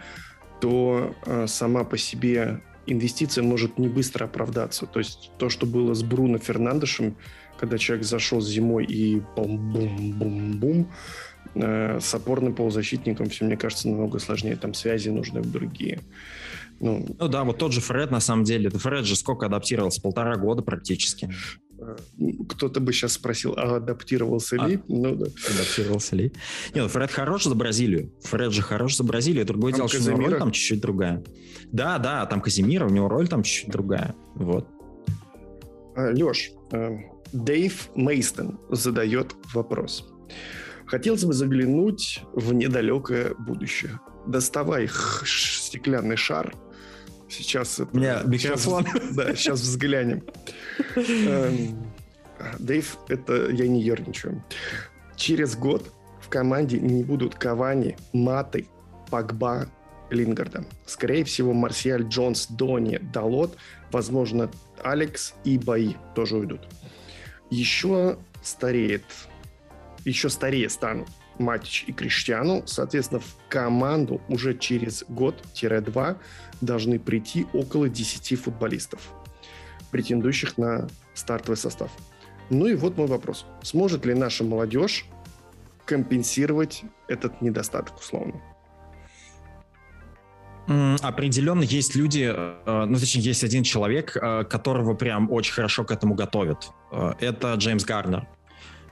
то 0.61 1.15
э, 1.27 1.47
сама 1.47 1.85
по 1.85 1.97
себе 1.97 2.61
инвестиция 2.93 3.45
может 3.45 3.79
не 3.79 3.89
быстро 3.89 4.25
оправдаться. 4.25 4.87
То 4.87 4.99
есть 4.99 5.31
то, 5.39 5.49
что 5.49 5.67
было 5.67 5.95
с 5.95 6.03
Бруно 6.03 6.39
Фернандешем, 6.39 7.17
когда 7.59 7.79
человек 7.79 8.07
зашел 8.07 8.41
зимой 8.41 8.85
и 8.85 9.21
бум-бум-бум-бум, 9.37 10.91
э, 11.55 11.99
с 12.01 12.15
опорным 12.15 12.55
полузащитником 12.55 13.29
все, 13.29 13.45
мне 13.45 13.57
кажется, 13.57 13.89
намного 13.89 14.19
сложнее. 14.19 14.57
Там 14.57 14.75
связи 14.75 15.09
нужны 15.09 15.43
другие. 15.43 16.01
Ну, 16.81 17.07
ну 17.19 17.29
да, 17.29 17.45
вот 17.45 17.59
тот 17.59 17.73
же 17.73 17.81
Фред, 17.81 18.11
на 18.11 18.21
самом 18.21 18.45
деле. 18.45 18.71
Фред 18.71 19.05
же 19.05 19.17
сколько 19.17 19.47
адаптировался? 19.47 20.01
Полтора 20.01 20.37
года 20.37 20.63
практически. 20.63 21.29
Кто-то 22.49 22.81
бы 22.81 22.93
сейчас 22.93 23.13
спросил, 23.13 23.55
а 23.57 23.77
адаптировался 23.77 24.57
а, 24.59 24.69
ли? 24.69 24.81
Ну 24.89 25.15
да. 25.15 25.27
Адаптировался 25.27 26.17
ли? 26.17 26.33
Нет, 26.75 26.85
ну, 26.85 26.89
Фред 26.89 27.11
хорош 27.11 27.45
за 27.45 27.55
Бразилию. 27.55 28.13
Фред 28.23 28.53
же 28.53 28.63
хорош 28.63 28.97
за 28.97 29.05
Бразилию. 29.05 29.45
Другое 29.47 29.73
там 29.73 29.87
дело, 29.87 29.89
Казимира? 29.89 30.15
что 30.15 30.17
у 30.17 30.21
него 30.21 30.31
роль 30.31 30.39
там 30.41 30.53
чуть-чуть 30.53 30.81
другая. 30.81 31.25
Да, 31.73 31.99
да, 31.99 32.27
там 32.27 32.41
Казимира, 32.41 32.87
у 32.87 32.91
него 32.91 33.09
роль 33.09 33.29
там 33.29 33.43
чуть-чуть 33.43 33.71
другая. 33.71 34.15
Вот. 34.35 34.67
Леш, 35.97 36.53
Дэйв 37.33 37.91
Мейстон 37.95 38.61
задает 38.71 39.35
вопрос. 39.53 40.09
Хотелось 40.87 41.25
бы 41.25 41.35
заглянуть 41.35 42.23
в 42.33 42.53
недалекое 42.55 43.35
будущее. 43.39 44.01
Доставай 44.27 44.89
стеклянный 45.25 46.17
шар. 46.17 46.55
Сейчас... 47.29 47.81
Меня. 47.93 48.23
Сейчас, 48.23 48.67
да, 49.15 49.35
сейчас 49.35 49.61
взглянем. 49.61 50.23
Эм, 50.97 51.93
Дэйв, 52.59 52.99
это 53.09 53.51
я 53.51 53.69
не 53.69 53.83
ерничаю. 53.83 54.43
Через 55.17 55.57
год 55.57 55.93
в 56.21 56.29
команде 56.29 56.79
не 56.79 57.03
будут 57.05 57.35
Кавани, 57.35 57.97
Маты, 58.13 58.67
Пагба, 59.11 59.69
Лингарда. 60.11 60.65
Скорее 60.87 61.25
всего, 61.25 61.53
Марсиаль, 61.53 62.05
Джонс, 62.05 62.47
Дони, 62.47 62.99
Далот, 62.99 63.57
возможно, 63.91 64.51
Алекс 64.83 65.35
и 65.45 65.59
Бои 65.59 65.95
тоже 66.15 66.37
уйдут. 66.37 66.61
Еще 67.51 68.19
стареет 68.43 69.05
еще 70.05 70.29
старее 70.29 70.69
станут 70.69 71.09
Матич 71.39 71.85
и 71.87 71.93
Криштиану. 71.93 72.63
Соответственно, 72.67 73.21
в 73.21 73.37
команду 73.49 74.21
уже 74.29 74.57
через 74.57 75.05
год-два 75.09 76.17
должны 76.61 76.99
прийти 76.99 77.47
около 77.53 77.89
10 77.89 78.41
футболистов, 78.41 79.01
претендующих 79.91 80.59
на 80.59 80.89
стартовый 81.15 81.57
состав. 81.57 81.91
Ну 82.51 82.67
и 82.67 82.75
вот 82.75 82.97
мой 82.97 83.07
вопрос. 83.07 83.45
Сможет 83.63 84.07
ли 84.07 84.15
наша 84.15 84.45
молодежь 84.45 85.07
компенсировать 85.85 86.83
этот 87.09 87.43
недостаток 87.43 87.99
условно? 87.99 88.41
Определенно 91.01 91.63
есть 91.63 91.97
люди, 91.97 92.31
э, 92.31 92.85
ну 92.85 92.99
точнее 92.99 93.23
есть 93.23 93.43
один 93.43 93.63
человек, 93.63 94.15
э, 94.15 94.45
которого 94.45 94.93
прям 94.93 95.33
очень 95.33 95.55
хорошо 95.55 95.85
к 95.85 95.91
этому 95.91 96.15
готовят. 96.15 96.71
Э, 96.93 97.15
это 97.21 97.55
Джеймс 97.55 97.87
Гарнер. 97.87 98.27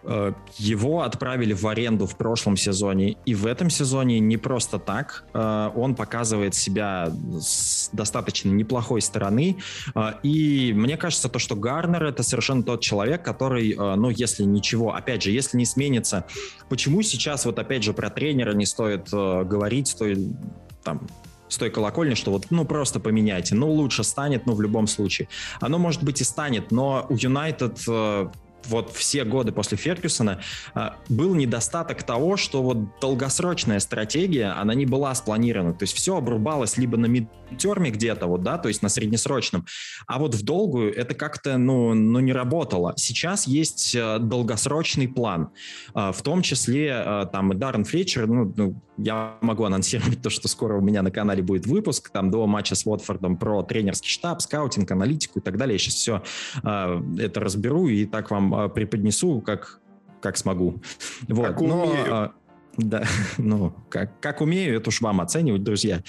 Э, 0.09 0.33
его 0.57 1.03
отправили 1.03 1.53
в 1.53 1.67
аренду 1.67 2.07
в 2.07 2.17
прошлом 2.17 2.57
сезоне, 2.57 3.17
и 3.25 3.35
в 3.35 3.45
этом 3.47 3.71
сезоне 3.71 4.21
не 4.21 4.37
просто 4.37 4.79
так. 4.79 5.25
Э, 5.35 5.71
он 5.75 5.97
показывает 5.97 6.55
себя 6.55 7.13
с 7.41 7.91
достаточно 7.93 8.51
неплохой 8.51 9.01
стороны. 9.01 9.57
Э, 9.95 10.13
и 10.23 10.73
мне 10.73 10.97
кажется, 10.97 11.29
то, 11.29 11.41
что 11.41 11.57
Гарнер 11.57 12.05
это 12.05 12.23
совершенно 12.23 12.63
тот 12.63 12.83
человек, 12.83 13.25
который, 13.25 13.75
ну, 13.77 14.11
если 14.11 14.45
ничего, 14.45 14.95
опять 14.95 15.23
же, 15.23 15.31
если 15.31 15.57
не 15.57 15.67
сменится, 15.67 16.27
почему 16.69 17.03
сейчас 17.03 17.45
вот 17.45 17.59
опять 17.59 17.83
же 17.83 17.93
про 17.93 18.11
тренера 18.11 18.53
не 18.53 18.67
стоит 18.67 19.11
говорить, 19.11 19.89
стоит 19.89 20.19
там 20.85 21.07
с 21.49 21.59
той 21.59 21.71
колокольни, 21.71 22.15
что 22.15 22.31
вот, 22.31 22.47
ну, 22.51 22.65
просто 22.65 23.01
поменяйте. 23.01 23.55
Ну, 23.55 23.71
лучше 23.71 24.05
станет, 24.05 24.47
ну, 24.47 24.55
в 24.55 24.61
любом 24.61 24.87
случае. 24.87 25.29
Оно, 25.61 25.79
может 25.79 26.03
быть, 26.03 26.21
и 26.21 26.25
станет, 26.25 26.71
но 26.71 27.07
у 27.09 27.15
Юнайтед 27.15 27.79
вот 28.69 28.93
все 28.93 29.25
годы 29.25 29.53
после 29.53 29.77
Фергюсона 29.77 30.41
а, 30.75 30.97
был 31.09 31.35
недостаток 31.35 32.03
того, 32.03 32.37
что 32.37 32.63
вот 32.63 33.01
долгосрочная 33.01 33.81
стратегия, 33.81 34.59
она 34.59 34.75
не 34.75 34.87
была 34.87 35.15
спланирована. 35.15 35.75
То 35.75 35.85
есть 35.85 35.97
все 35.97 36.17
обрубалось 36.17 36.77
либо 36.77 36.97
на 36.97 37.07
мидтерме 37.07 37.91
где-то, 37.91 38.27
вот, 38.27 38.43
да, 38.43 38.59
то 38.59 38.69
есть 38.69 38.83
на 38.83 38.89
среднесрочном, 38.89 39.67
а 40.07 40.19
вот 40.19 40.35
в 40.35 40.43
долгую 40.43 40.95
это 40.95 41.15
как-то, 41.15 41.59
ну, 41.59 41.95
ну, 41.95 42.21
не 42.21 42.33
работало. 42.33 42.95
Сейчас 42.97 43.47
есть 43.47 43.95
э, 43.95 44.19
долгосрочный 44.19 45.09
план, 45.09 45.51
а, 45.95 46.13
в 46.13 46.23
том 46.23 46.43
числе 46.43 47.03
э, 47.05 47.27
там 47.33 47.53
и 47.53 47.57
Даррен 47.57 47.85
Флетчер, 47.85 48.27
ну, 48.27 48.53
ну, 48.57 48.83
я 48.99 49.37
могу 49.41 49.65
анонсировать 49.65 50.23
то, 50.23 50.31
что 50.31 50.49
скоро 50.49 50.79
у 50.79 50.81
меня 50.81 51.03
на 51.03 51.11
канале 51.11 51.43
будет 51.43 51.67
выпуск 51.67 52.11
там 52.11 52.31
до 52.31 52.47
матча 52.47 52.75
с 52.75 52.87
Уотфордом 52.87 53.37
про 53.37 53.63
тренерский 53.63 54.09
штаб, 54.09 54.41
скаутинг, 54.41 54.91
аналитику 54.91 55.39
и 55.39 55.43
так 55.43 55.57
далее. 55.57 55.75
Я 55.75 55.79
сейчас 55.79 55.95
все 55.95 56.23
э, 56.63 57.03
это 57.19 57.41
разберу 57.41 57.89
и 57.89 58.07
так 58.07 58.31
вам 58.31 58.55
э, 58.57 58.69
преподнесу, 58.69 59.41
как, 59.41 59.81
как 60.21 60.37
смогу. 60.37 60.81
Вот. 61.29 61.47
Как 61.47 61.61
Но, 61.61 61.85
умею. 61.85 62.07
Э, 62.07 62.29
да, 62.77 63.05
ну, 63.39 63.75
как, 63.89 64.21
как 64.21 64.41
умею, 64.41 64.77
это 64.77 64.89
уж 64.89 65.01
вам 65.01 65.21
оценивать, 65.21 65.63
друзья. 65.63 66.03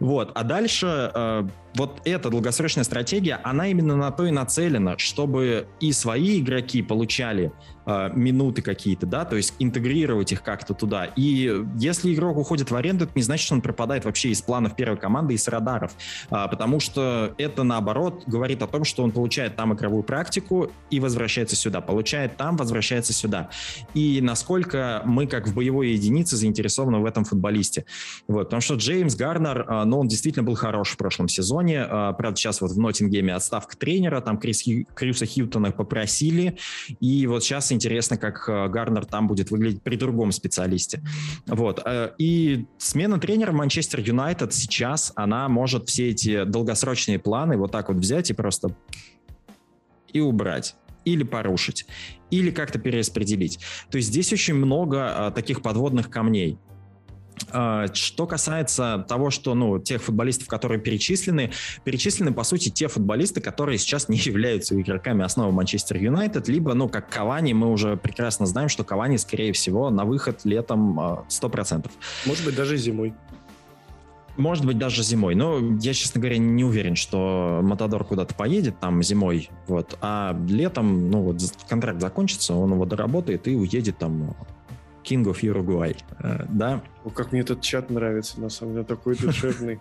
Вот, 0.00 0.32
а 0.34 0.44
дальше 0.44 1.10
э, 1.14 1.48
вот 1.74 2.00
эта 2.04 2.30
долгосрочная 2.30 2.84
стратегия, 2.84 3.40
она 3.44 3.68
именно 3.68 3.96
на 3.96 4.10
то 4.10 4.26
и 4.26 4.30
нацелена, 4.30 4.98
чтобы 4.98 5.66
и 5.80 5.92
свои 5.92 6.40
игроки 6.40 6.82
получали 6.82 7.52
минуты 7.86 8.62
какие-то, 8.62 9.06
да, 9.06 9.24
то 9.24 9.36
есть 9.36 9.54
интегрировать 9.58 10.32
их 10.32 10.42
как-то 10.42 10.74
туда. 10.74 11.04
И 11.16 11.64
если 11.78 12.12
игрок 12.12 12.36
уходит 12.36 12.70
в 12.70 12.76
аренду, 12.76 13.04
это 13.04 13.12
не 13.14 13.22
значит, 13.22 13.46
что 13.46 13.54
он 13.54 13.60
пропадает 13.60 14.04
вообще 14.04 14.30
из 14.30 14.42
планов 14.42 14.74
первой 14.76 14.96
команды 14.96 15.34
и 15.34 15.36
с 15.36 15.48
радаров, 15.48 15.92
э, 16.30 16.46
потому 16.50 16.80
что 16.80 17.34
это, 17.38 17.62
наоборот, 17.62 18.24
говорит 18.26 18.62
о 18.62 18.66
том, 18.66 18.84
что 18.84 19.02
он 19.02 19.12
получает 19.12 19.56
там 19.56 19.74
игровую 19.74 20.02
практику 20.02 20.70
и 20.90 21.00
возвращается 21.00 21.56
сюда, 21.56 21.80
получает 21.80 22.36
там, 22.36 22.56
возвращается 22.56 23.12
сюда. 23.12 23.50
И 23.94 24.20
насколько 24.20 25.02
мы, 25.04 25.26
как 25.26 25.46
в 25.46 25.54
боевой 25.54 25.90
единице, 25.90 26.36
заинтересованы 26.36 26.98
в 26.98 27.04
этом 27.04 27.24
футболисте. 27.24 27.84
Вот, 28.28 28.44
потому 28.44 28.60
что 28.60 28.74
Джеймс 28.74 29.14
Гарнер, 29.14 29.66
э, 29.68 29.84
ну, 29.84 30.00
он 30.00 30.08
действительно 30.08 30.44
был 30.44 30.54
хорош 30.54 30.90
в 30.90 30.96
прошлом 30.96 31.28
сезоне. 31.28 31.82
А, 31.82 32.12
правда, 32.12 32.36
сейчас 32.36 32.60
вот 32.60 32.72
в 32.72 32.78
Ноттингеме 32.78 33.34
отставка 33.34 33.76
тренера, 33.76 34.20
там 34.20 34.38
Крис, 34.38 34.64
Крюса 34.94 35.26
Хьютона 35.26 35.72
попросили, 35.72 36.56
и 37.00 37.26
вот 37.26 37.44
сейчас 37.44 37.72
интересно, 37.76 38.16
как 38.16 38.48
а, 38.48 38.66
Гарнер 38.68 39.04
там 39.04 39.28
будет 39.28 39.50
выглядеть 39.50 39.82
при 39.82 39.96
другом 39.96 40.32
специалисте. 40.32 41.00
Вот. 41.46 41.80
А, 41.84 42.14
и 42.18 42.66
смена 42.78 43.20
тренера 43.20 43.52
Манчестер 43.52 44.00
Юнайтед 44.00 44.52
сейчас, 44.52 45.12
она 45.14 45.48
может 45.48 45.88
все 45.88 46.10
эти 46.10 46.44
долгосрочные 46.44 47.20
планы 47.20 47.56
вот 47.56 47.70
так 47.70 47.88
вот 47.88 47.98
взять 47.98 48.30
и 48.30 48.34
просто 48.34 48.74
и 50.12 50.20
убрать 50.20 50.74
или 51.04 51.22
порушить, 51.22 51.86
или 52.30 52.50
как-то 52.50 52.78
перераспределить. 52.80 53.60
То 53.90 53.96
есть 53.96 54.08
здесь 54.08 54.32
очень 54.32 54.54
много 54.54 55.26
а, 55.28 55.30
таких 55.30 55.62
подводных 55.62 56.10
камней. 56.10 56.58
А, 57.50 57.86
что 57.92 58.26
касается 58.26 59.04
того, 59.08 59.30
что, 59.30 59.54
ну, 59.54 59.78
тех 59.78 60.02
футболистов, 60.02 60.48
которые 60.48 60.80
перечислены, 60.80 61.52
перечислены, 61.84 62.32
по 62.32 62.44
сути, 62.44 62.68
те 62.68 62.88
футболисты, 62.88 63.40
которые 63.40 63.78
сейчас 63.78 64.08
не 64.08 64.16
являются 64.18 64.78
игроками 64.80 65.24
основы 65.24 65.52
Манчестер 65.52 65.96
Юнайтед, 65.96 66.48
либо, 66.48 66.74
ну, 66.74 66.88
как 66.88 67.08
Кавани, 67.08 67.52
мы 67.52 67.70
уже 67.70 67.96
прекрасно 67.96 68.46
знаем, 68.46 68.68
что 68.68 68.84
Кавани, 68.84 69.16
скорее 69.16 69.52
всего, 69.52 69.90
на 69.90 70.04
выход 70.04 70.40
летом 70.44 70.98
100%. 71.28 71.86
А, 71.86 72.28
Может 72.28 72.44
быть, 72.44 72.56
даже 72.56 72.76
зимой. 72.76 73.14
Может 74.36 74.66
быть, 74.66 74.76
даже 74.76 75.02
зимой. 75.02 75.34
Но 75.34 75.58
я, 75.80 75.94
честно 75.94 76.20
говоря, 76.20 76.36
не 76.36 76.62
уверен, 76.62 76.94
что 76.94 77.60
Матадор 77.62 78.04
куда-то 78.04 78.34
поедет 78.34 78.78
там 78.80 79.02
зимой. 79.02 79.48
Вот. 79.66 79.96
А 80.02 80.38
летом, 80.48 81.10
ну 81.10 81.22
вот, 81.22 81.40
контракт 81.68 82.00
закончится, 82.00 82.54
он 82.54 82.72
его 82.72 82.84
доработает 82.84 83.48
и 83.48 83.56
уедет 83.56 83.98
там 83.98 84.36
King 85.06 85.24
of 85.24 85.40
Uruguay, 85.42 85.96
э, 86.18 86.46
да? 86.48 86.82
О, 87.04 87.10
как 87.10 87.32
мне 87.32 87.42
этот 87.42 87.60
чат 87.60 87.90
нравится, 87.90 88.40
на 88.40 88.48
самом 88.48 88.74
деле, 88.74 88.84
такой 88.84 89.16
душевный. 89.16 89.80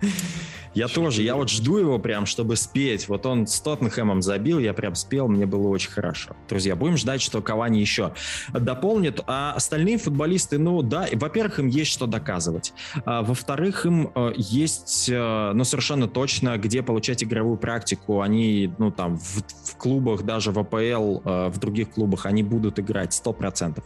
Я 0.74 0.88
тоже, 0.88 1.22
я 1.22 1.36
вот 1.36 1.50
жду 1.50 1.76
его 1.76 1.98
прям, 1.98 2.24
чтобы 2.26 2.56
спеть. 2.56 3.08
Вот 3.08 3.26
он 3.26 3.46
с 3.46 3.60
Тоттенхэмом 3.60 4.22
забил, 4.22 4.58
я 4.58 4.72
прям 4.72 4.94
спел, 4.94 5.28
мне 5.28 5.44
было 5.44 5.68
очень 5.68 5.90
хорошо. 5.90 6.34
Друзья, 6.48 6.76
будем 6.76 6.96
ждать, 6.96 7.20
что 7.20 7.42
Кавани 7.42 7.78
еще 7.78 8.14
дополнит. 8.52 9.20
А 9.26 9.52
остальные 9.52 9.98
футболисты, 9.98 10.58
ну 10.58 10.82
да, 10.82 11.06
во-первых, 11.12 11.58
им 11.58 11.66
есть 11.68 11.90
что 11.90 12.06
доказывать. 12.06 12.72
А, 13.04 13.22
во-вторых, 13.22 13.84
им 13.84 14.10
э, 14.14 14.32
есть, 14.36 15.08
э, 15.10 15.52
ну 15.54 15.64
совершенно 15.64 16.08
точно, 16.08 16.56
где 16.56 16.82
получать 16.82 17.22
игровую 17.22 17.58
практику. 17.58 18.20
Они, 18.20 18.72
ну 18.78 18.90
там, 18.90 19.18
в, 19.18 19.42
в 19.42 19.76
клубах, 19.76 20.22
даже 20.22 20.52
в 20.52 20.58
АПЛ, 20.58 20.76
э, 20.76 21.48
в 21.48 21.58
других 21.58 21.90
клубах, 21.90 22.24
они 22.26 22.42
будут 22.42 22.78
играть 22.78 23.10
100%. 23.12 23.82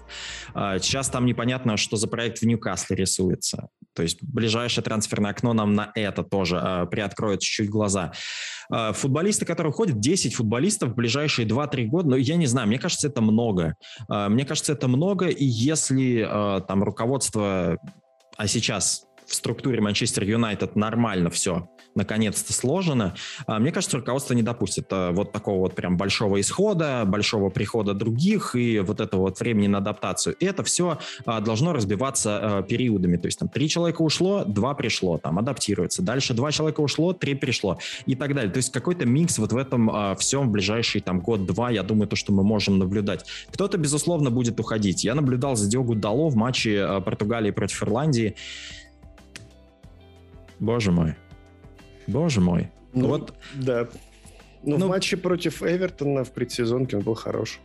А, 0.55 0.78
сейчас 0.78 1.09
там 1.09 1.26
непонятно, 1.26 1.76
что 1.76 1.97
за 1.97 2.07
проект 2.07 2.39
в 2.39 2.47
Ньюкасле 2.47 2.97
рисуется. 2.97 3.68
То 3.97 4.03
есть 4.03 4.22
ближайшее 4.22 4.84
трансферное 4.84 5.30
окно 5.30 5.55
нам 5.55 5.74
на 5.74 5.90
это 5.94 6.22
тоже 6.22 6.61
э, 6.62 6.86
приоткроет 6.86 7.40
чуть-чуть 7.40 7.70
глаза. 7.70 8.12
Э, 8.72 8.92
футболисты, 8.92 9.44
которые 9.44 9.72
уходят, 9.72 9.99
10 9.99 10.34
футболистов 10.34 10.90
в 10.90 10.94
ближайшие 10.94 11.49
2-3 11.49 11.86
года, 11.86 12.11
ну, 12.11 12.16
я 12.16 12.36
не 12.36 12.47
знаю, 12.47 12.68
мне 12.68 12.78
кажется, 12.78 13.09
это 13.09 13.22
много. 13.22 13.74
Э, 14.09 14.28
мне 14.28 14.44
кажется, 14.44 14.74
это 14.74 14.86
много, 14.86 15.28
и 15.28 15.44
если 15.44 16.26
э, 16.28 16.61
там 16.66 16.84
руководство, 16.84 17.78
а 18.36 18.47
сейчас 18.47 19.07
в 19.26 19.34
структуре 19.34 19.80
Манчестер 19.80 20.24
Юнайтед 20.24 20.76
нормально 20.76 21.30
все 21.30 21.68
наконец-то 21.96 22.52
сложено, 22.52 23.14
а, 23.46 23.58
мне 23.58 23.72
кажется, 23.72 23.96
руководство 23.96 24.34
не 24.34 24.42
допустит 24.42 24.86
а, 24.90 25.10
вот 25.10 25.32
такого 25.32 25.60
вот 25.60 25.74
прям 25.74 25.96
большого 25.96 26.40
исхода, 26.40 27.02
большого 27.04 27.50
прихода 27.50 27.94
других 27.94 28.54
и 28.54 28.78
вот 28.80 29.00
этого 29.00 29.22
вот 29.22 29.40
времени 29.40 29.66
на 29.66 29.78
адаптацию. 29.78 30.36
И 30.36 30.44
это 30.44 30.62
все 30.62 30.98
а, 31.24 31.40
должно 31.40 31.72
разбиваться 31.72 32.64
периодами. 32.68 33.16
То 33.16 33.26
есть 33.26 33.38
там 33.38 33.48
три 33.48 33.68
человека 33.68 34.02
ушло, 34.02 34.44
два 34.44 34.74
пришло, 34.74 35.18
там 35.18 35.38
адаптируется. 35.38 36.02
Дальше 36.02 36.34
два 36.34 36.52
человека 36.52 36.80
ушло, 36.80 37.12
три 37.12 37.34
пришло 37.34 37.78
и 38.04 38.14
так 38.14 38.34
далее. 38.34 38.52
То 38.52 38.58
есть 38.58 38.70
какой-то 38.70 39.06
микс 39.06 39.38
вот 39.38 39.52
в 39.52 39.56
этом 39.56 40.16
всем 40.16 40.48
в 40.48 40.50
ближайший 40.50 41.00
там 41.00 41.20
год-два, 41.20 41.70
я 41.70 41.82
думаю, 41.82 42.08
то, 42.08 42.16
что 42.16 42.32
мы 42.32 42.42
можем 42.42 42.78
наблюдать. 42.78 43.24
Кто-то, 43.50 43.78
безусловно, 43.78 44.30
будет 44.30 44.60
уходить. 44.60 45.04
Я 45.04 45.14
наблюдал 45.14 45.56
за 45.56 45.68
Диогу 45.68 45.94
Дало 45.94 46.28
в 46.28 46.36
матче 46.36 47.00
Португалии 47.04 47.50
против 47.50 47.82
Ирландии. 47.82 48.36
Боже 50.59 50.92
мой. 50.92 51.14
Боже 52.07 52.40
мой. 52.40 52.70
Ну, 52.92 53.09
вот. 53.09 53.34
Да. 53.54 53.88
Ну, 54.62 54.78
ну 54.78 54.86
в 54.86 54.88
матче 54.88 55.16
против 55.16 55.62
Эвертона 55.62 56.24
в 56.24 56.32
предсезонке 56.32 56.96
он 56.96 57.02
был 57.02 57.14
хорош. 57.14 57.61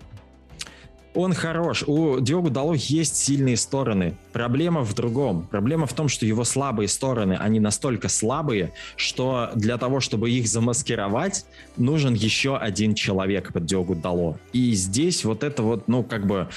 Он 1.13 1.33
хорош. 1.33 1.83
У 1.87 2.21
Диогу 2.21 2.49
Дало 2.49 2.73
есть 2.73 3.17
сильные 3.17 3.57
стороны. 3.57 4.17
Проблема 4.31 4.81
в 4.81 4.93
другом. 4.93 5.45
Проблема 5.45 5.85
в 5.85 5.93
том, 5.93 6.07
что 6.07 6.25
его 6.25 6.45
слабые 6.45 6.87
стороны, 6.87 7.33
они 7.33 7.59
настолько 7.59 8.07
слабые, 8.07 8.71
что 8.95 9.49
для 9.55 9.77
того, 9.77 9.99
чтобы 9.99 10.31
их 10.31 10.47
замаскировать, 10.47 11.45
нужен 11.75 12.13
еще 12.13 12.55
один 12.55 12.95
человек 12.95 13.51
под 13.51 13.65
Диогу 13.65 13.95
Дало. 13.95 14.37
И 14.53 14.71
здесь 14.71 15.25
вот 15.25 15.43
это 15.43 15.63
вот, 15.63 15.89
ну, 15.89 16.03
как 16.03 16.25
бы 16.25 16.47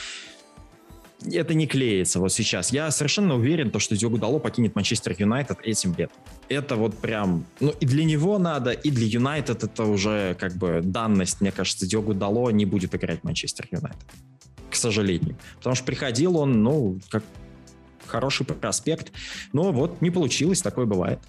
это 1.22 1.54
не 1.54 1.66
клеится 1.66 2.20
вот 2.20 2.32
сейчас. 2.32 2.72
Я 2.72 2.90
совершенно 2.90 3.34
уверен, 3.36 3.70
то, 3.70 3.78
что 3.78 3.96
Диогу 3.96 4.18
Дало 4.18 4.38
покинет 4.38 4.74
Манчестер 4.74 5.14
Юнайтед 5.18 5.58
этим 5.62 5.94
летом. 5.96 6.16
Это 6.48 6.76
вот 6.76 6.98
прям, 6.98 7.46
ну 7.60 7.72
и 7.80 7.86
для 7.86 8.04
него 8.04 8.38
надо, 8.38 8.72
и 8.72 8.90
для 8.90 9.06
Юнайтед 9.06 9.64
это 9.64 9.84
уже 9.84 10.36
как 10.38 10.54
бы 10.54 10.80
данность. 10.82 11.40
Мне 11.40 11.52
кажется, 11.52 11.86
Диогу 11.86 12.14
Дало 12.14 12.50
не 12.50 12.64
будет 12.66 12.94
играть 12.94 13.20
в 13.20 13.24
Манчестер 13.24 13.68
Юнайтед. 13.70 14.04
К 14.70 14.74
сожалению. 14.74 15.36
Потому 15.58 15.76
что 15.76 15.84
приходил 15.84 16.36
он, 16.36 16.62
ну, 16.62 16.98
как 17.08 17.22
хороший 18.06 18.44
проспект. 18.46 19.12
Но 19.52 19.72
вот 19.72 20.00
не 20.02 20.10
получилось, 20.10 20.62
такое 20.62 20.86
бывает. 20.86 21.20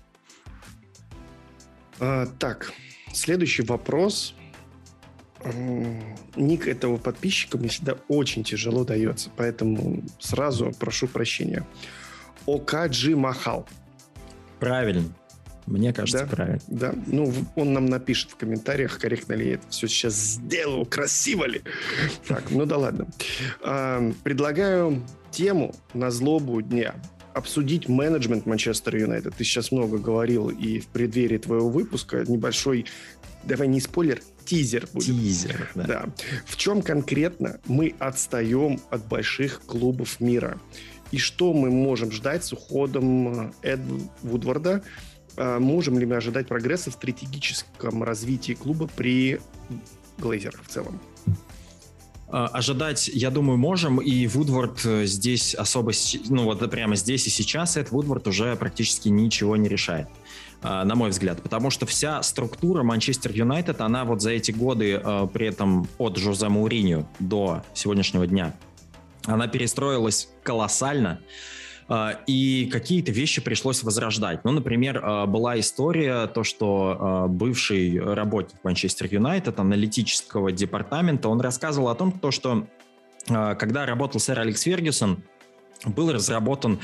А, 1.99 2.25
так, 2.39 2.73
следующий 3.13 3.63
вопрос 3.63 4.35
ник 6.35 6.67
этого 6.67 6.97
подписчика 6.97 7.57
мне 7.57 7.69
всегда 7.69 7.95
очень 8.07 8.43
тяжело 8.43 8.83
дается, 8.83 9.29
поэтому 9.35 10.03
сразу 10.19 10.71
прошу 10.79 11.07
прощения. 11.07 11.65
Окаджи 12.45 13.15
Махал. 13.15 13.67
Правильно. 14.59 15.13
Мне 15.65 15.93
кажется, 15.93 16.25
да, 16.25 16.27
правильно. 16.27 16.61
Да, 16.67 16.93
ну 17.07 17.33
он 17.55 17.73
нам 17.73 17.87
напишет 17.87 18.31
в 18.31 18.35
комментариях, 18.35 18.99
корректно 18.99 19.33
ли 19.33 19.47
я 19.47 19.53
это 19.55 19.67
все 19.69 19.87
сейчас 19.87 20.13
сделал, 20.13 20.85
красиво 20.85 21.45
ли. 21.45 21.63
Так, 22.27 22.51
ну 22.51 22.65
да 22.65 22.77
ладно. 22.77 23.07
А, 23.63 24.11
предлагаю 24.23 25.03
тему 25.31 25.73
на 25.93 26.11
злобу 26.11 26.61
дня 26.61 26.95
обсудить 27.33 27.89
менеджмент 27.89 28.45
Манчестер 28.45 28.95
Юнайтед. 28.95 29.35
Ты 29.35 29.43
сейчас 29.43 29.71
много 29.71 29.97
говорил 29.97 30.49
и 30.49 30.79
в 30.79 30.87
преддверии 30.87 31.37
твоего 31.37 31.69
выпуска 31.69 32.23
небольшой, 32.25 32.85
давай 33.43 33.67
не 33.67 33.81
спойлер, 33.81 34.21
тизер 34.45 34.87
будет. 34.93 35.07
Тизер, 35.07 35.71
да. 35.75 35.83
да. 35.83 36.05
В 36.45 36.55
чем 36.55 36.81
конкретно 36.81 37.59
мы 37.65 37.95
отстаем 37.99 38.79
от 38.89 39.05
больших 39.07 39.61
клубов 39.65 40.19
мира? 40.19 40.59
И 41.11 41.17
что 41.17 41.53
мы 41.53 41.69
можем 41.69 42.11
ждать 42.11 42.43
с 42.43 42.53
уходом 42.53 43.53
Эд 43.61 43.79
Вудварда? 44.21 44.83
А, 45.37 45.59
можем 45.59 45.99
ли 45.99 46.05
мы 46.05 46.15
ожидать 46.15 46.47
прогресса 46.47 46.91
в 46.91 46.93
стратегическом 46.93 48.03
развитии 48.03 48.53
клуба 48.53 48.89
при 48.95 49.39
Глейзерах 50.17 50.63
в 50.63 50.67
целом? 50.67 50.99
А, 52.27 52.47
ожидать, 52.47 53.09
я 53.13 53.29
думаю, 53.29 53.57
можем, 53.57 54.01
и 54.01 54.27
Вудворд 54.27 54.83
э, 54.85 55.05
здесь 55.05 55.53
особо, 55.53 55.91
ну 56.27 56.45
вот 56.45 56.69
прямо 56.71 56.95
здесь 56.95 57.27
и 57.27 57.29
сейчас, 57.29 57.77
Эд 57.77 57.91
Вудворд 57.91 58.27
уже 58.27 58.55
практически 58.55 59.09
ничего 59.09 59.55
не 59.55 59.69
решает. 59.69 60.07
А, 60.67 60.83
на 60.83 60.95
мой 60.95 61.11
взгляд, 61.11 61.43
потому 61.43 61.69
что 61.69 61.85
вся 61.85 62.23
структура 62.23 62.81
Манчестер 62.81 63.31
Юнайтед, 63.31 63.81
она 63.81 64.03
вот 64.03 64.23
за 64.23 64.31
эти 64.31 64.51
годы, 64.51 64.95
а, 64.95 65.27
при 65.27 65.47
этом 65.47 65.87
от 65.99 66.17
Жозе 66.17 66.49
Мауриню 66.49 67.07
до 67.19 67.63
сегодняшнего 67.75 68.25
дня, 68.25 68.55
она 69.25 69.47
перестроилась 69.47 70.27
колоссально, 70.41 71.19
а, 71.87 72.19
и 72.25 72.67
какие-то 72.71 73.11
вещи 73.11 73.41
пришлось 73.41 73.83
возрождать. 73.83 74.43
Ну, 74.43 74.53
например, 74.53 75.27
была 75.27 75.59
история, 75.59 76.25
то, 76.25 76.43
что 76.43 77.27
бывший 77.29 77.99
работник 77.99 78.57
Манчестер 78.63 79.07
Юнайтед, 79.11 79.59
аналитического 79.59 80.51
департамента, 80.51 81.29
он 81.29 81.41
рассказывал 81.41 81.89
о 81.89 81.95
том, 81.95 82.11
то, 82.11 82.31
что 82.31 82.65
когда 83.27 83.85
работал 83.85 84.19
сэр 84.19 84.39
Алекс 84.39 84.61
Фергюсон, 84.61 85.23
был 85.91 86.11
разработан 86.11 86.79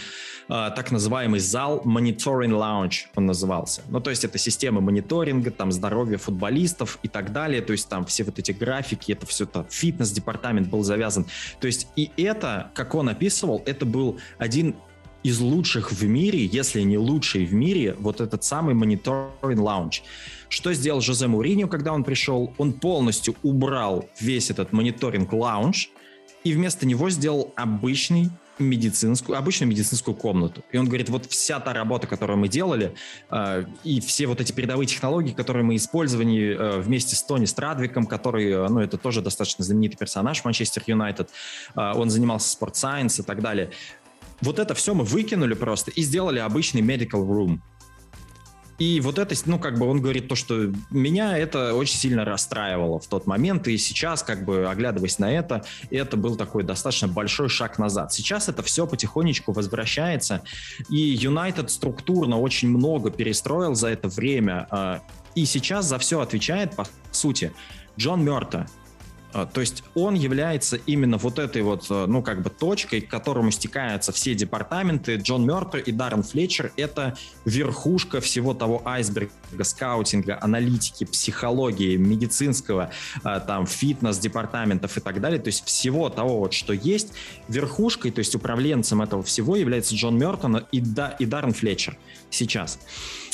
э, 0.49 0.71
так 0.75 0.91
называемый 0.91 1.39
зал 1.39 1.81
Monitoring 1.85 2.51
Lounge, 2.51 3.07
он 3.15 3.25
назывался. 3.25 3.81
Ну, 3.89 3.99
то 3.99 4.09
есть 4.09 4.23
это 4.23 4.37
система 4.37 4.81
мониторинга, 4.81 5.51
там, 5.51 5.71
здоровья 5.71 6.17
футболистов 6.17 6.99
и 7.03 7.07
так 7.07 7.31
далее, 7.31 7.61
то 7.61 7.71
есть 7.71 7.89
там 7.89 8.05
все 8.05 8.23
вот 8.23 8.39
эти 8.39 8.51
графики, 8.51 9.11
это 9.11 9.25
все 9.25 9.45
это, 9.45 9.65
фитнес-департамент 9.69 10.67
был 10.67 10.83
завязан. 10.83 11.25
То 11.59 11.67
есть 11.67 11.87
и 11.95 12.11
это, 12.17 12.71
как 12.73 12.95
он 12.95 13.09
описывал, 13.09 13.61
это 13.65 13.85
был 13.85 14.19
один 14.37 14.75
из 15.23 15.39
лучших 15.39 15.91
в 15.91 16.03
мире, 16.05 16.45
если 16.45 16.81
не 16.81 16.97
лучший 16.97 17.45
в 17.45 17.53
мире, 17.53 17.95
вот 17.99 18.21
этот 18.21 18.43
самый 18.43 18.73
Monitoring 18.73 19.57
Lounge. 19.57 20.01
Что 20.49 20.73
сделал 20.73 21.01
Жозе 21.01 21.27
Муриньо, 21.27 21.67
когда 21.67 21.93
он 21.93 22.03
пришел? 22.03 22.53
Он 22.57 22.73
полностью 22.73 23.35
убрал 23.43 24.09
весь 24.19 24.49
этот 24.49 24.73
мониторинг 24.73 25.31
лаунж 25.31 25.89
и 26.43 26.53
вместо 26.53 26.85
него 26.85 27.09
сделал 27.09 27.53
обычный 27.55 28.29
медицинскую, 28.63 29.37
обычную 29.37 29.69
медицинскую 29.69 30.15
комнату. 30.15 30.63
И 30.71 30.77
он 30.77 30.85
говорит, 30.85 31.09
вот 31.09 31.25
вся 31.25 31.59
та 31.59 31.73
работа, 31.73 32.07
которую 32.07 32.37
мы 32.37 32.47
делали, 32.47 32.93
э, 33.29 33.65
и 33.83 33.99
все 33.99 34.27
вот 34.27 34.41
эти 34.41 34.51
передовые 34.51 34.87
технологии, 34.87 35.33
которые 35.33 35.63
мы 35.63 35.75
использовали 35.75 36.55
э, 36.55 36.79
вместе 36.79 37.15
с 37.15 37.23
Тони 37.23 37.45
Страдвиком, 37.45 38.05
который, 38.05 38.51
э, 38.51 38.67
ну, 38.69 38.79
это 38.79 38.97
тоже 38.97 39.21
достаточно 39.21 39.63
знаменитый 39.63 39.97
персонаж 39.97 40.43
Манчестер 40.43 40.83
Юнайтед, 40.85 41.29
э, 41.75 41.93
он 41.95 42.09
занимался 42.09 42.49
спортсайенс 42.49 43.19
и 43.19 43.23
так 43.23 43.41
далее. 43.41 43.71
Вот 44.41 44.57
это 44.57 44.73
все 44.73 44.93
мы 44.93 45.03
выкинули 45.03 45.53
просто 45.53 45.91
и 45.91 46.01
сделали 46.01 46.39
обычный 46.39 46.81
medical 46.81 47.27
room. 47.27 47.59
И 48.81 48.99
вот 48.99 49.19
это, 49.19 49.35
ну, 49.45 49.59
как 49.59 49.77
бы 49.77 49.85
он 49.85 50.01
говорит 50.01 50.27
то, 50.27 50.33
что 50.33 50.71
меня 50.89 51.37
это 51.37 51.75
очень 51.75 51.97
сильно 51.97 52.25
расстраивало 52.25 52.99
в 52.99 53.05
тот 53.05 53.27
момент, 53.27 53.67
и 53.67 53.77
сейчас, 53.77 54.23
как 54.23 54.43
бы, 54.43 54.67
оглядываясь 54.67 55.19
на 55.19 55.31
это, 55.31 55.63
это 55.91 56.17
был 56.17 56.35
такой 56.35 56.63
достаточно 56.63 57.07
большой 57.07 57.47
шаг 57.47 57.77
назад. 57.77 58.11
Сейчас 58.11 58.49
это 58.49 58.63
все 58.63 58.87
потихонечку 58.87 59.51
возвращается, 59.51 60.41
и 60.89 60.97
Юнайтед 60.97 61.69
структурно 61.69 62.39
очень 62.39 62.69
много 62.69 63.11
перестроил 63.11 63.75
за 63.75 63.89
это 63.89 64.07
время, 64.07 64.65
а, 64.71 65.03
и 65.35 65.45
сейчас 65.45 65.85
за 65.85 65.99
все 65.99 66.19
отвечает, 66.19 66.75
по 66.75 66.87
сути, 67.11 67.51
Джон 67.99 68.25
Мерта, 68.25 68.65
то 69.31 69.61
есть 69.61 69.83
он 69.95 70.15
является 70.15 70.75
именно 70.75 71.17
вот 71.17 71.39
этой 71.39 71.61
вот, 71.61 71.85
э, 71.89 72.05
ну, 72.07 72.21
как 72.21 72.41
бы 72.41 72.49
точкой, 72.49 73.01
к 73.01 73.09
которому 73.09 73.51
стекаются 73.51 74.11
все 74.11 74.35
департаменты. 74.35 75.15
Джон 75.15 75.45
Мертер 75.45 75.79
и 75.79 75.91
Даррен 75.91 76.23
Флетчер— 76.23 76.73
это 76.75 77.15
верхушка 77.45 78.19
всего 78.19 78.53
того 78.53 78.81
айсберга 78.85 79.31
скаутинга, 79.63 80.37
аналитики, 80.41 81.05
психологии, 81.05 81.95
медицинского, 81.95 82.91
а, 83.23 83.39
там, 83.39 83.65
фитнес-департаментов 83.65 84.97
и 84.97 85.01
так 85.01 85.21
далее. 85.21 85.39
То 85.39 85.47
есть 85.47 85.65
всего 85.65 86.09
того, 86.09 86.39
вот, 86.39 86.53
что 86.53 86.73
есть. 86.73 87.13
Верхушкой, 87.47 88.11
то 88.11 88.19
есть 88.19 88.35
управленцем 88.35 89.01
этого 89.01 89.23
всего 89.23 89.55
является 89.55 89.95
Джон 89.95 90.17
Мертон 90.17 90.65
и, 90.71 90.81
да, 90.81 91.09
и 91.19 91.25
Даррен 91.25 91.53
Флетчер 91.53 91.97
сейчас. 92.29 92.79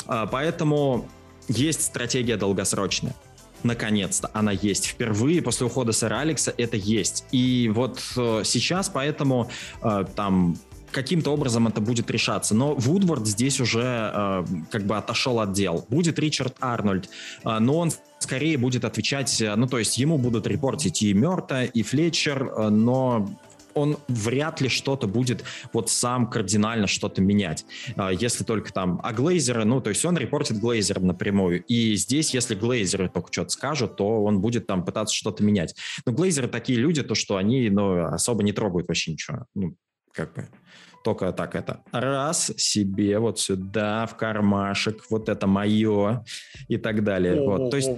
А, 0.05 0.27
поэтому 0.27 1.07
есть 1.47 1.83
стратегия 1.83 2.37
долгосрочная 2.37 3.15
наконец-то 3.63 4.29
она 4.33 4.51
есть. 4.51 4.87
Впервые 4.87 5.41
после 5.41 5.67
ухода 5.67 5.91
сэра 5.91 6.19
Алекса 6.19 6.53
это 6.57 6.77
есть. 6.77 7.25
И 7.31 7.71
вот 7.73 8.01
э, 8.15 8.41
сейчас 8.43 8.89
поэтому 8.89 9.49
э, 9.83 10.05
там 10.15 10.57
каким-то 10.91 11.31
образом 11.31 11.67
это 11.67 11.81
будет 11.81 12.09
решаться. 12.09 12.55
Но 12.55 12.73
Вудвард 12.73 13.27
здесь 13.27 13.59
уже 13.59 13.83
э, 13.83 14.45
как 14.71 14.85
бы 14.85 14.97
отошел 14.97 15.39
от 15.39 15.51
дел. 15.51 15.85
Будет 15.89 16.19
Ричард 16.19 16.55
Арнольд, 16.59 17.09
э, 17.43 17.59
но 17.59 17.77
он 17.77 17.91
скорее 18.19 18.57
будет 18.57 18.85
отвечать, 18.85 19.41
э, 19.41 19.55
ну 19.55 19.67
то 19.67 19.79
есть 19.79 19.97
ему 19.97 20.17
будут 20.17 20.47
репортить 20.47 21.01
и 21.01 21.13
Мерта, 21.13 21.63
и 21.63 21.83
Флетчер, 21.83 22.43
э, 22.43 22.69
но 22.69 23.29
он 23.77 23.97
вряд 24.07 24.61
ли 24.61 24.69
что-то 24.69 25.07
будет 25.07 25.43
вот 25.73 25.89
сам 25.89 26.29
кардинально 26.29 26.87
что-то 26.87 27.21
менять. 27.21 27.65
А, 27.95 28.11
если 28.11 28.43
только 28.43 28.73
там, 28.73 28.99
а 29.03 29.13
Глейзеры, 29.13 29.65
ну, 29.65 29.81
то 29.81 29.89
есть 29.89 30.03
он 30.05 30.17
репортит 30.17 30.59
Глейзером 30.59 31.07
напрямую. 31.07 31.63
И 31.65 31.95
здесь, 31.95 32.33
если 32.33 32.55
Глейзеры 32.55 33.09
только 33.09 33.31
что-то 33.31 33.49
скажут, 33.49 33.95
то 33.95 34.23
он 34.23 34.41
будет 34.41 34.67
там 34.67 34.83
пытаться 34.83 35.15
что-то 35.15 35.43
менять. 35.43 35.75
Но 36.05 36.11
Глейзеры 36.11 36.47
такие 36.47 36.79
люди, 36.79 37.03
то 37.03 37.15
что 37.15 37.37
они, 37.37 37.69
ну, 37.69 38.05
особо 38.05 38.43
не 38.43 38.53
трогают 38.53 38.87
вообще 38.87 39.11
ничего. 39.11 39.45
Ну, 39.55 39.75
как 40.11 40.33
бы 40.33 40.47
только 41.03 41.31
так 41.31 41.55
это 41.55 41.83
раз 41.91 42.51
себе 42.57 43.17
вот 43.19 43.39
сюда 43.39 44.05
в 44.07 44.17
кармашек, 44.17 45.05
вот 45.09 45.29
это 45.29 45.47
мое 45.47 46.25
и 46.67 46.77
так 46.77 47.03
далее. 47.03 47.41
Вот, 47.41 47.71
то 47.71 47.77
есть 47.77 47.89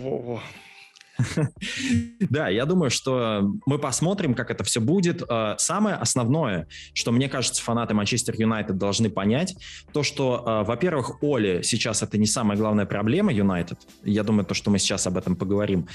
Да, 2.29 2.49
я 2.49 2.65
думаю, 2.65 2.89
что 2.89 3.49
мы 3.65 3.79
посмотрим, 3.79 4.33
как 4.33 4.51
это 4.51 4.63
все 4.63 4.79
будет. 4.79 5.23
Э, 5.29 5.55
самое 5.57 5.95
основное, 5.95 6.67
что 6.93 7.11
мне 7.11 7.29
кажется, 7.29 7.61
фанаты 7.61 7.93
Манчестер 7.93 8.35
Юнайтед 8.37 8.77
должны 8.77 9.09
понять, 9.09 9.55
то, 9.93 10.03
что, 10.03 10.43
э, 10.45 10.67
во-первых, 10.67 11.21
Оли 11.21 11.61
сейчас 11.63 12.03
это 12.03 12.17
не 12.17 12.27
самая 12.27 12.57
главная 12.57 12.85
проблема 12.85 13.33
Юнайтед. 13.33 13.79
Я 14.03 14.23
думаю, 14.23 14.45
то, 14.45 14.53
что 14.53 14.69
мы 14.71 14.79
сейчас 14.79 15.07
об 15.07 15.17
этом 15.17 15.35
поговорим. 15.35 15.87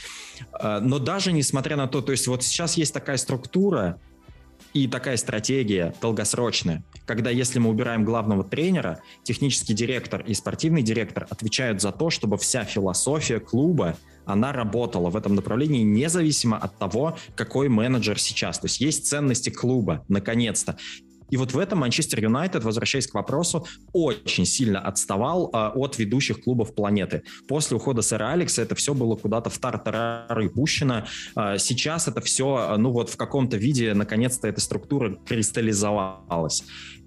Э, 0.60 0.80
но 0.80 0.98
даже 0.98 1.32
несмотря 1.32 1.76
на 1.76 1.86
то, 1.86 2.00
то 2.00 2.12
есть 2.12 2.26
вот 2.26 2.42
сейчас 2.42 2.76
есть 2.76 2.92
такая 2.92 3.16
структура, 3.16 3.98
и 4.72 4.88
такая 4.88 5.16
стратегия 5.16 5.94
долгосрочная, 6.00 6.82
когда 7.06 7.30
если 7.30 7.60
мы 7.60 7.70
убираем 7.70 8.04
главного 8.04 8.42
тренера, 8.42 9.00
технический 9.22 9.72
директор 9.72 10.22
и 10.22 10.34
спортивный 10.34 10.82
директор 10.82 11.28
отвечают 11.30 11.80
за 11.80 11.92
то, 11.92 12.10
чтобы 12.10 12.38
вся 12.38 12.64
философия 12.64 13.38
клуба 13.38 13.96
она 14.26 14.52
работала 14.52 15.10
в 15.10 15.16
этом 15.16 15.34
направлении 15.34 15.82
независимо 15.82 16.56
от 16.56 16.78
того, 16.78 17.16
какой 17.34 17.68
менеджер 17.68 18.18
сейчас. 18.18 18.58
То 18.58 18.66
есть 18.66 18.80
есть 18.80 19.06
ценности 19.06 19.50
клуба, 19.50 20.04
наконец-то. 20.08 20.76
И 21.30 21.36
вот 21.36 21.52
в 21.52 21.58
этом 21.58 21.80
Манчестер 21.80 22.22
Юнайтед, 22.22 22.64
возвращаясь 22.64 23.06
к 23.06 23.14
вопросу, 23.14 23.66
очень 23.92 24.44
сильно 24.44 24.80
отставал 24.80 25.50
э, 25.52 25.70
от 25.74 25.98
ведущих 25.98 26.42
клубов 26.42 26.74
планеты. 26.74 27.22
После 27.48 27.76
ухода 27.76 28.02
сэра 28.02 28.30
Алекса 28.30 28.62
это 28.62 28.74
все 28.74 28.94
было 28.94 29.16
куда-то 29.16 29.50
в 29.50 29.58
тартарары 29.58 30.50
пущено. 30.50 31.06
Э, 31.34 31.56
сейчас 31.58 32.08
это 32.08 32.20
все, 32.20 32.76
ну 32.76 32.92
вот 32.92 33.08
в 33.08 33.16
каком-то 33.16 33.56
виде, 33.56 33.94
наконец-то 33.94 34.46
эта 34.48 34.60
структура 34.60 35.16
кристаллизовалась. 35.26 36.62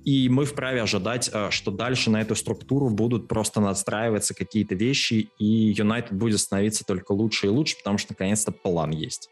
И 0.07 0.29
мы 0.29 0.45
вправе 0.45 0.81
ожидать, 0.81 1.29
э, 1.33 1.49
что 1.51 1.69
дальше 1.69 2.09
на 2.09 2.21
эту 2.21 2.33
структуру 2.33 2.89
будут 2.89 3.27
просто 3.27 3.59
надстраиваться 3.59 4.33
какие-то 4.33 4.73
вещи, 4.73 5.29
и 5.37 5.45
Юнайтед 5.45 6.13
будет 6.13 6.39
становиться 6.39 6.85
только 6.85 7.11
лучше 7.11 7.47
и 7.47 7.49
лучше, 7.49 7.77
потому 7.77 7.97
что 7.97 8.13
наконец-то 8.13 8.53
план 8.53 8.91
есть. 8.91 9.29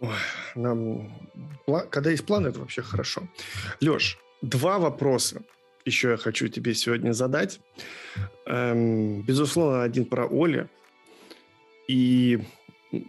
Ой, 0.00 0.10
нам... 0.56 1.10
Когда 1.88 2.10
есть 2.10 2.26
план, 2.26 2.44
это 2.44 2.60
вообще 2.60 2.82
хорошо. 2.82 3.22
Леш, 3.80 4.18
два 4.42 4.78
вопроса 4.78 5.42
еще 5.86 6.10
я 6.10 6.16
хочу 6.18 6.48
тебе 6.48 6.74
сегодня 6.74 7.12
задать. 7.12 7.60
Эм, 8.44 9.22
безусловно, 9.22 9.84
один 9.84 10.04
про 10.04 10.26
Оли. 10.26 10.68
И 11.88 12.40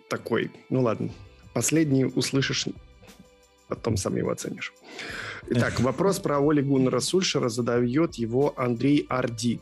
такой, 0.07 0.49
ну 0.69 0.81
ладно, 0.81 1.09
последний 1.53 2.05
услышишь, 2.05 2.67
потом 3.67 3.97
сам 3.97 4.15
его 4.15 4.31
оценишь. 4.31 4.71
Итак, 5.47 5.79
вопрос 5.79 6.19
про 6.19 6.39
Оли 6.39 6.61
Гуннера 6.61 6.99
Сульшера 6.99 7.49
задает 7.49 8.15
его 8.15 8.53
Андрей 8.57 9.05
Арди. 9.09 9.61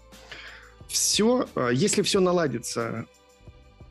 Все, 0.87 1.47
э, 1.55 1.71
если 1.73 2.01
все 2.03 2.19
наладится, 2.19 3.05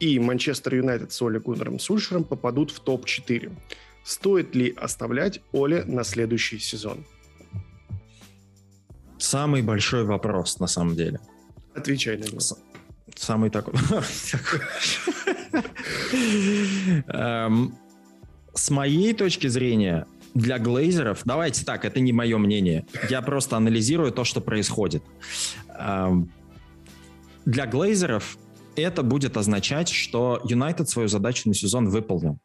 и 0.01 0.19
Манчестер 0.19 0.77
Юнайтед 0.77 1.13
с 1.13 1.21
Оли 1.21 1.39
Гуннером 1.39 1.79
Сульшером 1.79 2.25
попадут 2.25 2.71
в 2.71 2.81
топ-4, 2.81 3.53
стоит 4.05 4.55
ли 4.55 4.75
оставлять 4.77 5.41
Оле 5.53 5.85
на 5.85 6.05
следующий 6.05 6.59
сезон? 6.59 7.05
Самый 9.19 9.63
большой 9.63 10.05
вопрос, 10.05 10.59
на 10.61 10.67
самом 10.67 10.97
деле. 10.97 11.21
Отвечай 11.75 12.17
на 12.17 12.25
него. 12.25 12.41
Самый 13.15 13.51
такой... 13.51 13.75
Эм, 17.07 17.77
с 18.55 18.71
моей 18.71 19.13
точки 19.15 19.47
зрения, 19.47 20.07
для 20.35 20.59
глейзеров, 20.59 21.23
давайте 21.25 21.65
так, 21.65 21.85
это 21.85 22.01
не 22.01 22.13
мое 22.13 22.39
мнение, 22.39 22.87
я 23.11 23.23
просто 23.23 23.57
анализирую 23.57 24.13
то, 24.13 24.25
что 24.25 24.41
происходит. 24.41 25.03
Эм, 25.79 26.33
для 27.45 27.67
глейзеров 27.67 28.39
это 28.77 29.03
будет 29.03 29.37
означать, 29.37 29.89
что 29.89 30.41
Юнайтед 30.45 30.89
свою 30.89 31.09
задачу 31.09 31.49
на 31.49 31.55
сезон 31.55 31.89
выполнил. 31.89 32.39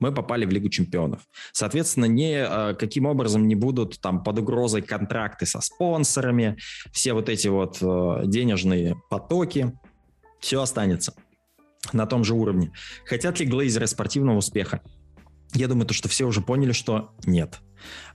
Мы 0.00 0.12
попали 0.12 0.44
в 0.46 0.50
Лигу 0.50 0.68
чемпионов. 0.68 1.22
Соответственно, 1.52 2.04
не, 2.04 2.34
э, 2.34 2.74
каким 2.74 3.06
образом 3.06 3.48
не 3.48 3.56
будут 3.56 4.00
там 4.00 4.22
под 4.22 4.38
угрозой 4.38 4.80
контракты 4.80 5.44
со 5.44 5.60
спонсорами, 5.60 6.56
все 6.92 7.14
вот 7.14 7.28
эти 7.28 7.48
вот 7.48 7.78
э, 7.80 8.22
денежные 8.26 8.94
потоки, 9.10 9.72
все 10.38 10.62
останется 10.62 11.14
на 11.92 12.06
том 12.06 12.22
же 12.22 12.34
уровне. 12.34 12.72
Хотят 13.06 13.40
ли 13.40 13.46
глейзеры 13.46 13.88
спортивного 13.88 14.38
успеха? 14.38 14.82
Я 15.54 15.68
думаю, 15.68 15.86
то, 15.86 15.94
что 15.94 16.08
все 16.08 16.24
уже 16.24 16.40
поняли, 16.40 16.72
что 16.72 17.12
нет. 17.24 17.60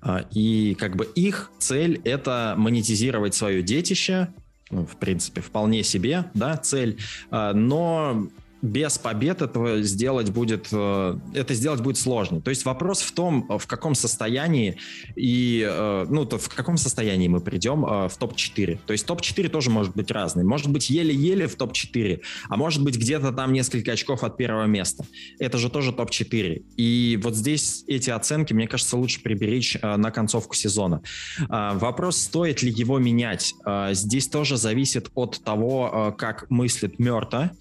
А, 0.01 0.25
и 0.31 0.75
как 0.75 0.95
бы 0.95 1.05
их 1.05 1.51
цель— 1.59 2.01
это 2.03 2.55
монетизировать 2.57 3.33
свое 3.33 3.63
детище, 3.63 4.33
ну, 4.69 4.85
в 4.85 4.97
принципе, 4.97 5.41
вполне 5.41 5.83
себе, 5.83 6.25
да, 6.33 6.57
цель, 6.57 6.97
а, 7.31 7.53
но 7.53 8.27
без 8.63 8.97
побед 8.97 9.41
этого 9.41 9.81
сделать 9.81 10.29
будет, 10.29 10.69
э, 10.71 11.19
это 11.33 11.53
сделать 11.53 11.81
будет 11.81 11.97
сложно. 11.97 12.39
То 12.39 12.49
есть 12.49 12.63
вопрос 12.63 13.01
в 13.01 13.11
том, 13.11 13.45
в 13.59 13.67
каком 13.67 13.93
состоянии 13.93 14.77
и, 15.17 15.67
э, 15.69 16.05
ну, 16.09 16.25
то 16.25 16.37
в 16.37 16.47
каком 16.47 16.77
состоянии 16.77 17.27
мы 17.27 17.41
придем 17.41 17.85
э, 17.85 18.07
в 18.07 18.15
топ-4. 18.17 18.79
То 18.85 18.93
есть 18.93 19.05
топ-4 19.05 19.49
тоже 19.49 19.69
может 19.69 19.93
быть 19.97 20.09
разный. 20.11 20.45
Может 20.45 20.71
быть 20.71 20.89
еле-еле 20.89 21.47
в 21.47 21.55
топ-4, 21.57 22.21
а 22.47 22.55
может 22.55 22.81
быть 22.81 22.97
где-то 22.97 23.33
там 23.33 23.51
несколько 23.51 23.91
очков 23.91 24.23
от 24.23 24.37
первого 24.37 24.65
места. 24.65 25.05
Это 25.39 25.57
же 25.57 25.69
тоже 25.69 25.91
топ-4. 25.91 26.63
И 26.77 27.19
вот 27.21 27.35
здесь 27.35 27.83
эти 27.87 28.11
оценки, 28.11 28.53
мне 28.53 28.69
кажется, 28.69 28.95
лучше 28.95 29.21
приберечь 29.21 29.77
на 29.81 30.09
концовку 30.09 30.55
сезона. 30.55 31.01
Вопрос, 31.49 32.17
стоит 32.17 32.63
ли 32.63 32.71
его 32.71 32.97
менять, 32.97 33.53
здесь 33.91 34.29
тоже 34.29 34.55
зависит 34.55 35.09
от 35.15 35.43
того, 35.43 36.15
как 36.17 36.49
мыслит 36.49 36.97
Мерта 36.99 37.51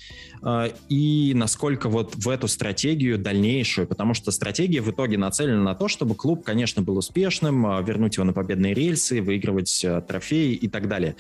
и 0.92 1.32
насколько 1.32 1.88
вот 1.88 2.16
в 2.16 2.28
эту 2.28 2.48
стратегию 2.48 3.18
дальнейшую, 3.18 3.86
потому 3.86 4.12
что 4.12 4.30
стратегия 4.30 4.82
в 4.82 4.90
итоге 4.90 5.16
нацелена 5.16 5.62
на 5.62 5.74
то, 5.74 5.88
чтобы 5.88 6.14
клуб, 6.14 6.44
конечно, 6.44 6.82
был 6.82 6.98
успешным, 6.98 7.64
а, 7.64 7.80
вернуть 7.80 8.16
его 8.16 8.26
на 8.26 8.34
победные 8.34 8.74
рельсы, 8.74 9.22
выигрывать 9.22 9.82
а, 9.86 10.02
трофеи 10.02 10.52
и 10.52 10.68
так 10.68 10.88
далее. 10.88 11.16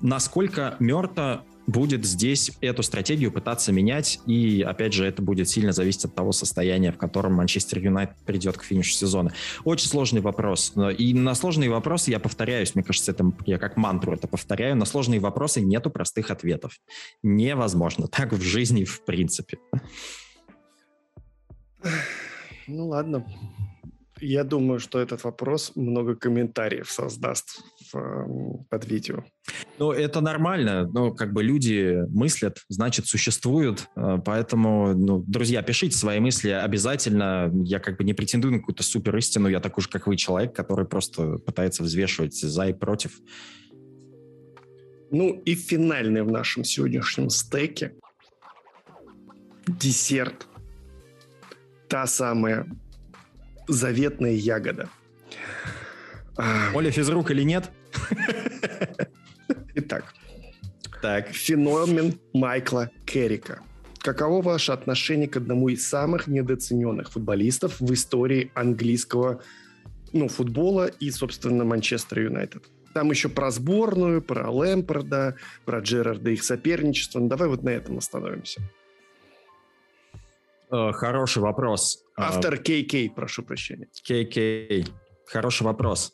Насколько 0.00 0.74
Мерта 0.80 1.44
будет 1.66 2.04
здесь 2.04 2.52
эту 2.60 2.82
стратегию 2.82 3.32
пытаться 3.32 3.72
менять, 3.72 4.20
и, 4.26 4.62
опять 4.62 4.92
же, 4.92 5.04
это 5.06 5.22
будет 5.22 5.48
сильно 5.48 5.72
зависеть 5.72 6.06
от 6.06 6.14
того 6.14 6.32
состояния, 6.32 6.92
в 6.92 6.98
котором 6.98 7.34
Манчестер 7.34 7.78
Юнайтед 7.78 8.16
придет 8.24 8.56
к 8.56 8.62
финишу 8.62 8.92
сезона. 8.92 9.32
Очень 9.64 9.88
сложный 9.88 10.20
вопрос. 10.20 10.72
И 10.98 11.14
на 11.14 11.34
сложные 11.34 11.70
вопросы 11.70 12.10
я 12.10 12.20
повторяюсь, 12.20 12.74
мне 12.74 12.84
кажется, 12.84 13.12
это 13.12 13.32
я 13.46 13.58
как 13.58 13.76
мантру 13.76 14.12
это 14.12 14.28
повторяю, 14.28 14.76
на 14.76 14.84
сложные 14.84 15.20
вопросы 15.20 15.60
нету 15.60 15.90
простых 15.90 16.30
ответов. 16.30 16.78
Невозможно. 17.22 18.06
Так 18.16 18.32
в 18.32 18.40
жизни 18.40 18.84
в 18.84 19.04
принципе. 19.04 19.58
Ну 22.66 22.88
ладно. 22.88 23.26
Я 24.20 24.44
думаю, 24.44 24.80
что 24.80 24.98
этот 24.98 25.24
вопрос 25.24 25.72
много 25.74 26.16
комментариев 26.16 26.90
создаст 26.90 27.60
в, 27.92 28.64
под 28.70 28.86
видео. 28.86 29.24
Ну, 29.78 29.92
это 29.92 30.22
нормально. 30.22 30.88
Ну, 30.90 31.14
как 31.14 31.34
бы 31.34 31.42
люди 31.42 32.02
мыслят, 32.08 32.58
значит, 32.68 33.06
существуют. 33.06 33.88
Э, 33.94 34.18
поэтому, 34.24 34.94
ну, 34.94 35.22
друзья, 35.26 35.62
пишите 35.62 35.98
свои 35.98 36.18
мысли 36.18 36.48
обязательно. 36.48 37.52
Я 37.64 37.78
как 37.78 37.98
бы 37.98 38.04
не 38.04 38.14
претендую 38.14 38.52
на 38.52 38.58
какую-то 38.60 38.82
супер 38.82 39.14
истину. 39.18 39.48
Я 39.48 39.60
такой 39.60 39.82
же, 39.82 39.90
как 39.90 40.06
вы, 40.06 40.16
человек, 40.16 40.56
который 40.56 40.86
просто 40.86 41.36
пытается 41.38 41.82
взвешивать 41.82 42.34
за 42.34 42.68
и 42.68 42.72
против. 42.72 43.20
Ну, 45.10 45.42
и 45.44 45.54
финальный 45.54 46.22
в 46.22 46.30
нашем 46.30 46.64
сегодняшнем 46.64 47.28
стеке 47.28 47.94
десерт. 49.66 50.46
Та 51.88 52.06
самая 52.06 52.66
заветная 53.68 54.32
ягода. 54.32 54.88
Оля 56.74 56.90
физрук 56.90 57.30
или 57.30 57.42
нет? 57.42 57.70
Итак, 59.74 60.14
так. 61.00 61.28
феномен 61.28 62.18
Майкла 62.32 62.90
Керрика. 63.04 63.60
Каково 63.98 64.42
ваше 64.42 64.72
отношение 64.72 65.28
к 65.28 65.36
одному 65.36 65.68
из 65.68 65.86
самых 65.88 66.26
недооцененных 66.26 67.10
футболистов 67.10 67.80
в 67.80 67.92
истории 67.92 68.50
английского 68.54 69.42
ну, 70.12 70.28
футбола 70.28 70.86
и, 70.86 71.10
собственно, 71.10 71.64
Манчестер 71.64 72.20
Юнайтед? 72.20 72.64
Там 72.94 73.10
еще 73.10 73.28
про 73.28 73.50
сборную, 73.50 74.22
про 74.22 74.50
Лэмпорда, 74.50 75.36
про 75.64 75.80
Джерарда 75.80 76.30
их 76.30 76.44
соперничество. 76.44 77.18
Ну, 77.18 77.28
давай 77.28 77.48
вот 77.48 77.62
на 77.62 77.70
этом 77.70 77.98
остановимся. 77.98 78.62
Э, 80.70 80.92
хороший 80.92 81.42
вопрос. 81.42 82.04
Автор 82.16 82.58
КК, 82.58 83.08
прошу 83.14 83.42
прощения. 83.42 83.88
КК. 84.02 84.90
Хороший 85.26 85.62
вопрос. 85.62 86.12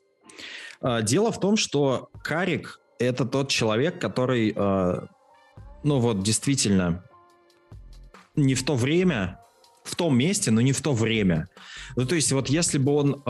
Э, 0.83 1.03
дело 1.03 1.33
в 1.33 1.41
том, 1.41 1.57
что 1.57 2.11
Карик— 2.23 2.81
это 2.99 3.25
тот 3.25 3.49
человек, 3.49 4.01
который, 4.01 4.53
э, 4.55 5.01
ну 5.85 5.99
вот, 5.99 6.23
действительно, 6.23 7.05
не 8.37 8.55
в 8.55 8.65
то 8.65 8.75
время, 8.75 9.41
в 9.85 9.97
том 9.97 10.17
месте, 10.17 10.51
но 10.51 10.61
не 10.61 10.73
в 10.73 10.81
то 10.81 10.93
время. 10.93 11.49
Ну, 11.97 12.07
то 12.07 12.15
есть 12.15 12.33
вот 12.33 12.49
если 12.49 12.79
бы 12.79 12.93
он 12.95 13.23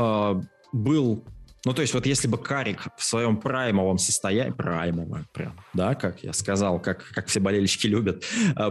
был 0.72 1.24
ну, 1.64 1.74
то 1.74 1.82
есть 1.82 1.94
вот 1.94 2.06
если 2.06 2.26
бы 2.26 2.38
Карик 2.38 2.88
в 2.96 3.04
своем 3.04 3.36
праймовом 3.36 3.96
состоянии, 3.96 4.50
праймовый 4.50 5.22
прям, 5.32 5.60
да, 5.74 5.94
как 5.94 6.24
я 6.24 6.32
сказал, 6.32 6.80
как, 6.80 7.08
как 7.12 7.28
все 7.28 7.38
болельщики 7.38 7.86
любят, 7.86 8.24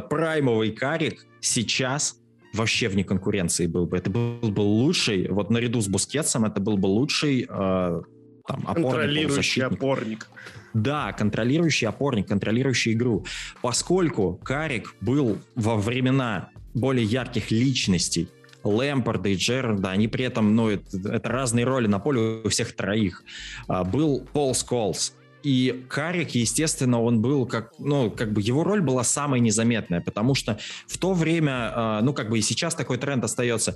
праймовый 0.09 0.71
Карик 0.71 1.25
сейчас 1.39 2.20
вообще 2.53 2.89
вне 2.89 3.03
конкуренции 3.03 3.67
был 3.67 3.85
бы. 3.85 3.97
Это 3.97 4.09
был 4.09 4.51
бы 4.51 4.61
лучший, 4.61 5.27
вот 5.29 5.49
наряду 5.49 5.81
с 5.81 5.87
Бускетсом, 5.87 6.45
это 6.45 6.59
был 6.59 6.77
бы 6.77 6.87
лучший 6.87 7.43
э, 7.43 8.01
там, 8.47 8.63
опорник, 8.67 8.83
контролирующий 8.83 9.63
опорник. 9.63 10.29
Да, 10.73 11.11
контролирующий 11.13 11.87
опорник, 11.87 12.27
контролирующий 12.27 12.93
игру. 12.93 13.25
Поскольку 13.61 14.39
Карик 14.43 14.95
был 15.01 15.37
во 15.55 15.75
времена 15.75 16.49
более 16.73 17.05
ярких 17.05 17.51
личностей, 17.51 18.29
Лэмпорда 18.63 19.29
и 19.29 19.35
Джерарда, 19.35 19.89
они 19.89 20.07
при 20.07 20.25
этом, 20.25 20.55
ну, 20.55 20.69
это, 20.69 20.97
это 21.09 21.29
разные 21.29 21.65
роли 21.65 21.87
на 21.87 21.99
поле 21.99 22.41
у 22.43 22.49
всех 22.49 22.75
троих. 22.75 23.23
А, 23.67 23.83
был 23.83 24.25
Пол 24.33 24.53
Сколс, 24.53 25.15
И 25.43 25.85
Карик, 25.89 26.31
естественно, 26.31 27.01
он 27.01 27.21
был 27.21 27.45
как, 27.45 27.73
ну, 27.79 28.11
как 28.11 28.33
бы 28.33 28.41
его 28.41 28.63
роль 28.63 28.81
была 28.81 29.03
самая 29.03 29.39
незаметная, 29.39 30.01
потому 30.01 30.35
что 30.35 30.59
в 30.87 30.97
то 30.97 31.13
время, 31.13 31.73
э, 31.75 31.99
ну, 32.03 32.13
как 32.13 32.29
бы 32.29 32.39
и 32.39 32.41
сейчас 32.41 32.75
такой 32.75 32.97
тренд 32.97 33.23
остается, 33.23 33.75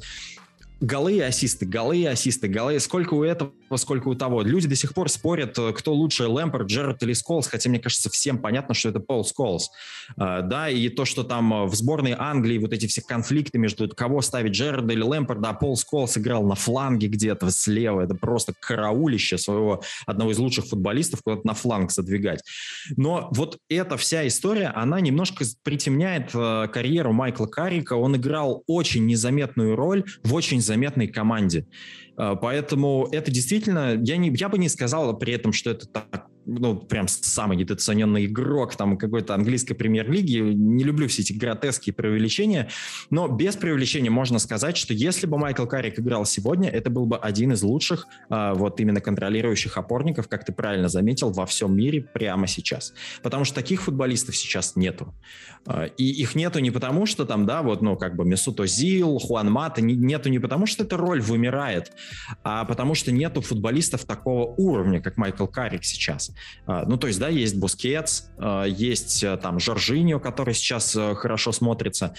голы 0.80 1.14
и 1.14 1.20
ассисты, 1.20 1.66
голы 1.66 1.98
и 1.98 2.06
ассисты, 2.06 2.48
голы. 2.48 2.80
Сколько 2.80 3.14
у 3.14 3.24
этого, 3.24 3.52
сколько 3.76 4.10
у 4.10 4.16
того. 4.16 4.42
Люди 4.42 4.68
до 4.68 4.76
сих 4.76 4.94
пор 4.94 5.10
спорят, 5.10 5.58
э, 5.58 5.74
кто 5.74 5.94
лучше, 5.94 6.28
Лэмпорт, 6.28 6.68
Джерард 6.68 7.02
или 7.04 7.14
Сколс, 7.14 7.48
хотя 7.48 7.70
мне 7.70 7.80
кажется, 7.80 8.10
всем 8.10 8.40
понятно, 8.40 8.74
что 8.74 8.90
это 8.90 9.00
Пол 9.00 9.24
Сколс. 9.24 9.70
А, 10.18 10.42
да, 10.42 10.70
и 10.70 10.90
то, 10.90 11.06
что 11.06 11.24
там 11.24 11.54
э, 11.54 11.66
в 11.66 11.76
сборной 11.76 12.16
Англии 12.18 12.58
вот 12.58 12.74
эти 12.74 12.88
все 12.88 13.02
конфликты 13.02 13.58
между 13.58 13.88
кого 13.90 14.22
ставить 14.22 14.54
Джерарда 14.54 14.94
или 14.94 15.02
Лэмпорда, 15.02 15.50
а 15.50 15.54
Пол 15.54 15.78
Сколс 15.78 16.18
играл 16.18 16.44
на 16.44 16.56
фланге 16.56 17.08
где-то 17.08 17.50
слева. 17.52 18.02
Это 18.02 18.16
просто 18.16 18.54
караулище 18.60 19.38
своего 19.38 19.82
одного 20.06 20.32
из 20.32 20.38
лучших 20.38 20.66
футболистов 20.66 21.22
куда-то 21.24 21.48
на 21.48 21.54
фланг 21.54 21.92
задвигать. 21.92 22.42
Но 22.98 23.30
вот 23.32 23.58
эта 23.70 23.98
вся 23.98 24.28
история, 24.28 24.68
она 24.68 25.00
немножко 25.00 25.46
притемняет 25.64 26.32
э, 26.34 26.68
карьеру 26.72 27.14
Майкла 27.14 27.46
Каррика. 27.46 27.94
Он 27.94 28.16
играл 28.16 28.64
очень 28.68 29.06
незаметную 29.06 29.76
роль 29.76 30.04
в 30.24 30.34
очень 30.34 30.62
заметной 30.66 31.08
команде. 31.08 31.68
А, 32.18 32.36
поэтому 32.36 33.08
это 33.12 33.32
действительно, 33.32 34.00
я, 34.02 34.18
не, 34.18 34.30
я 34.36 34.50
бы 34.50 34.58
не 34.58 34.70
сказал 34.70 35.18
при 35.18 35.34
этом, 35.34 35.54
что 35.54 35.72
это 35.72 35.88
так 35.88 36.28
ну, 36.46 36.76
прям 36.76 37.08
самый 37.08 37.58
недооцененный 37.58 38.26
игрок 38.26 38.76
там 38.76 38.98
какой-то 38.98 39.34
английской 39.34 39.74
премьер-лиги. 39.74 40.40
Не 40.40 40.84
люблю 40.84 41.08
все 41.08 41.22
эти 41.22 41.34
гротеские 41.34 41.94
преувеличения, 41.94 42.70
но 43.10 43.28
без 43.28 43.56
преувеличения 43.56 44.12
можно 44.12 44.40
сказать, 44.40 44.78
что 44.78 44.94
если 44.94 45.28
бы 45.28 45.38
Майкл 45.38 45.66
Каррик 45.66 46.00
играл 46.00 46.26
сегодня, 46.26 46.70
это 46.70 46.90
был 46.90 47.06
бы 47.06 47.18
один 47.18 47.52
из 47.54 47.64
лучших 47.64 48.08
а, 48.30 48.54
вот 48.54 48.80
именно 48.80 49.02
контролирующих 49.02 49.78
опорников, 49.78 50.28
как 50.28 50.46
ты 50.46 50.54
правильно 50.54 50.90
заметил, 50.90 51.32
во 51.32 51.46
всем 51.46 51.76
мире 51.76 52.02
прямо 52.02 52.48
сейчас. 52.48 52.94
Потому 53.24 53.46
что 53.46 53.56
таких 53.56 53.82
футболистов 53.82 54.36
сейчас 54.36 54.76
нету. 54.76 55.14
А, 55.66 55.86
и 55.86 56.04
их 56.04 56.36
нету 56.36 56.60
не 56.60 56.72
потому, 56.72 57.06
что 57.06 57.26
там, 57.26 57.46
да, 57.46 57.62
вот, 57.62 57.82
ну, 57.82 57.98
как 57.98 58.16
бы 58.16 58.26
Месут 58.26 58.60
Озил, 58.60 59.18
Хуан 59.20 59.52
Мата, 59.52 59.82
нету 59.82 60.30
не 60.30 60.40
потому, 60.40 60.68
что 60.68 60.84
эта 60.84 60.98
роль 60.98 61.22
вымирает, 61.22 61.92
а 62.44 62.66
потому 62.66 62.94
что 62.94 63.12
нету 63.12 63.42
футболистов 63.42 64.06
такого 64.06 64.54
уровня, 64.58 65.02
как 65.02 65.18
Майкл 65.18 65.48
Каррик 65.48 65.84
сейчас. 65.84 66.35
А, 66.66 66.86
ну, 66.86 66.98
то 66.98 67.08
есть, 67.08 67.20
да, 67.20 67.30
есть 67.30 67.56
Бускетс, 67.58 68.24
а, 68.38 68.66
есть 68.66 69.24
э, 69.24 69.38
там 69.38 69.60
Жоржиньо, 69.60 70.20
который 70.20 70.54
сейчас 70.54 70.96
э, 70.96 71.16
хорошо 71.16 71.52
смотрится. 71.52 72.16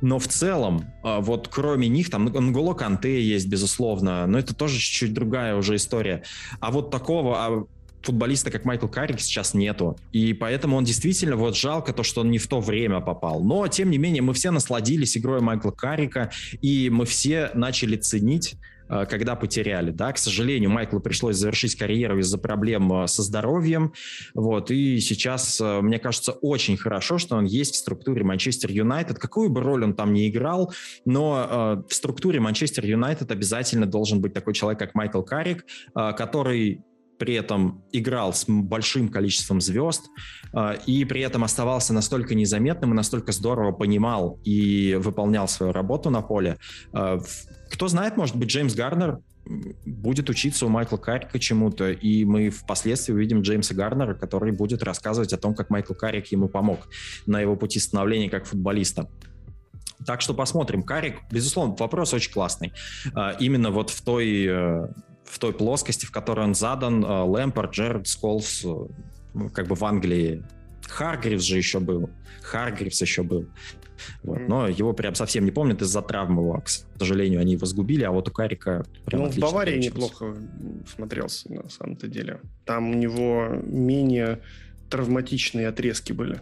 Но 0.00 0.18
в 0.18 0.28
целом, 0.28 0.92
а, 1.02 1.20
вот 1.20 1.48
кроме 1.48 1.88
них, 1.88 2.10
там 2.10 2.26
Нголо 2.26 2.74
Канте 2.74 3.22
есть, 3.22 3.46
безусловно, 3.46 4.26
но 4.26 4.38
это 4.38 4.54
тоже 4.54 4.78
чуть-чуть 4.78 5.14
другая 5.14 5.56
уже 5.56 5.76
история. 5.76 6.22
А 6.60 6.70
вот 6.70 6.90
такого 6.90 7.66
футболиста, 8.04 8.50
как 8.50 8.64
Майкл 8.64 8.86
Карик, 8.86 9.20
сейчас 9.20 9.54
нету. 9.54 9.96
И 10.12 10.34
поэтому 10.34 10.76
он 10.76 10.84
действительно, 10.84 11.36
вот 11.36 11.56
жалко 11.56 11.92
то, 11.92 12.02
что 12.02 12.20
он 12.20 12.30
не 12.30 12.38
в 12.38 12.46
то 12.46 12.60
время 12.60 13.00
попал. 13.00 13.42
Но, 13.42 13.66
тем 13.68 13.90
не 13.90 13.98
менее, 13.98 14.22
мы 14.22 14.34
все 14.34 14.50
насладились 14.50 15.16
игрой 15.16 15.40
Майкла 15.40 15.70
Карика, 15.70 16.30
и 16.60 16.90
мы 16.90 17.06
все 17.06 17.50
начали 17.54 17.96
ценить 17.96 18.56
когда 19.08 19.34
потеряли. 19.36 19.90
Да? 19.90 20.12
К 20.12 20.18
сожалению, 20.18 20.70
Майклу 20.70 21.00
пришлось 21.00 21.36
завершить 21.36 21.76
карьеру 21.76 22.18
из-за 22.20 22.38
проблем 22.38 22.92
э, 22.92 23.06
со 23.06 23.22
здоровьем. 23.22 23.92
Вот, 24.34 24.70
и 24.70 25.00
сейчас, 25.00 25.60
э, 25.60 25.80
мне 25.80 25.98
кажется, 25.98 26.32
очень 26.32 26.76
хорошо, 26.76 27.18
что 27.18 27.36
он 27.36 27.44
есть 27.44 27.74
в 27.74 27.78
структуре 27.78 28.24
Манчестер 28.24 28.70
Юнайтед. 28.70 29.18
Какую 29.18 29.50
бы 29.50 29.60
роль 29.62 29.84
он 29.84 29.94
там 29.94 30.12
ни 30.12 30.28
играл, 30.28 30.72
но 31.04 31.84
в 31.88 31.94
структуре 31.94 32.40
Манчестер 32.40 32.84
Юнайтед 32.84 33.30
обязательно 33.30 33.86
должен 33.86 34.20
быть 34.20 34.32
такой 34.32 34.54
человек, 34.54 34.78
как 34.78 34.94
Майкл 34.94 35.22
Карик, 35.22 35.64
который 35.94 36.82
при 37.18 37.34
этом 37.34 37.84
играл 37.92 38.32
с 38.32 38.44
большим 38.46 39.08
количеством 39.08 39.60
звезд 39.60 40.06
и 40.86 41.04
при 41.04 41.20
этом 41.20 41.44
оставался 41.44 41.92
настолько 41.92 42.34
незаметным 42.34 42.92
и 42.92 42.96
настолько 42.96 43.32
здорово 43.32 43.72
понимал 43.72 44.40
и 44.44 44.94
выполнял 45.00 45.48
свою 45.48 45.72
работу 45.72 46.10
на 46.10 46.22
поле. 46.22 46.58
Кто 47.70 47.88
знает, 47.88 48.16
может 48.16 48.36
быть, 48.36 48.48
Джеймс 48.48 48.74
Гарнер 48.74 49.18
будет 49.84 50.30
учиться 50.30 50.66
у 50.66 50.68
Майкла 50.68 50.96
Каррика 50.96 51.38
чему-то, 51.38 51.90
и 51.90 52.24
мы 52.24 52.50
впоследствии 52.50 53.12
увидим 53.12 53.42
Джеймса 53.42 53.74
Гарнера, 53.74 54.14
который 54.14 54.52
будет 54.52 54.82
рассказывать 54.82 55.32
о 55.32 55.38
том, 55.38 55.54
как 55.54 55.70
Майкл 55.70 55.94
Каррик 55.94 56.28
ему 56.28 56.48
помог 56.48 56.88
на 57.26 57.40
его 57.40 57.56
пути 57.56 57.78
становления 57.78 58.30
как 58.30 58.46
футболиста. 58.46 59.08
Так 60.06 60.20
что 60.20 60.34
посмотрим. 60.34 60.82
Карик, 60.82 61.20
безусловно, 61.30 61.74
вопрос 61.78 62.12
очень 62.14 62.32
классный. 62.32 62.72
А, 63.14 63.32
именно 63.38 63.70
вот 63.70 63.90
в 63.90 64.02
той, 64.02 64.46
э, 64.46 64.88
в 65.34 65.38
той 65.40 65.52
плоскости, 65.52 66.06
в 66.06 66.12
которой 66.12 66.44
он 66.46 66.54
задан, 66.54 67.04
э, 67.04 67.22
Лэмпорт, 67.24 67.72
Джерард 67.72 68.06
Сколс, 68.06 68.64
э, 68.64 69.48
как 69.52 69.66
бы 69.66 69.74
в 69.74 69.84
Англии 69.84 70.44
Харгривс 70.86 71.42
же 71.42 71.56
еще 71.56 71.80
был. 71.80 72.08
Харгривс 72.42 73.00
еще 73.00 73.24
был. 73.24 73.48
Вот. 74.22 74.38
Но 74.48 74.68
его 74.68 74.92
прям 74.92 75.16
совсем 75.16 75.44
не 75.44 75.50
помнят 75.50 75.82
из-за 75.82 76.02
травмы 76.02 76.42
его. 76.42 76.60
К 76.60 76.68
сожалению, 76.98 77.40
они 77.40 77.54
его 77.54 77.66
сгубили, 77.66 78.04
а 78.04 78.12
вот 78.12 78.28
у 78.28 78.32
Карика 78.32 78.84
прям 79.06 79.22
Ну, 79.22 79.30
в 79.30 79.38
Баварии 79.38 79.72
получилось. 79.74 79.94
неплохо 79.94 80.36
смотрелся, 80.94 81.52
на 81.52 81.68
самом-то 81.68 82.06
деле. 82.06 82.40
Там 82.64 82.90
у 82.90 82.94
него 82.94 83.48
менее 83.64 84.40
травматичные 84.88 85.66
отрезки 85.66 86.12
были. 86.12 86.40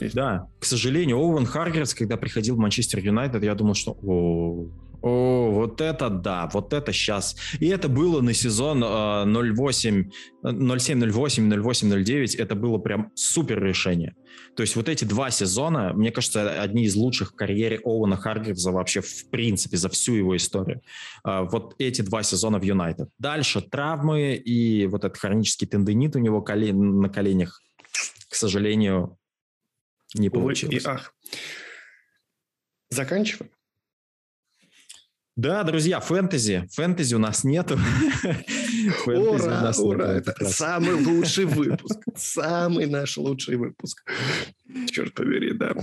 Есть. 0.00 0.16
Да, 0.16 0.48
к 0.58 0.64
сожалению, 0.64 1.18
Оуэн 1.18 1.46
Харгерс, 1.46 1.94
когда 1.94 2.16
приходил 2.16 2.56
в 2.56 2.58
Манчестер 2.58 2.98
Юнайтед, 2.98 3.44
я 3.44 3.54
думал, 3.54 3.74
что 3.74 3.96
о, 4.02 4.66
о, 5.04 5.50
вот 5.50 5.82
это 5.82 6.08
да, 6.08 6.48
вот 6.54 6.72
это 6.72 6.90
сейчас. 6.90 7.36
И 7.60 7.66
это 7.68 7.90
было 7.90 8.22
на 8.22 8.32
сезон 8.32 8.82
э, 8.82 9.26
08, 9.26 10.10
07, 10.42 11.10
08, 11.12 11.62
08, 11.62 12.04
09. 12.04 12.34
Это 12.36 12.54
было 12.54 12.78
прям 12.78 13.12
супер 13.14 13.62
решение. 13.62 14.16
То 14.56 14.62
есть 14.62 14.76
вот 14.76 14.88
эти 14.88 15.04
два 15.04 15.30
сезона, 15.30 15.92
мне 15.92 16.10
кажется, 16.10 16.58
одни 16.62 16.84
из 16.84 16.96
лучших 16.96 17.32
в 17.32 17.34
карьере 17.34 17.80
Оуэна 17.84 18.16
Харгривза 18.16 18.72
вообще 18.72 19.02
в 19.02 19.28
принципе 19.28 19.76
за 19.76 19.90
всю 19.90 20.14
его 20.14 20.34
историю. 20.38 20.80
Э, 21.22 21.42
вот 21.50 21.74
эти 21.78 22.00
два 22.00 22.22
сезона 22.22 22.58
в 22.58 22.62
Юнайтед. 22.62 23.10
Дальше 23.18 23.60
травмы 23.60 24.36
и 24.36 24.86
вот 24.86 25.04
этот 25.04 25.18
хронический 25.18 25.66
тенденит 25.66 26.16
у 26.16 26.18
него 26.18 26.40
колен, 26.40 27.00
на 27.00 27.10
коленях, 27.10 27.60
к 28.30 28.34
сожалению, 28.34 29.18
не 30.14 30.30
получилось. 30.30 30.82
И 30.82 30.88
ах. 30.88 31.12
Заканчиваем. 32.88 33.50
Да, 35.36 35.64
друзья, 35.64 35.98
фэнтези. 35.98 36.68
Фэнтези 36.72 37.14
у 37.16 37.18
нас 37.18 37.42
нету. 37.42 37.76
ура, 39.06 39.72
ура. 39.78 40.12
Это 40.12 40.32
самый 40.44 40.94
лучший 40.94 41.44
выпуск. 41.44 41.98
Самый 42.14 42.86
наш 42.86 43.16
лучший 43.16 43.56
выпуск. 43.56 44.08
Черт 44.90 45.12
побери, 45.14 45.52
да. 45.52 45.74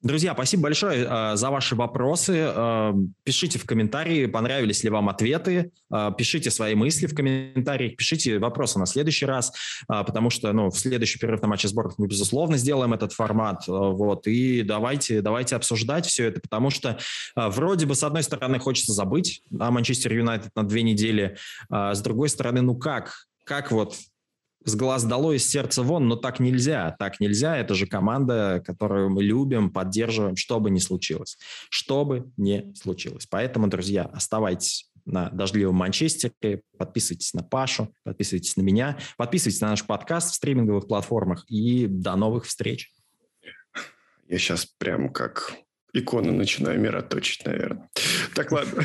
Друзья, 0.00 0.32
спасибо 0.32 0.64
большое 0.64 1.08
э, 1.10 1.34
за 1.34 1.50
ваши 1.50 1.74
вопросы. 1.74 2.52
Э, 2.54 2.94
пишите 3.24 3.58
в 3.58 3.66
комментарии, 3.66 4.26
понравились 4.26 4.84
ли 4.84 4.90
вам 4.90 5.08
ответы. 5.08 5.72
Э, 5.92 6.12
пишите 6.16 6.52
свои 6.52 6.76
мысли 6.76 7.06
в 7.06 7.16
комментариях, 7.16 7.96
пишите 7.96 8.38
вопросы 8.38 8.78
на 8.78 8.86
следующий 8.86 9.26
раз, 9.26 9.52
потому 9.88 10.30
что 10.30 10.52
ну, 10.52 10.70
в 10.70 10.78
следующий 10.78 11.18
перерыв 11.18 11.42
на 11.42 11.48
матче 11.48 11.66
сборных 11.66 11.98
мы, 11.98 12.06
безусловно, 12.06 12.58
сделаем 12.58 12.94
этот 12.94 13.12
формат. 13.12 13.64
Вот, 13.66 14.28
и 14.28 14.62
давайте, 14.62 15.20
давайте 15.20 15.56
обсуждать 15.56 16.06
все 16.06 16.26
это, 16.28 16.40
потому 16.40 16.70
что 16.70 16.98
вроде 17.34 17.86
бы, 17.86 17.96
с 17.96 18.04
одной 18.04 18.22
стороны, 18.22 18.60
хочется 18.60 18.92
забыть 18.92 19.42
о 19.58 19.72
Манчестер 19.72 20.12
Юнайтед 20.12 20.54
на 20.54 20.62
две 20.62 20.82
недели, 20.82 21.36
с 21.70 22.00
другой 22.02 22.28
стороны, 22.28 22.62
ну 22.62 22.76
как? 22.76 23.26
Как 23.44 23.72
вот 23.72 23.96
с 24.64 24.74
глаз 24.74 25.04
долой, 25.04 25.36
из 25.36 25.48
сердца 25.48 25.82
вон, 25.82 26.08
но 26.08 26.16
так 26.16 26.40
нельзя. 26.40 26.94
Так 26.98 27.20
нельзя. 27.20 27.56
Это 27.56 27.74
же 27.74 27.86
команда, 27.86 28.62
которую 28.64 29.10
мы 29.10 29.22
любим, 29.22 29.70
поддерживаем, 29.70 30.36
что 30.36 30.60
бы 30.60 30.70
ни 30.70 30.78
случилось. 30.78 31.38
Что 31.70 32.04
бы 32.04 32.30
ни 32.36 32.72
случилось. 32.74 33.26
Поэтому, 33.26 33.68
друзья, 33.68 34.04
оставайтесь 34.04 34.90
на 35.04 35.30
дождливом 35.30 35.76
Манчестере, 35.76 36.62
подписывайтесь 36.76 37.32
на 37.32 37.42
Пашу, 37.42 37.94
подписывайтесь 38.04 38.56
на 38.56 38.62
меня, 38.62 38.98
подписывайтесь 39.16 39.60
на 39.60 39.70
наш 39.70 39.84
подкаст 39.84 40.32
в 40.32 40.34
стриминговых 40.34 40.86
платформах 40.86 41.44
и 41.48 41.86
до 41.86 42.14
новых 42.16 42.44
встреч. 42.44 42.92
Я 44.28 44.38
сейчас 44.38 44.66
прям 44.66 45.10
как 45.10 45.54
иконы 45.94 46.32
начинаю 46.32 46.78
мироточить, 46.78 47.44
наверное. 47.46 47.88
Так, 48.34 48.52
ладно. 48.52 48.84